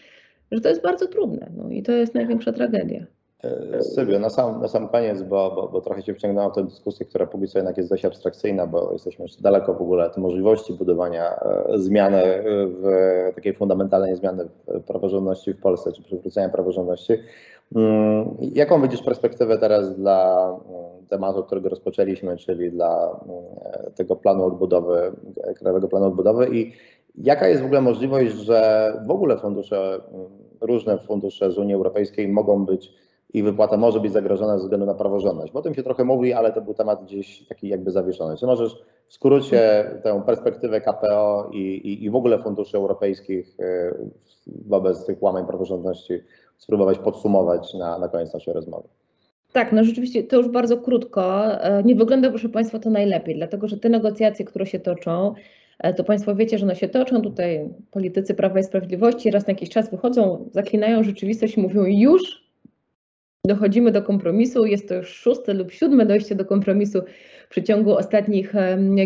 że 0.52 0.62
to 0.62 0.70
jest 0.70 0.82
bardzo 0.82 1.08
trudne. 1.08 1.52
No 1.58 1.70
i 1.70 1.84
to 1.84 1.92
jest 1.92 2.16
największa 2.16 2.52
tragedia. 2.52 3.06
E, 3.44 3.82
Sylwio, 3.84 4.20
na 4.20 4.30
sam, 4.30 4.62
na 4.62 4.68
sam 4.68 4.88
koniec, 4.88 5.22
bo, 5.24 5.52
bo, 5.56 5.68
bo 5.68 5.82
trochę 5.82 6.02
się 6.02 6.14
wciągnęłam 6.14 6.52
w 6.52 6.56
tę 6.56 6.64
dyskusję, 6.64 7.06
która 7.06 7.28
póki 7.28 7.48
co 7.48 7.60
jednak 7.60 7.78
jest 7.78 7.89
dość 7.89 8.06
abstrakcyjna, 8.06 8.68
bo 8.68 8.94
jesteśmy 8.94 9.26
jeszcze 9.26 9.42
daleko 9.42 9.74
w 9.74 9.82
ogóle 9.82 10.06
od 10.06 10.18
możliwości 10.18 10.74
budowania 10.74 11.36
e, 11.36 11.78
zmiany, 11.80 12.24
w 12.46 12.86
takiej 13.36 13.54
fundamentalnej 13.54 14.16
zmiany 14.16 14.48
praworządności 14.88 15.54
w 15.54 15.62
Polsce, 15.62 15.92
czy 15.92 16.04
przywrócenia 16.04 16.50
praworządności. 16.50 17.14
Mm, 17.76 18.38
jaką 18.42 18.82
widzisz 18.82 19.04
perspektywę 19.04 19.58
teraz 19.58 19.96
dla 19.96 20.48
mm, 20.70 21.01
tematu, 21.12 21.43
którego 21.43 21.70
rozpoczęliśmy, 21.70 22.38
czyli 22.38 22.72
dla 22.72 23.20
mm, 23.26 23.43
tego 23.95 24.16
planu 24.16 24.45
odbudowy, 24.45 25.12
Krajowego 25.55 25.88
Planu 25.88 26.05
Odbudowy 26.05 26.47
i 26.51 26.72
jaka 27.16 27.47
jest 27.47 27.62
w 27.62 27.66
ogóle 27.66 27.82
możliwość, 27.82 28.36
że 28.36 28.93
w 29.07 29.12
ogóle 29.12 29.38
fundusze, 29.38 30.01
różne 30.62 30.97
fundusze 30.97 31.51
z 31.51 31.57
Unii 31.57 31.74
Europejskiej 31.74 32.28
mogą 32.28 32.66
być 32.66 32.93
i 33.34 33.43
wypłata 33.43 33.78
może 33.78 33.99
być 33.99 34.12
zagrożona 34.12 34.57
ze 34.57 34.64
względu 34.64 34.86
na 34.86 34.93
praworządność. 34.93 35.53
Bo 35.53 35.59
o 35.59 35.62
tym 35.62 35.74
się 35.74 35.84
trochę 35.84 36.03
mówi, 36.03 36.34
ale 36.34 36.53
to 36.53 36.62
był 36.62 36.74
temat 36.74 37.03
gdzieś 37.03 37.47
taki 37.47 37.68
jakby 37.68 37.91
zawieszony. 37.91 38.38
Czy 38.38 38.45
możesz 38.45 38.84
w 39.07 39.14
skrócie 39.14 39.91
tę 40.03 40.22
perspektywę 40.26 40.82
KPO 40.82 41.49
i, 41.51 41.57
i, 41.57 42.03
i 42.03 42.09
w 42.09 42.16
ogóle 42.16 42.39
funduszy 42.39 42.78
europejskich 42.78 43.57
e, 43.59 43.95
wobec 44.47 45.05
tych 45.05 45.24
łamań 45.24 45.45
praworządności 45.45 46.20
spróbować 46.57 46.99
podsumować 46.99 47.74
na, 47.74 47.99
na 47.99 48.07
koniec 48.07 48.34
naszej 48.34 48.53
rozmowy? 48.53 48.88
Tak, 49.52 49.72
no 49.72 49.84
rzeczywiście 49.84 50.24
to 50.24 50.38
już 50.38 50.47
bardzo 50.47 50.78
krótko. 50.78 51.45
E, 51.64 51.84
nie 51.84 51.95
wygląda, 51.95 52.30
proszę 52.30 52.49
Państwa, 52.49 52.80
to 52.80 52.89
najlepiej, 52.89 53.36
dlatego 53.36 53.68
że 53.68 53.78
te 53.78 53.89
negocjacje, 53.89 54.45
które 54.45 54.66
się 54.66 54.80
toczą, 54.80 55.34
e, 55.80 55.93
to 55.93 56.04
Państwo 56.04 56.36
wiecie, 56.36 56.58
że 56.58 56.66
one 56.66 56.76
się 56.76 56.89
toczą. 56.89 57.22
Tutaj 57.22 57.70
politycy 57.91 58.34
Prawa 58.34 58.60
i 58.60 58.64
Sprawiedliwości 58.64 59.32
raz 59.32 59.47
na 59.47 59.52
jakiś 59.52 59.70
czas 59.70 59.91
wychodzą, 59.91 60.49
zaklinają 60.52 61.04
rzeczywistość 61.04 61.58
i 61.58 61.62
mówią 61.62 61.84
już 61.86 62.22
dochodzimy 63.45 63.91
do 63.91 64.02
kompromisu. 64.02 64.66
Jest 64.66 64.89
to 64.89 64.95
już 64.95 65.08
szóste 65.10 65.54
lub 65.54 65.72
siódme 65.72 66.06
dojście 66.06 66.36
do 66.36 66.45
kompromisu 66.45 67.02
w 67.45 67.49
przeciągu 67.49 67.97
ostatnich 67.97 68.54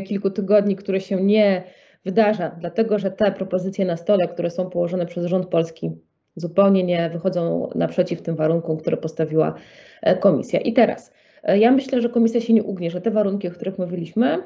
kilku 0.07 0.29
tygodni, 0.29 0.75
które 0.75 1.01
się 1.01 1.23
nie 1.23 1.63
wydarza, 2.05 2.55
dlatego 2.59 2.99
że 2.99 3.11
te 3.11 3.31
propozycje 3.31 3.85
na 3.85 3.97
stole, 3.97 4.27
które 4.27 4.49
są 4.49 4.69
położone 4.69 5.05
przez 5.05 5.25
rząd 5.25 5.45
polski, 5.45 5.91
zupełnie 6.35 6.83
nie 6.83 7.09
wychodzą 7.09 7.69
naprzeciw 7.75 8.21
tym 8.21 8.35
warunkom, 8.35 8.77
które 8.77 8.97
postawiła 8.97 9.55
e, 10.01 10.17
komisja. 10.17 10.59
I 10.59 10.73
teraz 10.73 11.13
e, 11.43 11.59
ja 11.59 11.71
myślę, 11.71 12.01
że 12.01 12.09
komisja 12.09 12.41
się 12.41 12.53
nie 12.53 12.63
ugnie, 12.63 12.91
że 12.91 13.01
te 13.01 13.11
warunki, 13.11 13.47
o 13.47 13.51
których 13.51 13.79
mówiliśmy, 13.79 14.43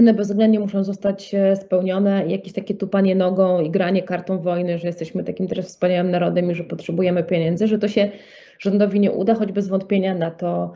one 0.00 0.14
bezwzględnie 0.14 0.60
muszą 0.60 0.84
zostać 0.84 1.34
e, 1.34 1.56
spełnione. 1.56 2.26
Jakieś 2.26 2.52
takie 2.52 2.74
tupanie 2.74 3.14
nogą 3.14 3.60
i 3.60 3.70
granie 3.70 4.02
kartą 4.02 4.38
wojny, 4.38 4.78
że 4.78 4.86
jesteśmy 4.86 5.24
takim 5.24 5.48
też 5.48 5.58
wspaniałym 5.58 6.10
narodem 6.10 6.50
i 6.50 6.54
że 6.54 6.64
potrzebujemy 6.64 7.24
pieniędzy, 7.24 7.66
że 7.66 7.78
to 7.78 7.88
się 7.88 8.10
rządowi 8.58 9.00
nie 9.00 9.12
uda, 9.12 9.34
choć 9.34 9.52
bez 9.52 9.68
wątpienia 9.68 10.14
na 10.14 10.30
to 10.30 10.72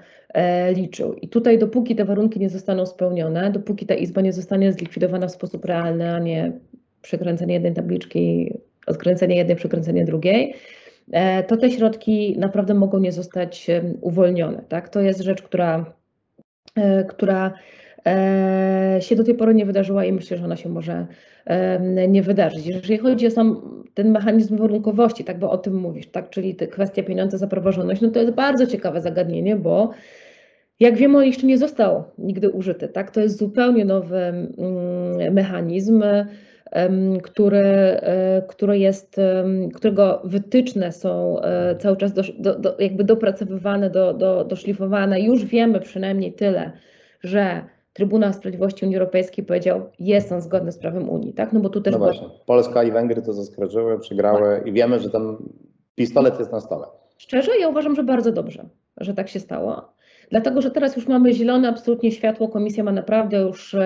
liczył. 0.77 1.14
I 1.14 1.29
tutaj 1.29 1.59
dopóki 1.59 1.97
te 1.97 2.05
warunki 2.05 2.41
nie 2.41 2.51
zostaną 2.51 2.87
spełnione, 2.87 3.51
dopóki 3.51 3.87
ta 3.87 3.95
izba 3.95 4.20
nie 4.20 4.33
zostanie 4.33 4.72
zlikwidowana 4.72 5.27
w 5.27 5.31
sposób 5.31 5.64
realny, 5.64 6.14
a 6.14 6.18
nie 6.18 6.53
przekręcenie 7.03 7.55
jednej 7.55 7.75
tabliczki, 7.75 8.53
odkręcenie 8.87 9.37
jednej, 9.37 9.57
przekręcenie 9.57 10.05
drugiej, 10.05 10.55
e, 11.12 11.43
to 11.43 11.57
te 11.57 11.70
środki 11.70 12.37
naprawdę 12.39 12.74
mogą 12.74 12.99
nie 12.99 13.12
zostać 13.12 13.66
uwolnione. 14.01 14.62
Tak? 14.68 14.89
To 14.89 15.01
jest 15.01 15.20
rzecz, 15.20 15.43
która, 15.43 15.95
która 17.09 17.55
E, 18.07 18.99
się 19.01 19.16
do 19.16 19.24
tej 19.24 19.35
pory 19.35 19.55
nie 19.55 19.66
wydarzyła 19.66 20.05
i 20.05 20.12
myślę, 20.12 20.37
że 20.37 20.45
ona 20.45 20.57
się 20.57 20.68
może 20.68 21.07
nie 22.09 22.22
wydarzyć. 22.22 22.66
Jeżeli 22.66 22.99
chodzi 22.99 23.26
o 23.26 23.30
sam 23.30 23.61
ten 23.95 24.11
mechanizm 24.11 24.57
warunkowości, 24.57 25.24
tak, 25.24 25.39
bo 25.39 25.51
o 25.51 25.59
tym 25.59 25.74
mówisz, 25.74 26.07
tak, 26.07 26.30
czyli 26.30 26.57
kwestia 26.57 27.03
pieniądza 27.03 27.39
za 27.39 27.47
praworządność, 27.47 28.01
no 28.01 28.09
to 28.09 28.20
jest 28.20 28.32
bardzo 28.32 28.66
ciekawe 28.66 29.01
zagadnienie, 29.01 29.57
bo 29.57 29.91
jak 30.80 30.97
wiemy, 30.97 31.18
on 31.18 31.24
jeszcze 31.24 31.47
nie 31.47 31.59
został 31.59 32.05
nigdy 32.18 32.51
użyty, 32.51 32.89
tak, 32.89 33.11
to 33.11 33.20
jest 33.20 33.39
zupełnie 33.39 33.85
nowy 33.85 34.18
mm, 34.18 35.35
mechanizm, 35.35 36.05
który, 37.22 37.59
e, 37.59 38.43
który 38.49 38.79
jest, 38.79 39.16
którego 39.75 40.20
wytyczne 40.25 40.93
są 40.93 41.41
e, 41.41 41.77
cały 41.77 41.97
czas 41.97 42.12
do, 42.12 42.22
do, 42.39 42.59
do, 42.59 42.77
jakby 42.79 43.05
dopracowywane, 43.05 43.91
do, 43.91 44.14
do, 44.14 44.45
doszlifowane. 44.45 45.20
Już 45.20 45.45
wiemy 45.45 45.81
przynajmniej 45.81 46.33
tyle, 46.33 46.72
że 47.20 47.64
Trybunał 47.95 48.33
Sprawiedliwości 48.33 48.85
Unii 48.85 48.97
Europejskiej 48.97 49.45
powiedział, 49.45 49.91
jest 49.99 50.33
on 50.33 50.41
zgodny 50.41 50.72
z 50.72 50.79
prawem 50.79 51.09
Unii, 51.09 51.33
tak? 51.33 51.53
No 51.53 51.61
bo 51.61 51.68
tu 51.68 51.81
też. 51.81 51.93
No 51.93 51.99
właśnie. 51.99 52.29
Polska 52.47 52.85
i 52.85 52.93
Węgry 52.93 53.22
to 53.22 53.33
zaskarżyły, 53.33 53.99
przegrały 53.99 54.57
tak. 54.57 54.66
i 54.66 54.72
wiemy, 54.72 55.01
że 55.01 55.11
ten 55.11 55.37
pistolet 55.95 56.39
jest 56.39 56.53
na 56.53 56.61
stole. 56.61 56.87
Szczerze, 57.18 57.51
ja 57.61 57.68
uważam, 57.68 57.95
że 57.95 58.03
bardzo 58.03 58.33
dobrze, 58.33 58.64
że 58.97 59.14
tak 59.14 59.29
się 59.29 59.41
stało. 59.41 59.93
Dlatego, 60.31 60.62
że 60.62 60.70
teraz 60.70 60.97
już 60.97 61.07
mamy 61.07 61.33
zielone 61.33 61.68
absolutnie 61.68 62.12
światło, 62.12 62.49
komisja 62.49 62.85
ma 62.85 62.93
naprawdę 62.93 63.41
już 63.41 63.75
um, 63.75 63.83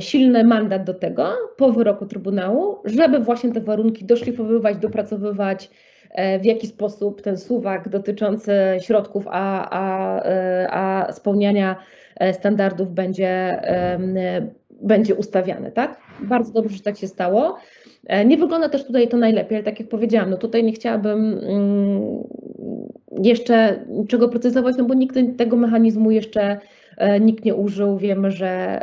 silny 0.00 0.44
mandat 0.44 0.84
do 0.84 0.94
tego 0.94 1.32
po 1.56 1.72
wyroku 1.72 2.06
Trybunału, 2.06 2.78
żeby 2.84 3.18
właśnie 3.18 3.52
te 3.52 3.60
warunki 3.60 4.04
doszlifowywać, 4.04 4.76
dopracowywać, 4.76 5.70
e, 6.10 6.38
w 6.38 6.44
jaki 6.44 6.66
sposób 6.66 7.22
ten 7.22 7.36
suwak 7.36 7.88
dotyczący 7.88 8.52
środków, 8.80 9.24
a, 9.30 9.68
a, 9.70 10.18
e, 10.24 10.68
a 10.70 11.12
spełniania 11.12 11.76
E, 12.16 12.34
standardów 12.34 12.94
będzie, 12.94 13.60
będzie 14.82 15.14
ustawiany, 15.14 15.72
tak? 15.72 16.00
bardzo 16.22 16.52
dobrze, 16.52 16.76
że 16.76 16.82
tak 16.82 16.96
się 16.96 17.08
stało. 17.08 17.56
Nie 18.26 18.36
wygląda 18.36 18.68
też 18.68 18.86
tutaj 18.86 19.08
to 19.08 19.16
najlepiej, 19.16 19.56
ale 19.56 19.64
tak 19.64 19.80
jak 19.80 19.88
powiedziałam, 19.88 20.30
no 20.30 20.36
tutaj 20.36 20.64
nie 20.64 20.72
chciałabym 20.72 21.38
mm, 21.38 22.02
jeszcze 23.22 23.84
czego 24.08 24.28
procesować, 24.28 24.76
no 24.78 24.84
bo 24.84 24.94
nikt 24.94 25.16
tego 25.38 25.56
mechanizmu 25.56 26.10
jeszcze 26.10 26.58
nikt 27.20 27.44
nie 27.44 27.54
użył. 27.54 27.98
Wiemy, 27.98 28.30
że, 28.30 28.82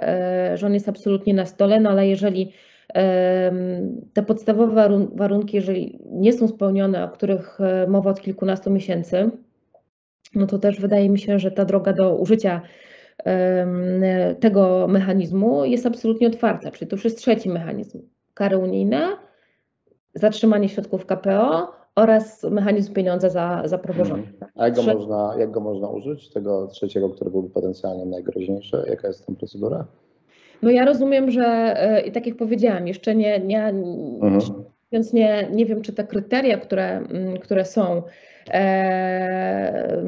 e, 0.53 0.57
że 0.57 0.67
on 0.67 0.73
jest 0.73 0.89
absolutnie 0.89 1.33
na 1.33 1.45
stole, 1.45 1.79
no 1.79 1.89
ale 1.89 2.07
jeżeli 2.07 2.53
te 4.13 4.23
podstawowe 4.23 4.89
warunki, 5.15 5.55
jeżeli 5.55 5.99
nie 6.11 6.33
są 6.33 6.47
spełnione, 6.47 7.03
o 7.03 7.09
których 7.09 7.59
mowa 7.87 8.09
od 8.09 8.21
kilkunastu 8.21 8.71
miesięcy, 8.71 9.29
no 10.35 10.47
to 10.47 10.59
też 10.59 10.79
wydaje 10.79 11.09
mi 11.09 11.19
się, 11.19 11.39
że 11.39 11.51
ta 11.51 11.65
droga 11.65 11.93
do 11.93 12.15
użycia 12.15 12.61
tego 14.39 14.87
mechanizmu 14.87 15.65
jest 15.65 15.85
absolutnie 15.85 16.27
otwarta, 16.27 16.71
czyli 16.71 16.89
to 16.89 16.95
już 16.95 17.03
jest 17.03 17.17
trzeci 17.17 17.49
mechanizm. 17.49 18.01
Kary 18.33 18.57
unijne, 18.57 19.07
zatrzymanie 20.13 20.69
środków 20.69 21.05
KPO 21.05 21.78
oraz 21.95 22.43
mechanizm 22.43 22.93
pieniądza 22.93 23.29
za, 23.29 23.61
za 23.65 23.77
praworządność. 23.77 24.33
Mhm. 24.33 24.51
A 24.55 24.65
jak 24.65 24.75
go, 24.75 24.83
można, 24.83 25.35
jak 25.39 25.51
go 25.51 25.59
można 25.59 25.89
użyć, 25.89 26.29
tego 26.29 26.67
trzeciego, 26.67 27.09
który 27.09 27.31
byłby 27.31 27.49
potencjalnie 27.49 28.05
najgroźniejszy? 28.05 28.83
Jaka 28.87 29.07
jest 29.07 29.25
tam 29.25 29.35
procedura? 29.35 29.85
No 30.61 30.69
ja 30.69 30.85
rozumiem, 30.85 31.31
że 31.31 31.73
e, 31.75 32.01
i 32.01 32.11
tak 32.11 32.27
jak 32.27 32.35
powiedziałam, 32.35 32.87
jeszcze 32.87 33.15
nie, 33.15 33.39
nie, 33.39 33.63
mhm. 33.65 34.63
więc 34.91 35.13
nie, 35.13 35.47
nie 35.51 35.65
wiem, 35.65 35.81
czy 35.81 35.93
te 35.93 36.03
kryteria, 36.03 36.57
które, 36.57 36.97
mm, 36.97 37.37
które 37.37 37.65
są, 37.65 38.01
e, 38.51 40.03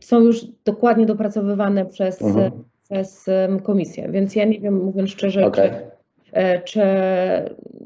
są 0.00 0.20
już 0.20 0.44
dokładnie 0.64 1.06
dopracowywane 1.06 1.86
przez, 1.86 2.22
mhm. 2.22 2.50
przez 2.82 3.26
komisję. 3.62 4.08
Więc 4.10 4.36
ja 4.36 4.44
nie 4.44 4.60
wiem, 4.60 4.84
mówiąc 4.84 5.10
szczerze, 5.10 5.46
okay. 5.46 5.68
czy, 5.68 5.72
e, 6.32 6.60
czy, 6.60 6.80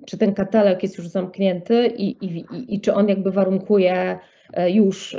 czy 0.06 0.18
ten 0.18 0.34
katalog 0.34 0.82
jest 0.82 0.98
już 0.98 1.08
zamknięty 1.08 1.86
i, 1.86 2.24
i, 2.24 2.38
i, 2.38 2.74
i 2.74 2.80
czy 2.80 2.94
on 2.94 3.08
jakby 3.08 3.32
warunkuje 3.32 4.18
E, 4.52 4.70
już 4.70 5.16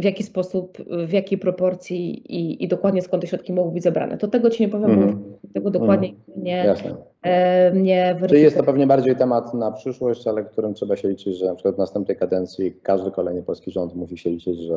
w 0.00 0.04
jaki 0.04 0.22
sposób, 0.22 0.78
w 1.06 1.12
jakiej 1.12 1.38
proporcji 1.38 2.32
i, 2.36 2.64
i 2.64 2.68
dokładnie 2.68 3.02
skąd 3.02 3.22
te 3.22 3.26
środki 3.26 3.52
mogą 3.52 3.70
być 3.70 3.82
zebrane. 3.82 4.18
To 4.18 4.28
tego 4.28 4.50
Ci 4.50 4.62
nie 4.62 4.68
powiem, 4.68 4.90
mm. 4.90 5.24
tego 5.54 5.70
dokładnie 5.70 6.08
mm. 6.08 6.20
nie, 6.36 6.74
e, 7.22 7.72
nie 7.72 8.04
weryfikuję. 8.04 8.28
Czyli 8.28 8.42
jest 8.42 8.56
to 8.56 8.62
pewnie 8.62 8.86
bardziej 8.86 9.16
temat 9.16 9.54
na 9.54 9.72
przyszłość, 9.72 10.26
ale 10.26 10.44
którym 10.44 10.74
trzeba 10.74 10.96
się 10.96 11.08
liczyć, 11.08 11.38
że 11.38 11.46
na 11.46 11.54
przykład 11.54 11.74
w 11.74 11.78
następnej 11.78 12.16
kadencji 12.16 12.74
każdy 12.82 13.10
kolejny 13.10 13.42
polski 13.42 13.70
rząd 13.70 13.94
musi 13.94 14.18
się 14.18 14.30
liczyć, 14.30 14.60
że 14.60 14.76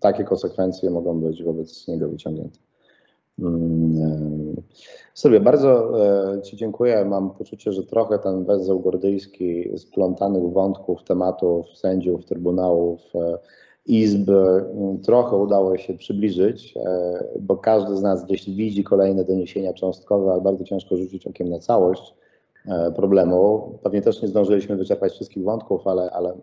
takie 0.00 0.24
konsekwencje 0.24 0.90
mogą 0.90 1.20
być 1.20 1.42
wobec 1.42 1.88
niego 1.88 2.08
wyciągnięte. 2.08 2.58
Sobie 5.14 5.40
bardzo 5.40 6.00
e, 6.34 6.42
Ci 6.42 6.56
dziękuję. 6.56 7.04
Mam 7.04 7.30
poczucie, 7.30 7.72
że 7.72 7.82
trochę 7.82 8.18
ten 8.18 8.44
węzeł 8.44 8.80
gordyjski 8.80 9.78
splątanych 9.78 10.52
wątków, 10.52 11.04
tematów, 11.04 11.66
sędziów, 11.78 12.24
trybunałów, 12.24 13.00
e, 13.14 13.38
izb 13.86 14.30
mm, 14.30 14.98
trochę 15.02 15.36
udało 15.36 15.78
się 15.78 15.94
przybliżyć, 15.94 16.74
e, 16.76 17.24
bo 17.40 17.56
każdy 17.56 17.96
z 17.96 18.02
nas 18.02 18.24
gdzieś 18.24 18.50
widzi 18.50 18.84
kolejne 18.84 19.24
doniesienia 19.24 19.72
cząstkowe, 19.72 20.32
ale 20.32 20.40
bardzo 20.40 20.64
ciężko 20.64 20.96
rzucić 20.96 21.26
okiem 21.26 21.48
na 21.48 21.58
całość. 21.58 22.14
E, 22.68 22.92
problemu. 22.92 23.70
Pewnie 23.82 24.02
też 24.02 24.22
nie 24.22 24.28
zdążyliśmy 24.28 24.76
wyczerpać 24.76 25.12
wszystkich 25.12 25.44
wątków, 25.44 25.86
ale, 25.86 26.10
ale 26.10 26.34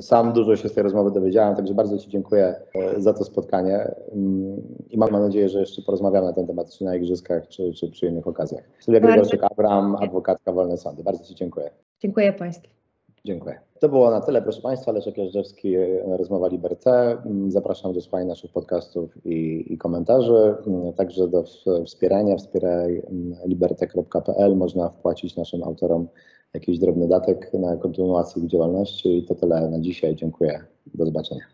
sam 0.00 0.32
dużo 0.32 0.56
się 0.56 0.68
z 0.68 0.74
tej 0.74 0.82
rozmowy 0.82 1.10
dowiedziałem, 1.10 1.56
także 1.56 1.74
bardzo 1.74 1.98
Ci 1.98 2.10
dziękuję 2.10 2.54
e, 2.74 3.00
za 3.00 3.14
to 3.14 3.24
spotkanie 3.24 3.94
mm, 4.12 4.62
i 4.90 4.98
mam 4.98 5.10
nadzieję, 5.10 5.48
że 5.48 5.60
jeszcze 5.60 5.82
porozmawiamy 5.82 6.26
na 6.26 6.32
ten 6.32 6.46
temat, 6.46 6.74
czy 6.74 6.84
na 6.84 6.96
igrzyskach, 6.96 7.48
czy, 7.48 7.72
czy 7.72 7.90
przy 7.90 8.06
innych 8.06 8.26
okazjach. 8.26 8.64
Sylwia 8.80 9.00
Grygorczyk-Abram, 9.00 9.96
adwokatka 10.00 10.52
Wolne 10.52 10.76
Sądy. 10.76 11.02
Bardzo 11.02 11.24
Ci 11.24 11.34
dziękuję. 11.34 11.70
Dziękuję 12.00 12.32
Państwu. 12.32 12.83
Dziękuję. 13.26 13.60
To 13.80 13.88
było 13.88 14.10
na 14.10 14.20
tyle, 14.20 14.42
proszę 14.42 14.60
Państwa. 14.60 14.92
Leszek 14.92 15.18
Jażdżewski, 15.18 15.74
rozmowa 16.18 16.48
Liberté. 16.48 17.16
Zapraszam 17.48 17.92
do 17.92 18.00
słuchania 18.00 18.24
naszych 18.24 18.52
podcastów 18.52 19.26
i, 19.26 19.64
i 19.72 19.78
komentarzy. 19.78 20.54
Także 20.96 21.28
do 21.28 21.44
wspierania, 21.86 22.36
wspieraj 22.36 23.02
liberté.pl. 23.46 24.56
Można 24.56 24.88
wpłacić 24.88 25.36
naszym 25.36 25.62
autorom 25.62 26.08
jakiś 26.54 26.78
drobny 26.78 27.08
datek 27.08 27.50
na 27.54 27.76
kontynuację 27.76 28.42
ich 28.42 28.48
działalności. 28.48 29.18
I 29.18 29.24
to 29.24 29.34
tyle 29.34 29.70
na 29.70 29.80
dzisiaj. 29.80 30.14
Dziękuję. 30.14 30.64
Do 30.94 31.04
zobaczenia. 31.04 31.44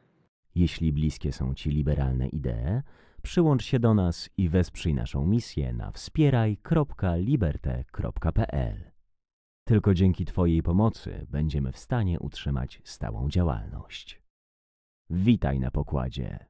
Jeśli 0.54 0.92
bliskie 0.92 1.32
są 1.32 1.54
Ci 1.54 1.70
liberalne 1.70 2.28
idee, 2.28 2.82
przyłącz 3.22 3.64
się 3.64 3.80
do 3.80 3.94
nas 3.94 4.30
i 4.36 4.48
wesprzyj 4.48 4.94
naszą 4.94 5.26
misję 5.26 5.72
na 5.72 5.90
wspieraj.liberte.pl. 5.90 8.89
Tylko 9.70 9.94
dzięki 9.94 10.24
Twojej 10.24 10.62
pomocy 10.62 11.26
będziemy 11.30 11.72
w 11.72 11.78
stanie 11.78 12.20
utrzymać 12.20 12.80
stałą 12.84 13.28
działalność. 13.28 14.22
Witaj 15.10 15.60
na 15.60 15.70
pokładzie. 15.70 16.49